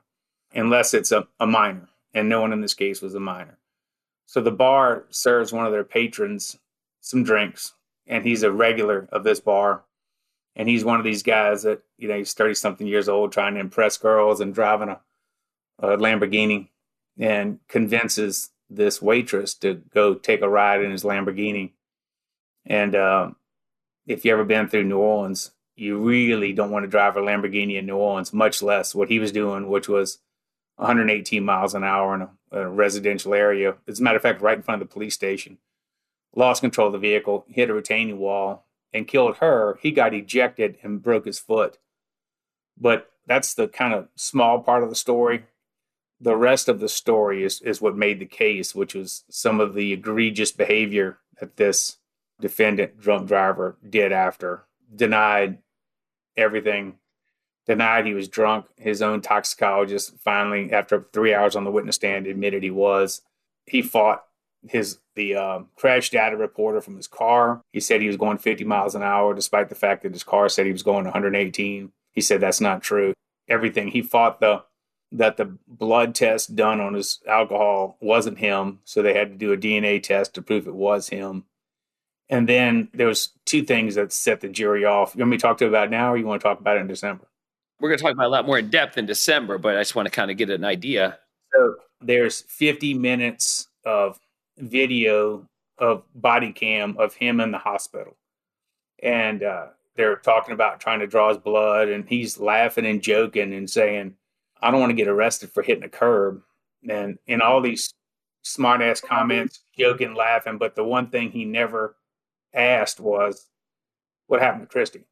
unless 0.56 0.96
it's 0.96 1.12
a, 1.12 1.28
a 1.40 1.46
minor. 1.46 1.88
And 2.16 2.28
no 2.28 2.42
one 2.42 2.52
in 2.52 2.62
this 2.62 2.74
case 2.74 3.00
was 3.00 3.14
a 3.14 3.20
minor. 3.20 3.60
So 4.26 4.42
the 4.42 4.50
bar 4.50 5.04
serves 5.12 5.54
one 5.54 5.68
of 5.68 5.72
their 5.72 5.84
patrons 5.84 6.58
some 7.00 7.24
drinks, 7.24 7.74
and 8.08 8.26
he's 8.26 8.42
a 8.42 8.52
regular 8.52 9.08
of 9.12 9.24
this 9.24 9.40
bar. 9.40 9.84
And 10.60 10.68
he's 10.68 10.84
one 10.84 11.00
of 11.00 11.06
these 11.06 11.24
guys 11.24 11.64
that, 11.64 11.84
you 11.98 12.10
know, 12.10 12.18
he's 12.18 12.34
30 12.34 12.54
something 12.56 12.86
years 12.86 13.08
old 13.08 13.32
trying 13.32 13.54
to 13.54 13.62
impress 13.62 13.96
girls 13.96 14.42
and 14.42 14.54
driving 14.54 14.90
a, 14.90 15.00
a 15.80 15.96
Lamborghini 15.96 16.68
and 17.18 17.60
convinces 17.70 18.50
this 18.70 19.02
waitress 19.02 19.54
to 19.54 19.76
go 19.94 20.16
take 20.16 20.42
a 20.42 20.50
ride 20.50 20.84
in 20.84 20.92
his 20.92 21.06
Lamborghini. 21.06 21.72
And 22.66 22.94
um, 22.94 23.38
if 24.06 24.26
you 24.26 24.34
ever 24.34 24.44
been 24.44 24.68
through 24.68 24.84
New 24.84 24.98
Orleans, 24.98 25.52
you 25.78 25.98
really 25.98 26.52
don't 26.52 26.72
want 26.72 26.84
to 26.84 26.90
drive 26.92 27.16
a 27.16 27.22
Lamborghini 27.22 27.78
in 27.78 27.86
New 27.86 27.96
Orleans, 27.96 28.34
much 28.34 28.62
less 28.62 28.94
what 28.94 29.08
he 29.08 29.18
was 29.18 29.32
doing, 29.32 29.70
which 29.70 29.88
was 29.88 30.20
118 30.76 31.42
miles 31.42 31.74
an 31.74 31.86
hour 31.86 32.14
in 32.16 32.22
a, 32.24 32.30
a 32.52 32.68
residential 32.68 33.34
area. 33.34 33.78
As 33.88 34.02
a 34.02 34.04
matter 34.04 34.18
of 34.18 34.24
fact, 34.24 34.42
right 34.42 34.58
in 34.58 34.64
front 34.64 34.82
of 34.82 34.90
the 34.90 34.94
police 34.94 35.14
station. 35.14 35.58
Lost 36.36 36.60
control 36.60 36.88
of 36.88 36.94
the 36.94 37.00
vehicle, 37.00 37.46
hit 37.48 37.70
a 37.70 37.74
retaining 37.74 38.20
wall, 38.20 38.66
and 38.94 39.08
killed 39.08 39.38
her. 39.38 39.78
He 39.82 39.92
got 39.92 40.14
ejected 40.14 40.78
and 40.84 41.02
broke 41.02 41.26
his 41.26 41.40
foot. 41.40 41.78
But 42.78 43.10
that's 43.28 43.54
the 43.54 43.68
kind 43.68 43.94
of 43.94 44.08
small 44.16 44.62
part 44.62 44.84
of 44.84 44.90
the 44.90 44.96
story. 44.96 45.46
The 46.20 46.36
rest 46.36 46.68
of 46.68 46.80
the 46.80 46.90
story 46.90 47.44
is, 47.44 47.62
is 47.62 47.82
what 47.82 47.96
made 47.96 48.20
the 48.20 48.26
case, 48.26 48.76
which 48.76 48.94
was 48.94 49.24
some 49.30 49.60
of 49.60 49.74
the 49.74 49.94
egregious 49.94 50.52
behavior 50.52 51.20
that 51.40 51.58
this 51.58 51.98
defendant, 52.42 53.00
drunk 53.00 53.28
driver, 53.28 53.78
did 53.88 54.12
after. 54.12 54.66
Denied 54.94 55.60
everything, 56.36 56.96
denied 57.68 58.06
he 58.06 58.14
was 58.14 58.28
drunk. 58.28 58.66
His 58.78 59.02
own 59.02 59.22
toxicologist 59.22 60.16
finally, 60.20 60.74
after 60.74 61.08
three 61.14 61.34
hours 61.34 61.56
on 61.56 61.64
the 61.64 61.72
witness 61.72 61.96
stand, 61.96 62.26
admitted 62.26 62.64
he 62.64 62.72
was. 62.72 63.22
He 63.66 63.82
fought 63.82 64.24
his 64.68 65.00
the 65.16 65.36
um, 65.36 65.68
crash 65.76 66.10
data 66.10 66.36
reporter 66.36 66.82
from 66.82 66.96
his 66.96 67.08
car. 67.08 67.62
He 67.72 67.80
said 67.80 68.02
he 68.02 68.08
was 68.08 68.18
going 68.18 68.38
50 68.38 68.64
miles 68.64 68.96
an 68.96 69.04
hour, 69.04 69.34
despite 69.34 69.70
the 69.70 69.76
fact 69.76 70.04
that 70.04 70.14
his 70.14 70.24
car 70.24 70.50
said 70.50 70.66
he 70.66 70.72
was 70.72 70.84
going 70.84 71.06
118. 71.06 71.92
He 72.12 72.22
said 72.22 72.42
that's 72.42 72.62
not 72.62 72.82
true. 72.82 73.14
Everything 73.48 73.90
he 73.90 74.02
fought 74.02 74.40
the 74.40 74.64
that 75.12 75.38
the 75.38 75.58
blood 75.68 76.14
test 76.14 76.56
done 76.56 76.80
on 76.80 76.94
his 76.94 77.20
alcohol 77.28 77.98
wasn't 78.00 78.38
him, 78.38 78.80
so 78.84 79.02
they 79.02 79.14
had 79.14 79.32
to 79.32 79.38
do 79.38 79.52
a 79.52 79.58
DNA 79.58 80.02
test 80.02 80.36
to 80.36 80.42
prove 80.42 80.68
it 80.68 80.76
was 80.76 81.10
him. 81.10 81.46
And 82.30 82.48
then 82.48 82.90
there 82.94 83.08
was 83.08 83.30
two 83.46 83.64
things 83.64 83.96
that 83.96 84.14
set 84.14 84.42
the 84.42 84.50
jury 84.50 84.86
off. 84.86 85.16
You 85.16 85.22
want 85.22 85.32
me 85.32 85.38
to 85.38 85.42
talk 85.42 85.58
to 85.60 85.68
about 85.68 85.90
now, 85.90 86.14
or 86.14 86.18
you 86.18 86.28
want 86.28 86.42
to 86.42 86.48
talk 86.48 86.60
about 86.60 86.78
it 86.78 86.82
in 86.82 86.88
December? 86.88 87.28
We're 87.80 87.90
going 87.90 87.98
to 87.98 88.04
talk 88.04 88.14
about 88.14 88.28
a 88.28 88.30
lot 88.30 88.46
more 88.46 88.60
in 88.60 88.70
depth 88.70 88.98
in 88.98 89.08
December, 89.08 89.58
but 89.58 89.76
I 89.76 89.82
just 89.82 89.96
want 89.96 90.06
to 90.06 90.12
kind 90.12 90.30
of 90.30 90.38
get 90.38 90.52
an 90.52 90.64
idea. 90.64 91.18
So 91.56 91.76
there's 92.02 92.42
50 92.42 92.94
minutes 92.94 93.68
of 93.86 94.20
video 94.60 95.48
of 95.78 96.04
body 96.14 96.52
cam 96.52 96.98
of 96.98 97.16
him 97.16 97.40
in 97.40 97.52
the 97.52 97.58
hospital, 97.58 98.18
and 99.02 99.44
uh, 99.44 99.68
they're 99.96 100.18
talking 100.18 100.54
about 100.54 100.80
trying 100.80 101.00
to 101.00 101.08
draw 101.08 101.30
his 101.30 101.38
blood, 101.38 101.90
and 101.90 102.08
he's 102.08 102.40
laughing 102.40 102.86
and 102.86 103.02
joking 103.02 103.54
and 103.54 103.70
saying, 103.70 104.16
"I 104.62 104.72
don't 104.72 104.80
want 104.80 104.92
to 104.92 104.96
get 104.96 105.08
arrested 105.08 105.52
for 105.52 105.64
hitting 105.64 105.84
a 105.84 105.90
curb," 105.90 106.42
and 106.88 107.18
in 107.28 107.42
all 107.42 107.62
these 107.62 107.94
smart 108.44 108.82
ass 108.82 109.02
comments, 109.02 109.64
joking, 109.78 110.14
laughing. 110.16 110.58
But 110.58 110.76
the 110.76 110.84
one 110.84 111.10
thing 111.10 111.32
he 111.32 111.46
never 111.46 111.96
asked 112.54 113.00
was, 113.00 113.48
"What 114.28 114.42
happened 114.42 114.70
to 114.70 114.78
Kristi?" 114.78 115.04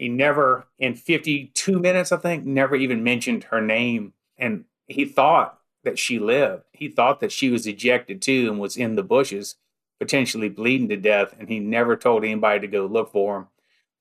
He 0.00 0.08
never, 0.08 0.66
in 0.78 0.94
52 0.94 1.78
minutes, 1.78 2.10
I 2.10 2.16
think, 2.16 2.46
never 2.46 2.74
even 2.74 3.04
mentioned 3.04 3.44
her 3.44 3.60
name. 3.60 4.14
And 4.38 4.64
he 4.86 5.04
thought 5.04 5.59
that 5.84 5.98
she 5.98 6.18
lived. 6.18 6.64
He 6.72 6.88
thought 6.88 7.20
that 7.20 7.32
she 7.32 7.50
was 7.50 7.66
ejected 7.66 8.20
too 8.22 8.48
and 8.50 8.60
was 8.60 8.76
in 8.76 8.96
the 8.96 9.02
bushes, 9.02 9.56
potentially 9.98 10.48
bleeding 10.48 10.88
to 10.88 10.96
death. 10.96 11.34
And 11.38 11.48
he 11.48 11.58
never 11.58 11.96
told 11.96 12.24
anybody 12.24 12.60
to 12.60 12.66
go 12.66 12.86
look 12.86 13.12
for 13.12 13.38
him. 13.38 13.46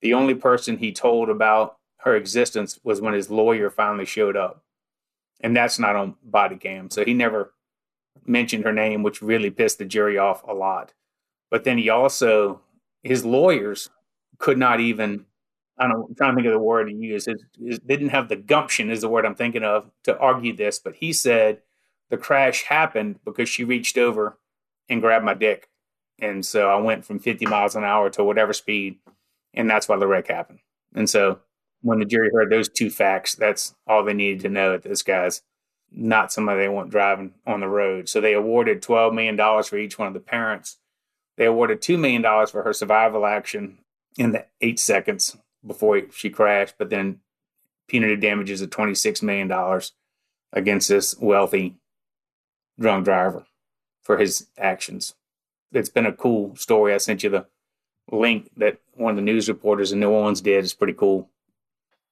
The 0.01 0.13
only 0.13 0.35
person 0.35 0.77
he 0.77 0.91
told 0.91 1.29
about 1.29 1.77
her 1.97 2.15
existence 2.15 2.79
was 2.83 3.01
when 3.01 3.13
his 3.13 3.29
lawyer 3.29 3.69
finally 3.69 4.05
showed 4.05 4.37
up. 4.37 4.63
And 5.41 5.55
that's 5.55 5.79
not 5.79 5.95
on 5.95 6.15
body 6.23 6.57
cam. 6.57 6.89
So 6.89 7.03
he 7.05 7.13
never 7.13 7.53
mentioned 8.25 8.65
her 8.65 8.73
name, 8.73 9.03
which 9.03 9.21
really 9.21 9.49
pissed 9.49 9.77
the 9.77 9.85
jury 9.85 10.17
off 10.17 10.43
a 10.47 10.53
lot. 10.53 10.93
But 11.49 11.63
then 11.63 11.77
he 11.77 11.89
also, 11.89 12.61
his 13.03 13.25
lawyers 13.25 13.89
could 14.37 14.57
not 14.57 14.79
even 14.79 15.25
I 15.79 15.87
don't 15.87 16.09
I'm 16.09 16.15
trying 16.15 16.31
to 16.31 16.35
think 16.35 16.47
of 16.47 16.53
the 16.53 16.59
word 16.59 16.89
he 16.89 16.95
used. 16.95 17.27
It, 17.27 17.41
it 17.61 17.87
didn't 17.87 18.09
have 18.09 18.27
the 18.27 18.35
gumption, 18.35 18.91
is 18.91 19.01
the 19.01 19.09
word 19.09 19.25
I'm 19.25 19.35
thinking 19.35 19.63
of, 19.63 19.89
to 20.03 20.17
argue 20.19 20.55
this. 20.55 20.77
But 20.77 20.95
he 20.95 21.13
said 21.13 21.61
the 22.09 22.17
crash 22.17 22.63
happened 22.63 23.19
because 23.23 23.49
she 23.49 23.63
reached 23.63 23.97
over 23.97 24.37
and 24.89 25.01
grabbed 25.01 25.25
my 25.25 25.33
dick. 25.33 25.69
And 26.19 26.45
so 26.45 26.69
I 26.69 26.75
went 26.81 27.05
from 27.05 27.19
50 27.19 27.45
miles 27.45 27.75
an 27.75 27.83
hour 27.83 28.09
to 28.11 28.23
whatever 28.23 28.53
speed. 28.53 28.99
And 29.53 29.69
that's 29.69 29.87
why 29.87 29.97
the 29.97 30.07
wreck 30.07 30.27
happened. 30.27 30.59
And 30.93 31.09
so 31.09 31.39
when 31.81 31.99
the 31.99 32.05
jury 32.05 32.29
heard 32.33 32.51
those 32.51 32.69
two 32.69 32.89
facts, 32.89 33.35
that's 33.35 33.73
all 33.87 34.03
they 34.03 34.13
needed 34.13 34.41
to 34.41 34.49
know 34.49 34.71
that 34.73 34.83
this 34.83 35.03
guy's 35.03 35.41
not 35.91 36.31
somebody 36.31 36.61
they 36.61 36.69
want 36.69 36.91
driving 36.91 37.33
on 37.47 37.61
the 37.61 37.67
road. 37.67 38.09
So 38.09 38.21
they 38.21 38.33
awarded 38.33 38.81
$12 38.81 39.13
million 39.13 39.63
for 39.63 39.77
each 39.77 39.97
one 39.97 40.07
of 40.07 40.13
the 40.13 40.19
parents. 40.19 40.77
They 41.37 41.45
awarded 41.45 41.81
$2 41.81 41.97
million 41.97 42.21
for 42.47 42.63
her 42.63 42.73
survival 42.73 43.25
action 43.25 43.79
in 44.17 44.33
the 44.33 44.45
eight 44.61 44.79
seconds 44.79 45.37
before 45.65 46.01
she 46.11 46.29
crashed, 46.29 46.75
but 46.77 46.89
then 46.89 47.21
punitive 47.87 48.19
damages 48.19 48.61
of 48.61 48.69
$26 48.69 49.23
million 49.23 49.81
against 50.53 50.89
this 50.89 51.17
wealthy 51.19 51.77
drunk 52.79 53.05
driver 53.05 53.45
for 54.01 54.17
his 54.17 54.47
actions. 54.57 55.13
It's 55.71 55.89
been 55.89 56.05
a 56.05 56.13
cool 56.13 56.55
story. 56.55 56.93
I 56.93 56.97
sent 56.97 57.23
you 57.23 57.29
the 57.29 57.45
link 58.11 58.49
that 58.57 58.79
one 58.93 59.11
of 59.11 59.15
the 59.17 59.21
news 59.21 59.47
reporters 59.47 59.91
in 59.91 59.99
New 59.99 60.09
Orleans 60.09 60.41
did. 60.41 60.63
It's 60.63 60.73
pretty 60.73 60.93
cool. 60.93 61.29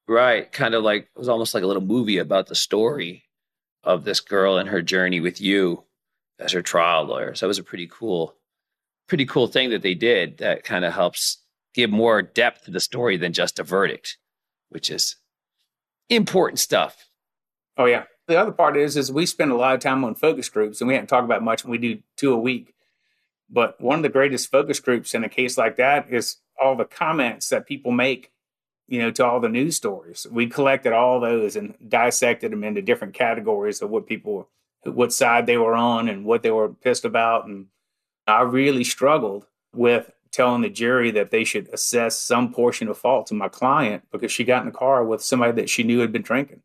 Right. 0.08 0.52
Kind 0.52 0.74
of 0.74 0.84
like 0.84 1.04
it 1.04 1.20
was 1.20 1.30
almost 1.30 1.54
like 1.54 1.64
a 1.64 1.68
little 1.68 1.82
movie 1.82 2.18
about 2.18 2.48
the 2.48 2.56
story 2.56 3.24
of 3.84 4.04
this 4.04 4.20
girl 4.20 4.58
and 4.58 4.70
her 4.70 4.82
journey 4.82 5.20
with 5.20 5.42
you 5.42 5.84
as 6.40 6.52
her 6.52 6.62
trial 6.62 7.04
lawyer. 7.04 7.34
So 7.36 7.46
it 7.46 7.50
was 7.50 7.60
a 7.60 7.64
pretty 7.64 7.88
cool, 7.92 8.36
pretty 9.08 9.26
cool 9.26 9.48
thing 9.48 9.72
that 9.72 9.82
they 9.82 9.96
did 9.96 10.38
that 10.38 10.64
kind 10.64 10.86
of 10.86 10.94
helps 10.94 11.42
give 11.74 11.90
more 11.90 12.22
depth 12.22 12.66
to 12.66 12.72
the 12.72 12.80
story 12.80 13.18
than 13.18 13.34
just 13.34 13.60
a 13.60 13.64
verdict, 13.64 14.18
which 14.70 14.90
is 14.90 15.16
important 16.10 16.60
stuff. 16.60 17.10
Oh 17.78 17.86
yeah. 17.86 18.04
The 18.28 18.40
other 18.40 18.52
part 18.52 18.76
is 18.76 18.98
is 18.98 19.12
we 19.12 19.26
spend 19.26 19.52
a 19.52 19.56
lot 19.56 19.74
of 19.74 19.80
time 19.80 20.04
on 20.04 20.16
focus 20.16 20.50
groups 20.50 20.82
and 20.82 20.88
we 20.88 20.94
haven't 20.96 21.08
talked 21.08 21.26
about 21.26 21.44
much. 21.44 21.64
and 21.64 21.72
We 21.72 21.78
do 21.78 22.00
two 22.18 22.34
a 22.34 22.38
week. 22.38 22.74
But 23.50 23.80
one 23.80 24.00
of 24.00 24.04
the 24.04 24.10
greatest 24.10 24.52
focus 24.52 24.80
groups 24.82 25.14
in 25.14 25.24
a 25.24 25.30
case 25.30 25.58
like 25.58 25.78
that 25.78 26.12
is 26.12 26.38
all 26.62 26.76
the 26.76 26.84
comments 26.84 27.48
that 27.50 27.66
people 27.66 27.92
make, 27.92 28.32
you 28.88 29.00
know, 29.00 29.12
to 29.12 29.26
all 29.26 29.40
the 29.40 29.48
news 29.48 29.78
stories. 29.78 30.28
We 30.30 30.48
collected 30.48 30.92
all 30.92 31.22
those 31.22 31.56
and 31.56 31.76
dissected 31.88 32.52
them 32.52 32.66
into 32.66 32.82
different 32.82 33.14
categories 33.14 33.82
of 33.82 33.90
what 33.90 34.08
people 34.08 34.50
what 34.84 35.14
side 35.14 35.46
they 35.46 35.58
were 35.58 35.76
on 35.76 36.08
and 36.08 36.26
what 36.26 36.44
they 36.44 36.52
were 36.52 36.70
pissed 36.70 37.06
about. 37.06 37.46
And 37.46 37.68
I 38.26 38.42
really 38.42 38.84
struggled 38.84 39.46
with 39.74 40.12
telling 40.32 40.62
the 40.62 40.70
jury 40.70 41.12
that 41.12 41.32
they 41.32 41.44
should 41.44 41.70
assess 41.70 42.20
some 42.20 42.54
portion 42.54 42.90
of 42.90 42.98
fault 42.98 43.28
to 43.28 43.34
my 43.34 43.48
client 43.48 44.04
because 44.12 44.32
she 44.32 44.44
got 44.44 44.62
in 44.62 44.66
the 44.68 44.78
car 44.78 45.04
with 45.04 45.24
somebody 45.24 45.54
that 45.54 45.70
she 45.70 45.84
knew 45.84 46.00
had 46.00 46.12
been 46.12 46.22
drinking. 46.22 46.62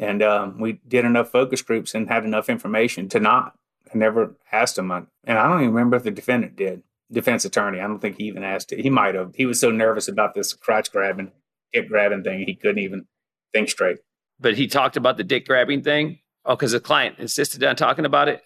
And 0.00 0.22
um, 0.22 0.58
we 0.58 0.80
did 0.88 1.04
enough 1.04 1.30
focus 1.30 1.60
groups 1.60 1.94
and 1.94 2.08
had 2.08 2.24
enough 2.24 2.48
information 2.48 3.08
to 3.10 3.20
not. 3.20 3.54
I 3.94 3.98
never 3.98 4.34
asked 4.50 4.78
him, 4.78 4.90
and 4.90 5.06
I 5.26 5.46
don't 5.46 5.60
even 5.60 5.74
remember 5.74 5.96
if 5.96 6.04
the 6.04 6.10
defendant 6.10 6.56
did. 6.56 6.82
Defense 7.12 7.44
attorney, 7.44 7.80
I 7.80 7.86
don't 7.86 7.98
think 7.98 8.16
he 8.16 8.24
even 8.24 8.42
asked 8.42 8.72
it. 8.72 8.80
He 8.80 8.88
might 8.88 9.14
have. 9.14 9.34
He 9.34 9.44
was 9.44 9.60
so 9.60 9.70
nervous 9.70 10.08
about 10.08 10.34
this 10.34 10.54
crotch 10.54 10.90
grabbing, 10.90 11.32
dick 11.72 11.88
grabbing 11.88 12.22
thing, 12.22 12.44
he 12.46 12.54
couldn't 12.54 12.78
even 12.78 13.06
think 13.52 13.68
straight. 13.68 13.98
But 14.38 14.56
he 14.56 14.68
talked 14.68 14.96
about 14.96 15.18
the 15.18 15.24
dick 15.24 15.46
grabbing 15.46 15.82
thing. 15.82 16.20
Oh, 16.46 16.56
because 16.56 16.72
the 16.72 16.80
client 16.80 17.18
insisted 17.18 17.62
on 17.62 17.76
talking 17.76 18.06
about 18.06 18.28
it. 18.28 18.40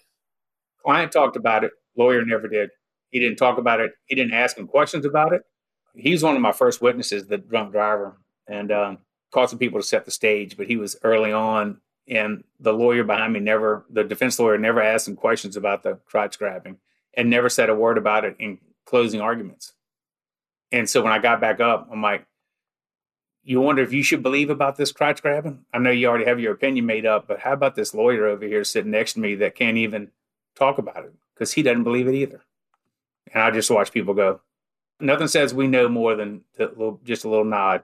Client 0.83 1.11
talked 1.11 1.37
about 1.37 1.63
it. 1.63 1.71
Lawyer 1.95 2.25
never 2.25 2.49
did. 2.49 2.69
He 3.11 3.19
didn't 3.19 3.37
talk 3.37 3.57
about 3.57 3.79
it. 3.79 3.91
He 4.07 4.15
didn't 4.15 4.33
ask 4.33 4.57
him 4.57 4.67
questions 4.67 5.05
about 5.05 5.31
it. 5.31 5.43
He's 5.95 6.21
one 6.21 6.35
of 6.35 6.41
my 6.41 6.51
first 6.51 6.81
witnesses, 6.81 7.27
the 7.27 7.37
drunk 7.37 7.71
driver, 7.71 8.17
and 8.47 8.71
um, 8.71 8.97
called 9.35 9.49
some 9.49 9.59
people 9.59 9.79
to 9.79 9.85
set 9.85 10.05
the 10.05 10.11
stage. 10.11 10.57
But 10.57 10.67
he 10.67 10.77
was 10.77 10.97
early 11.03 11.31
on, 11.31 11.79
and 12.07 12.43
the 12.59 12.73
lawyer 12.73 13.03
behind 13.03 13.33
me 13.33 13.39
never, 13.39 13.85
the 13.89 14.03
defense 14.03 14.39
lawyer 14.39 14.57
never 14.57 14.81
asked 14.81 15.07
him 15.07 15.15
questions 15.15 15.55
about 15.57 15.83
the 15.83 15.99
crotch 16.05 16.39
grabbing, 16.39 16.77
and 17.13 17.29
never 17.29 17.49
said 17.49 17.69
a 17.69 17.75
word 17.75 17.97
about 17.97 18.25
it 18.25 18.35
in 18.39 18.57
closing 18.85 19.21
arguments. 19.21 19.73
And 20.71 20.89
so 20.89 21.03
when 21.03 21.13
I 21.13 21.19
got 21.19 21.41
back 21.41 21.59
up, 21.59 21.87
I'm 21.91 22.01
like, 22.01 22.25
you 23.43 23.61
wonder 23.61 23.83
if 23.83 23.93
you 23.93 24.01
should 24.01 24.23
believe 24.23 24.49
about 24.49 24.75
this 24.75 24.91
crotch 24.91 25.21
grabbing? 25.21 25.65
I 25.71 25.77
know 25.77 25.91
you 25.91 26.07
already 26.07 26.25
have 26.25 26.39
your 26.39 26.53
opinion 26.53 26.87
made 26.87 27.05
up, 27.05 27.27
but 27.27 27.39
how 27.39 27.53
about 27.53 27.75
this 27.75 27.93
lawyer 27.93 28.25
over 28.25 28.45
here 28.45 28.63
sitting 28.63 28.89
next 28.89 29.13
to 29.13 29.19
me 29.19 29.35
that 29.35 29.53
can't 29.53 29.77
even 29.77 30.09
talk 30.55 30.79
about 30.79 31.05
it 31.05 31.13
because 31.35 31.53
he 31.53 31.61
doesn't 31.61 31.83
believe 31.83 32.07
it 32.07 32.15
either? 32.15 32.41
and 33.33 33.43
I 33.43 33.51
just 33.51 33.69
watch 33.69 33.91
people 33.91 34.13
go. 34.13 34.41
Nothing 34.99 35.27
says 35.27 35.53
we 35.53 35.67
know 35.67 35.89
more 35.89 36.15
than 36.15 36.41
just 37.03 37.25
a 37.25 37.29
little 37.29 37.45
nod. 37.45 37.83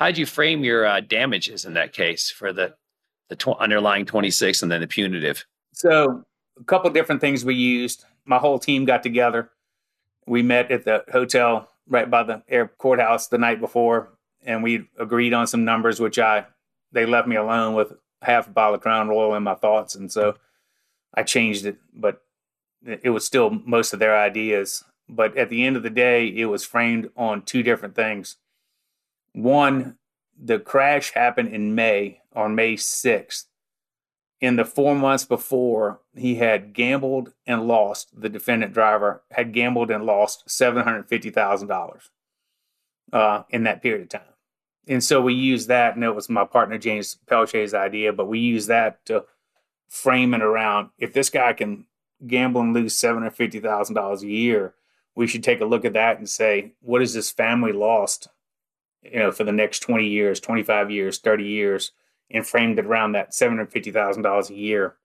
How'd 0.00 0.16
you 0.16 0.24
frame 0.24 0.64
your 0.64 0.86
uh, 0.86 1.00
damages 1.00 1.66
in 1.66 1.74
that 1.74 1.92
case 1.92 2.30
for 2.30 2.54
the 2.54 2.74
the 3.28 3.36
tw- 3.36 3.58
underlying 3.60 4.06
26 4.06 4.62
and 4.62 4.72
then 4.72 4.80
the 4.80 4.86
punitive? 4.86 5.44
So 5.74 6.24
a 6.58 6.64
couple 6.64 6.88
different 6.88 7.20
things 7.20 7.44
we 7.44 7.54
used. 7.54 8.06
My 8.24 8.38
whole 8.38 8.58
team 8.58 8.86
got 8.86 9.02
together. 9.02 9.50
We 10.26 10.42
met 10.42 10.70
at 10.70 10.86
the 10.86 11.04
hotel 11.12 11.68
right 11.86 12.10
by 12.10 12.22
the 12.22 12.42
air 12.48 12.66
courthouse 12.78 13.28
the 13.28 13.36
night 13.36 13.60
before, 13.60 14.08
and 14.42 14.62
we 14.62 14.88
agreed 14.98 15.34
on 15.34 15.46
some 15.46 15.66
numbers, 15.66 16.00
which 16.00 16.18
I 16.18 16.46
they 16.92 17.04
left 17.04 17.28
me 17.28 17.36
alone 17.36 17.74
with 17.74 17.92
half 18.22 18.46
a 18.46 18.50
bottle 18.50 18.76
of 18.76 18.80
Crown 18.80 19.10
Royal 19.10 19.34
in 19.34 19.42
my 19.42 19.54
thoughts, 19.54 19.96
and 19.96 20.10
so 20.10 20.36
I 21.12 21.24
changed 21.24 21.66
it. 21.66 21.76
But 21.92 22.22
it 22.82 23.10
was 23.10 23.26
still 23.26 23.50
most 23.50 23.92
of 23.92 23.98
their 23.98 24.18
ideas. 24.18 24.82
But 25.10 25.36
at 25.36 25.50
the 25.50 25.62
end 25.66 25.76
of 25.76 25.82
the 25.82 25.90
day, 25.90 26.26
it 26.26 26.46
was 26.46 26.64
framed 26.64 27.10
on 27.18 27.42
two 27.42 27.62
different 27.62 27.94
things. 27.94 28.36
One, 29.32 29.96
the 30.38 30.58
crash 30.58 31.12
happened 31.12 31.54
in 31.54 31.74
May, 31.74 32.20
on 32.34 32.54
May 32.54 32.74
6th. 32.74 33.44
In 34.40 34.56
the 34.56 34.64
four 34.64 34.94
months 34.94 35.26
before, 35.26 36.00
he 36.16 36.36
had 36.36 36.72
gambled 36.72 37.34
and 37.46 37.68
lost, 37.68 38.18
the 38.18 38.30
defendant 38.30 38.72
driver 38.72 39.22
had 39.32 39.52
gambled 39.52 39.90
and 39.90 40.04
lost 40.04 40.46
$750,000 40.48 42.08
uh, 43.12 43.42
in 43.50 43.64
that 43.64 43.82
period 43.82 44.02
of 44.02 44.08
time. 44.08 44.22
And 44.88 45.04
so 45.04 45.20
we 45.20 45.34
used 45.34 45.68
that, 45.68 45.94
and 45.94 46.02
it 46.02 46.14
was 46.14 46.30
my 46.30 46.44
partner 46.44 46.78
James 46.78 47.16
Pelche's 47.26 47.74
idea, 47.74 48.12
but 48.14 48.28
we 48.28 48.38
used 48.38 48.68
that 48.68 49.04
to 49.06 49.24
frame 49.88 50.32
it 50.34 50.42
around 50.42 50.90
if 50.98 51.12
this 51.12 51.28
guy 51.28 51.52
can 51.52 51.84
gamble 52.26 52.60
and 52.60 52.72
lose 52.72 52.96
seven 52.96 53.22
hundred 53.22 53.36
fifty 53.36 53.60
thousand 53.60 53.94
dollars 53.94 54.22
a 54.22 54.28
year, 54.28 54.74
we 55.14 55.26
should 55.26 55.44
take 55.44 55.60
a 55.60 55.66
look 55.66 55.84
at 55.84 55.92
that 55.92 56.18
and 56.18 56.28
say, 56.28 56.72
what 56.80 57.00
has 57.00 57.14
this 57.14 57.30
family 57.30 57.72
lost, 57.72 58.28
you 59.02 59.18
know, 59.18 59.32
for 59.32 59.44
the 59.44 59.52
next 59.52 59.80
twenty 59.80 60.08
years, 60.08 60.40
twenty 60.40 60.62
five 60.62 60.90
years, 60.90 61.18
thirty 61.18 61.44
years, 61.44 61.92
and 62.30 62.46
framed 62.46 62.78
it 62.78 62.86
around 62.86 63.12
that 63.12 63.34
seven 63.34 63.56
hundred 63.56 63.72
fifty 63.72 63.90
thousand 63.90 64.22
dollars 64.22 64.50
a 64.50 64.54
year, 64.54 64.96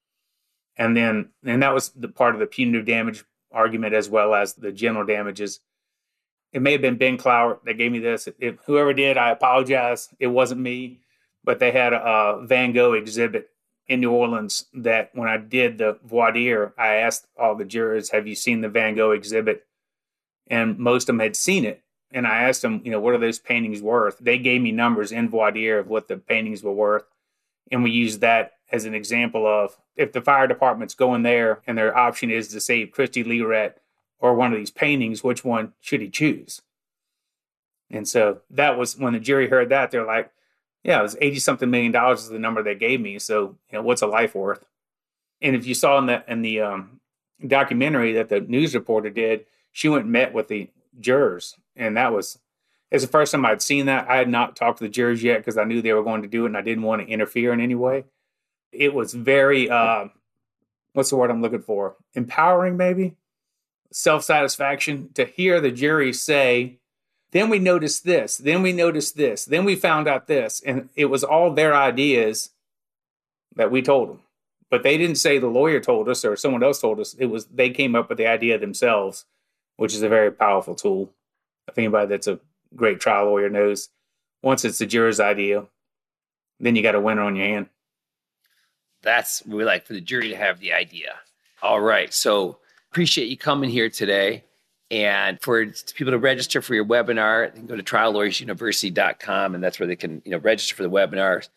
and 0.78 0.96
then 0.96 1.30
and 1.44 1.62
that 1.64 1.74
was 1.74 1.90
the 1.90 2.08
part 2.08 2.34
of 2.34 2.40
the 2.40 2.46
punitive 2.46 2.86
damage 2.86 3.24
argument 3.52 3.94
as 3.94 4.10
well 4.10 4.36
as 4.36 4.54
the 4.54 4.72
general 4.72 5.06
damages. 5.06 5.62
It 6.52 6.62
may 6.62 6.74
have 6.74 6.82
been 6.82 6.98
Ben 6.98 7.18
Cloward 7.18 7.60
that 7.66 7.78
gave 7.78 7.92
me 7.92 8.00
this. 8.00 8.30
If 8.40 8.58
whoever 8.66 8.94
did, 8.94 9.18
I 9.18 9.32
apologize. 9.32 10.10
It 10.20 10.28
wasn't 10.28 10.62
me, 10.62 11.02
but 11.44 11.60
they 11.60 11.72
had 11.72 11.94
a 11.94 12.42
Van 12.46 12.72
Gogh 12.72 12.94
exhibit 12.94 13.50
in 13.88 14.02
New 14.02 14.12
Orleans 14.12 14.66
that 14.74 15.12
when 15.14 15.28
I 15.28 15.38
did 15.38 15.78
the 15.78 16.00
voir 16.04 16.32
dire, 16.32 16.74
I 16.78 16.96
asked 16.96 17.28
all 17.38 17.56
the 17.56 17.66
jurors, 17.66 18.12
Have 18.12 18.28
you 18.28 18.36
seen 18.36 18.62
the 18.62 18.70
Van 18.70 18.96
Gogh 18.96 19.12
exhibit? 19.12 19.66
And 20.48 20.78
most 20.78 21.04
of 21.04 21.08
them 21.08 21.20
had 21.20 21.36
seen 21.36 21.66
it. 21.66 21.84
And 22.16 22.26
I 22.26 22.44
asked 22.44 22.62
them, 22.62 22.82
you 22.86 22.92
know, 22.92 23.00
what 23.02 23.14
are 23.14 23.20
those 23.20 23.40
paintings 23.40 23.82
worth? 23.82 24.18
They 24.20 24.38
gave 24.38 24.62
me 24.62 24.72
numbers 24.72 25.12
in 25.12 25.28
voir 25.28 25.52
dire 25.52 25.80
of 25.80 25.90
what 25.90 26.08
the 26.08 26.16
paintings 26.16 26.64
were 26.64 26.72
worth. 26.72 27.04
And 27.70 27.84
we 27.84 27.92
used 27.92 28.22
that 28.22 28.54
as 28.72 28.86
an 28.86 28.96
example 28.96 29.46
of 29.46 29.76
if 29.98 30.14
the 30.14 30.22
fire 30.22 30.48
department's 30.48 30.96
going 30.96 31.24
there 31.24 31.62
and 31.68 31.78
their 31.78 31.96
option 31.96 32.32
is 32.32 32.48
to 32.48 32.62
save 32.62 32.92
Kristi 32.92 33.26
Lirette 33.26 33.82
or 34.18 34.34
one 34.34 34.54
of 34.54 34.58
these 34.58 34.72
paintings, 34.72 35.26
which 35.26 35.44
one 35.44 35.74
should 35.82 36.00
he 36.00 36.10
choose? 36.10 36.62
And 37.92 38.08
so 38.08 38.40
that 38.50 38.78
was 38.78 38.98
when 38.98 39.12
the 39.12 39.20
jury 39.20 39.50
heard 39.50 39.68
that, 39.70 39.92
they're 39.92 40.06
like, 40.06 40.32
yeah, 40.84 41.00
it 41.00 41.04
was 41.04 41.18
80 41.20 41.40
something 41.40 41.70
million 41.70 41.92
dollars 41.92 42.24
is 42.24 42.30
the 42.30 42.40
number 42.40 42.64
they 42.64 42.76
gave 42.76 43.02
me. 43.02 43.20
So, 43.20 43.58
you 43.70 43.78
know, 43.78 43.82
what's 43.82 44.02
a 44.02 44.08
life 44.08 44.36
worth? 44.36 44.64
And 45.42 45.54
if 45.54 45.68
you 45.68 45.74
saw 45.74 45.98
in 45.98 46.06
the 46.06 46.24
in 46.32 46.44
the 46.44 46.62
um, 46.62 47.02
documentary 47.46 48.14
that 48.14 48.30
the 48.30 48.40
news 48.40 48.74
reporter 48.74 49.10
did, 49.10 49.46
she 49.74 49.90
went 49.90 50.04
and 50.04 50.14
met 50.14 50.34
with 50.34 50.48
the 50.48 50.70
jurors, 51.00 51.58
and 51.76 51.98
that 51.98 52.14
was 52.14 52.40
it's 52.92 53.04
the 53.04 53.12
first 53.12 53.32
time 53.32 53.46
I'd 53.46 53.62
seen 53.62 53.88
that. 53.88 54.10
I 54.10 54.18
had 54.18 54.30
not 54.30 54.56
talked 54.56 54.78
to 54.78 54.84
the 54.84 54.90
jurors 54.90 55.24
yet 55.24 55.40
because 55.40 55.58
I 55.58 55.64
knew 55.64 55.82
they 55.82 55.94
were 55.94 56.04
going 56.04 56.22
to 56.22 56.28
do 56.28 56.44
it, 56.44 56.48
and 56.48 56.58
I 56.58 56.62
didn't 56.62 56.84
want 56.84 57.02
to 57.02 57.08
interfere 57.08 57.52
in 57.52 57.60
any 57.60 57.76
way. 57.76 58.06
It 58.72 58.94
was 58.94 59.14
very 59.14 59.70
uh, 59.70 60.06
what's 60.94 61.10
the 61.10 61.18
word 61.18 61.32
I'm 61.32 61.42
looking 61.42 61.62
for? 61.62 61.96
Empowering, 62.14 62.78
maybe 62.78 63.16
self 63.92 64.24
satisfaction 64.24 65.10
to 65.14 65.26
hear 65.26 65.62
the 65.62 65.72
jury 65.72 66.12
say 66.12 66.80
then 67.36 67.50
we 67.50 67.60
noticed 67.60 68.06
this. 68.06 68.38
Then 68.38 68.62
we 68.62 68.72
noticed 68.72 69.18
this. 69.18 69.44
Then 69.44 69.66
we 69.66 69.76
found 69.76 70.08
out 70.08 70.28
this. 70.28 70.62
And 70.66 70.88
it 70.96 71.08
was 71.08 71.22
all 71.22 71.52
their 71.52 71.76
ideas 71.76 72.52
that 73.58 73.72
we 73.72 73.82
told 73.82 74.10
them. 74.10 74.22
But 74.70 74.84
they 74.84 74.98
didn't 74.98 75.18
say 75.18 75.38
the 75.38 75.48
lawyer 75.48 75.82
told 75.82 76.08
us 76.08 76.24
or 76.24 76.38
someone 76.38 76.64
else 76.64 76.80
told 76.80 76.98
us. 77.02 77.14
It 77.16 77.26
was 77.26 77.46
they 77.48 77.72
came 77.72 77.94
up 77.94 78.08
with 78.08 78.18
the 78.18 78.28
idea 78.28 78.58
themselves, 78.58 79.26
which 79.76 79.94
is 79.94 80.02
a 80.02 80.08
very 80.08 80.32
powerful 80.32 80.76
tool. 80.76 81.12
If 81.68 81.78
anybody 81.78 82.08
that's 82.08 82.28
a 82.28 82.40
great 82.76 83.00
trial 83.00 83.26
lawyer 83.26 83.50
knows, 83.50 83.90
once 84.44 84.66
it's 84.66 84.78
the 84.78 84.86
juror's 84.86 85.20
idea, 85.20 85.66
then 86.60 86.76
you 86.76 86.84
got 86.84 86.96
a 86.96 87.00
winner 87.00 87.24
on 87.24 87.36
your 87.36 87.48
hand. 87.48 87.68
That's 89.02 89.46
we 89.46 89.64
like 89.64 89.86
for 89.86 89.94
the 89.94 90.02
jury 90.02 90.30
to 90.30 90.36
have 90.36 90.60
the 90.60 90.74
idea. 90.74 91.16
All 91.62 91.82
right. 91.82 92.14
So 92.14 92.58
appreciate 92.92 93.28
you 93.28 93.38
coming 93.38 93.70
here 93.70 93.90
today. 93.90 94.44
And 94.92 95.42
for 95.42 95.66
people 95.96 96.12
to 96.12 96.20
register 96.20 96.62
for 96.62 96.76
your 96.76 96.86
webinar, 96.86 97.52
they 97.52 97.60
can 97.60 97.68
go 97.68 97.76
to 97.76 97.84
triallawyersuniversity.com 97.84 99.56
and 99.56 99.64
that's 99.64 99.80
where 99.80 99.88
they 99.88 99.96
can, 99.96 100.22
you 100.26 100.32
know, 100.32 100.38
register 100.38 100.76
for 100.76 100.84
the 100.84 100.90
webinars 100.90 101.50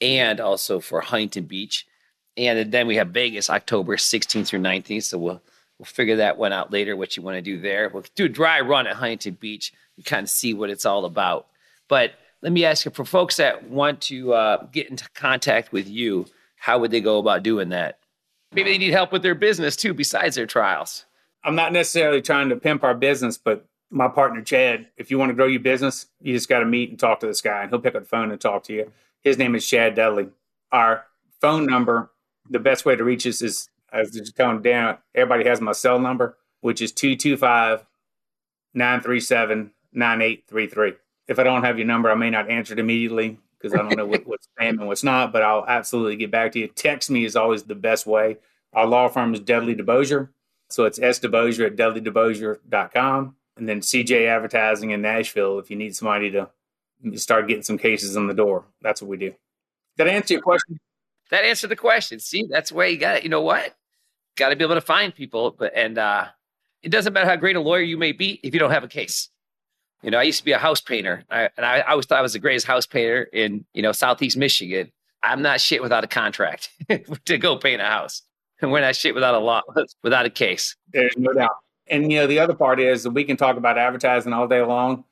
and 0.00 0.40
also 0.40 0.80
for 0.80 1.00
Huntington 1.00 1.44
Beach. 1.44 1.86
And 2.36 2.72
then 2.72 2.86
we 2.86 2.96
have 2.96 3.08
Vegas 3.08 3.50
October 3.50 3.96
16th 3.96 4.48
through 4.48 4.60
19th. 4.60 5.04
So 5.04 5.18
we'll 5.18 5.42
we'll 5.82 5.86
figure 5.86 6.14
that 6.14 6.38
one 6.38 6.52
out 6.52 6.70
later, 6.70 6.94
what 6.94 7.16
you 7.16 7.24
want 7.24 7.34
to 7.34 7.42
do 7.42 7.60
there. 7.60 7.88
We'll 7.88 8.04
do 8.14 8.26
a 8.26 8.28
dry 8.28 8.60
run 8.60 8.86
at 8.86 8.94
Huntington 8.94 9.36
Beach 9.40 9.72
and 9.96 10.06
kind 10.06 10.22
of 10.22 10.30
see 10.30 10.54
what 10.54 10.70
it's 10.70 10.86
all 10.86 11.04
about. 11.04 11.48
But 11.88 12.12
let 12.40 12.52
me 12.52 12.64
ask 12.64 12.84
you 12.84 12.92
for 12.92 13.04
folks 13.04 13.38
that 13.38 13.68
want 13.68 14.00
to 14.02 14.32
uh, 14.32 14.66
get 14.66 14.88
into 14.90 15.10
contact 15.14 15.72
with 15.72 15.88
you, 15.88 16.26
how 16.54 16.78
would 16.78 16.92
they 16.92 17.00
go 17.00 17.18
about 17.18 17.42
doing 17.42 17.70
that? 17.70 17.98
Maybe 18.52 18.70
they 18.70 18.78
need 18.78 18.92
help 18.92 19.10
with 19.10 19.24
their 19.24 19.34
business 19.34 19.74
too, 19.74 19.92
besides 19.92 20.36
their 20.36 20.46
trials. 20.46 21.04
I'm 21.42 21.56
not 21.56 21.72
necessarily 21.72 22.22
trying 22.22 22.48
to 22.50 22.56
pimp 22.56 22.84
our 22.84 22.94
business, 22.94 23.36
but 23.36 23.66
my 23.90 24.06
partner 24.06 24.40
Chad, 24.40 24.86
if 24.96 25.10
you 25.10 25.18
want 25.18 25.30
to 25.30 25.34
grow 25.34 25.46
your 25.46 25.58
business, 25.58 26.06
you 26.20 26.32
just 26.32 26.48
got 26.48 26.60
to 26.60 26.64
meet 26.64 26.90
and 26.90 26.98
talk 26.98 27.18
to 27.20 27.26
this 27.26 27.40
guy, 27.40 27.62
and 27.62 27.70
he'll 27.70 27.80
pick 27.80 27.96
up 27.96 28.02
the 28.02 28.08
phone 28.08 28.30
and 28.30 28.40
talk 28.40 28.62
to 28.64 28.72
you. 28.72 28.92
His 29.22 29.36
name 29.36 29.56
is 29.56 29.66
Chad 29.66 29.96
Dudley. 29.96 30.28
Our 30.70 31.06
phone 31.40 31.66
number, 31.66 32.12
the 32.48 32.60
best 32.60 32.84
way 32.84 32.94
to 32.94 33.02
reach 33.02 33.26
us 33.26 33.42
is, 33.42 33.68
I 33.92 34.00
was 34.00 34.10
just 34.10 34.36
telling 34.36 34.62
Dan, 34.62 34.96
everybody 35.14 35.48
has 35.48 35.60
my 35.60 35.72
cell 35.72 35.98
number, 35.98 36.38
which 36.60 36.80
is 36.80 36.92
225 36.92 37.84
937 38.74 39.70
9833. 39.92 40.92
If 41.28 41.38
I 41.38 41.42
don't 41.42 41.64
have 41.64 41.78
your 41.78 41.86
number, 41.86 42.10
I 42.10 42.14
may 42.14 42.30
not 42.30 42.50
answer 42.50 42.72
it 42.72 42.78
immediately 42.78 43.38
because 43.58 43.78
I 43.78 43.82
don't 43.82 43.96
know 43.96 44.06
what, 44.06 44.26
what's 44.26 44.48
spam 44.58 44.70
and 44.70 44.88
what's 44.88 45.04
not, 45.04 45.32
but 45.32 45.42
I'll 45.42 45.64
absolutely 45.66 46.16
get 46.16 46.30
back 46.30 46.52
to 46.52 46.58
you. 46.58 46.68
Text 46.68 47.10
me 47.10 47.24
is 47.24 47.36
always 47.36 47.62
the 47.62 47.74
best 47.74 48.06
way. 48.06 48.38
Our 48.72 48.86
law 48.86 49.08
firm 49.08 49.34
is 49.34 49.40
Dudley 49.40 49.76
DeBosier. 49.76 50.30
So 50.70 50.84
it's 50.84 50.98
S. 50.98 51.20
DeBosier 51.20 51.66
at 51.66 51.76
dudleydebosier.com. 51.76 53.36
And 53.56 53.68
then 53.68 53.80
CJ 53.80 54.26
Advertising 54.26 54.90
in 54.90 55.02
Nashville 55.02 55.58
if 55.58 55.70
you 55.70 55.76
need 55.76 55.94
somebody 55.94 56.30
to 56.30 56.48
start 57.14 57.46
getting 57.46 57.62
some 57.62 57.78
cases 57.78 58.16
in 58.16 58.26
the 58.26 58.34
door. 58.34 58.64
That's 58.80 59.02
what 59.02 59.08
we 59.08 59.18
do. 59.18 59.34
Did 59.98 60.08
I 60.08 60.12
answer 60.12 60.34
your 60.34 60.42
question? 60.42 60.80
That 61.30 61.44
answered 61.44 61.68
the 61.68 61.76
question. 61.76 62.18
See, 62.18 62.46
that's 62.48 62.70
the 62.70 62.76
way 62.76 62.90
you 62.90 62.98
got 62.98 63.16
it. 63.16 63.22
You 63.22 63.28
know 63.28 63.42
what? 63.42 63.74
Got 64.36 64.50
to 64.50 64.56
be 64.56 64.64
able 64.64 64.74
to 64.74 64.80
find 64.80 65.14
people. 65.14 65.54
But 65.58 65.72
and 65.74 65.98
uh, 65.98 66.26
it 66.82 66.90
doesn't 66.90 67.12
matter 67.12 67.28
how 67.28 67.36
great 67.36 67.56
a 67.56 67.60
lawyer 67.60 67.82
you 67.82 67.98
may 67.98 68.12
be 68.12 68.40
if 68.42 68.54
you 68.54 68.60
don't 68.60 68.70
have 68.70 68.84
a 68.84 68.88
case. 68.88 69.28
You 70.02 70.10
know, 70.10 70.18
I 70.18 70.24
used 70.24 70.38
to 70.38 70.44
be 70.44 70.52
a 70.52 70.58
house 70.58 70.80
painter, 70.80 71.22
I, 71.30 71.48
and 71.56 71.64
I, 71.64 71.78
I 71.78 71.90
always 71.92 72.06
thought 72.06 72.18
I 72.18 72.22
was 72.22 72.32
the 72.32 72.40
greatest 72.40 72.66
house 72.66 72.86
painter 72.86 73.22
in 73.32 73.64
you 73.72 73.82
know 73.82 73.92
Southeast 73.92 74.36
Michigan. 74.36 74.90
I'm 75.22 75.42
not 75.42 75.60
shit 75.60 75.80
without 75.80 76.02
a 76.02 76.08
contract 76.08 76.70
to 77.26 77.38
go 77.38 77.56
paint 77.56 77.80
a 77.80 77.84
house 77.86 78.22
and 78.62 78.70
we're 78.70 78.80
not 78.80 78.96
shit 78.96 79.14
without 79.14 79.34
a 79.34 79.38
law, 79.38 79.60
without 80.02 80.24
a 80.24 80.30
case. 80.30 80.76
There's 80.92 81.16
no 81.18 81.32
doubt. 81.32 81.56
And 81.88 82.10
you 82.10 82.20
know, 82.20 82.26
the 82.26 82.38
other 82.38 82.54
part 82.54 82.80
is 82.80 83.02
that 83.02 83.10
we 83.10 83.24
can 83.24 83.36
talk 83.36 83.56
about 83.56 83.76
advertising 83.76 84.32
all 84.32 84.46
day 84.46 84.62
long, 84.62 85.04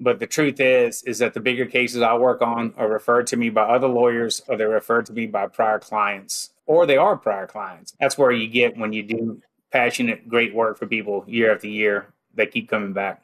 but 0.00 0.20
the 0.20 0.26
truth 0.26 0.60
is, 0.60 1.02
is 1.02 1.18
that 1.18 1.34
the 1.34 1.40
bigger 1.40 1.66
cases 1.66 2.00
I 2.00 2.14
work 2.16 2.40
on 2.40 2.72
are 2.76 2.88
referred 2.88 3.26
to 3.28 3.36
me 3.36 3.50
by 3.50 3.62
other 3.62 3.88
lawyers, 3.88 4.40
or 4.48 4.56
they're 4.56 4.68
referred 4.68 5.06
to 5.06 5.12
me 5.12 5.26
by 5.26 5.48
prior 5.48 5.80
clients, 5.80 6.50
or 6.66 6.86
they 6.86 6.96
are 6.96 7.16
prior 7.16 7.46
clients. 7.46 7.94
That's 7.98 8.18
where 8.18 8.32
you 8.32 8.48
get 8.48 8.76
when 8.76 8.92
you 8.92 9.02
do 9.02 9.40
passionate, 9.72 10.28
great 10.28 10.54
work 10.54 10.78
for 10.78 10.86
people 10.86 11.24
year 11.26 11.54
after 11.54 11.68
year. 11.68 12.12
They 12.34 12.46
keep 12.46 12.68
coming 12.68 12.92
back 12.92 13.22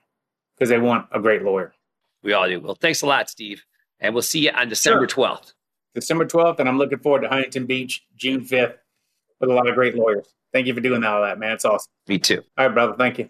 because 0.56 0.70
they 0.70 0.78
want 0.78 1.06
a 1.12 1.20
great 1.20 1.42
lawyer. 1.42 1.74
We 2.22 2.32
all 2.32 2.48
do. 2.48 2.60
Well, 2.60 2.74
thanks 2.74 3.02
a 3.02 3.06
lot, 3.06 3.28
Steve, 3.28 3.64
and 4.00 4.14
we'll 4.14 4.22
see 4.22 4.40
you 4.40 4.50
on 4.50 4.68
December 4.68 5.06
twelfth. 5.06 5.52
December 5.94 6.24
twelfth, 6.24 6.60
and 6.60 6.68
I'm 6.68 6.78
looking 6.78 6.98
forward 6.98 7.22
to 7.22 7.28
Huntington 7.28 7.66
Beach, 7.66 8.04
June 8.16 8.44
fifth 8.44 8.76
with 9.40 9.50
a 9.50 9.52
lot 9.52 9.68
of 9.68 9.74
great 9.74 9.94
lawyers. 9.94 10.32
Thank 10.52 10.66
you 10.66 10.74
for 10.74 10.80
doing 10.80 11.04
all 11.04 11.22
that, 11.22 11.38
man. 11.38 11.52
It's 11.52 11.64
awesome. 11.64 11.90
Me 12.08 12.18
too. 12.18 12.42
All 12.56 12.66
right, 12.66 12.74
brother. 12.74 12.94
Thank 12.96 13.18
you. 13.18 13.28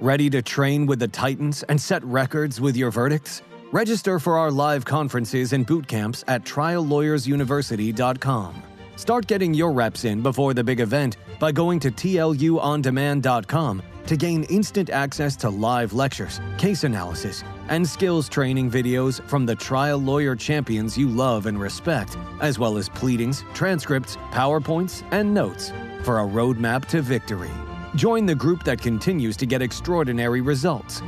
Ready 0.00 0.28
to 0.30 0.42
train 0.42 0.86
with 0.86 0.98
the 0.98 1.08
Titans 1.08 1.62
and 1.64 1.80
set 1.80 2.02
records 2.04 2.60
with 2.60 2.76
your 2.76 2.90
verdicts? 2.90 3.42
Register 3.72 4.18
for 4.18 4.38
our 4.38 4.50
live 4.50 4.84
conferences 4.84 5.52
and 5.52 5.66
boot 5.66 5.86
camps 5.86 6.24
at 6.28 6.44
triallawyersuniversity.com. 6.44 8.62
Start 8.96 9.26
getting 9.26 9.52
your 9.52 9.72
reps 9.72 10.04
in 10.04 10.22
before 10.22 10.54
the 10.54 10.62
big 10.64 10.80
event 10.80 11.16
by 11.38 11.50
going 11.52 11.80
to 11.80 11.90
tluondemand.com 11.90 13.82
to 14.06 14.16
gain 14.16 14.44
instant 14.44 14.90
access 14.90 15.34
to 15.36 15.48
live 15.48 15.92
lectures, 15.92 16.40
case 16.58 16.84
analysis, 16.84 17.42
and 17.68 17.86
skills 17.88 18.28
training 18.28 18.70
videos 18.70 19.22
from 19.28 19.46
the 19.46 19.54
trial 19.54 19.98
lawyer 19.98 20.36
champions 20.36 20.96
you 20.96 21.08
love 21.08 21.46
and 21.46 21.58
respect, 21.58 22.16
as 22.40 22.58
well 22.58 22.76
as 22.76 22.88
pleadings, 22.88 23.44
transcripts, 23.54 24.16
PowerPoints, 24.30 25.02
and 25.10 25.32
notes 25.32 25.72
for 26.02 26.20
a 26.20 26.24
roadmap 26.24 26.84
to 26.86 27.00
victory. 27.00 27.50
Join 27.96 28.26
the 28.26 28.34
group 28.34 28.62
that 28.64 28.80
continues 28.80 29.36
to 29.38 29.46
get 29.46 29.62
extraordinary 29.62 30.40
results. 30.40 31.02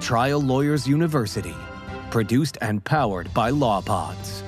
Trial 0.00 0.40
Lawyers 0.40 0.86
University, 0.88 1.54
produced 2.10 2.58
and 2.60 2.82
powered 2.84 3.32
by 3.32 3.52
LawPods. 3.52 4.42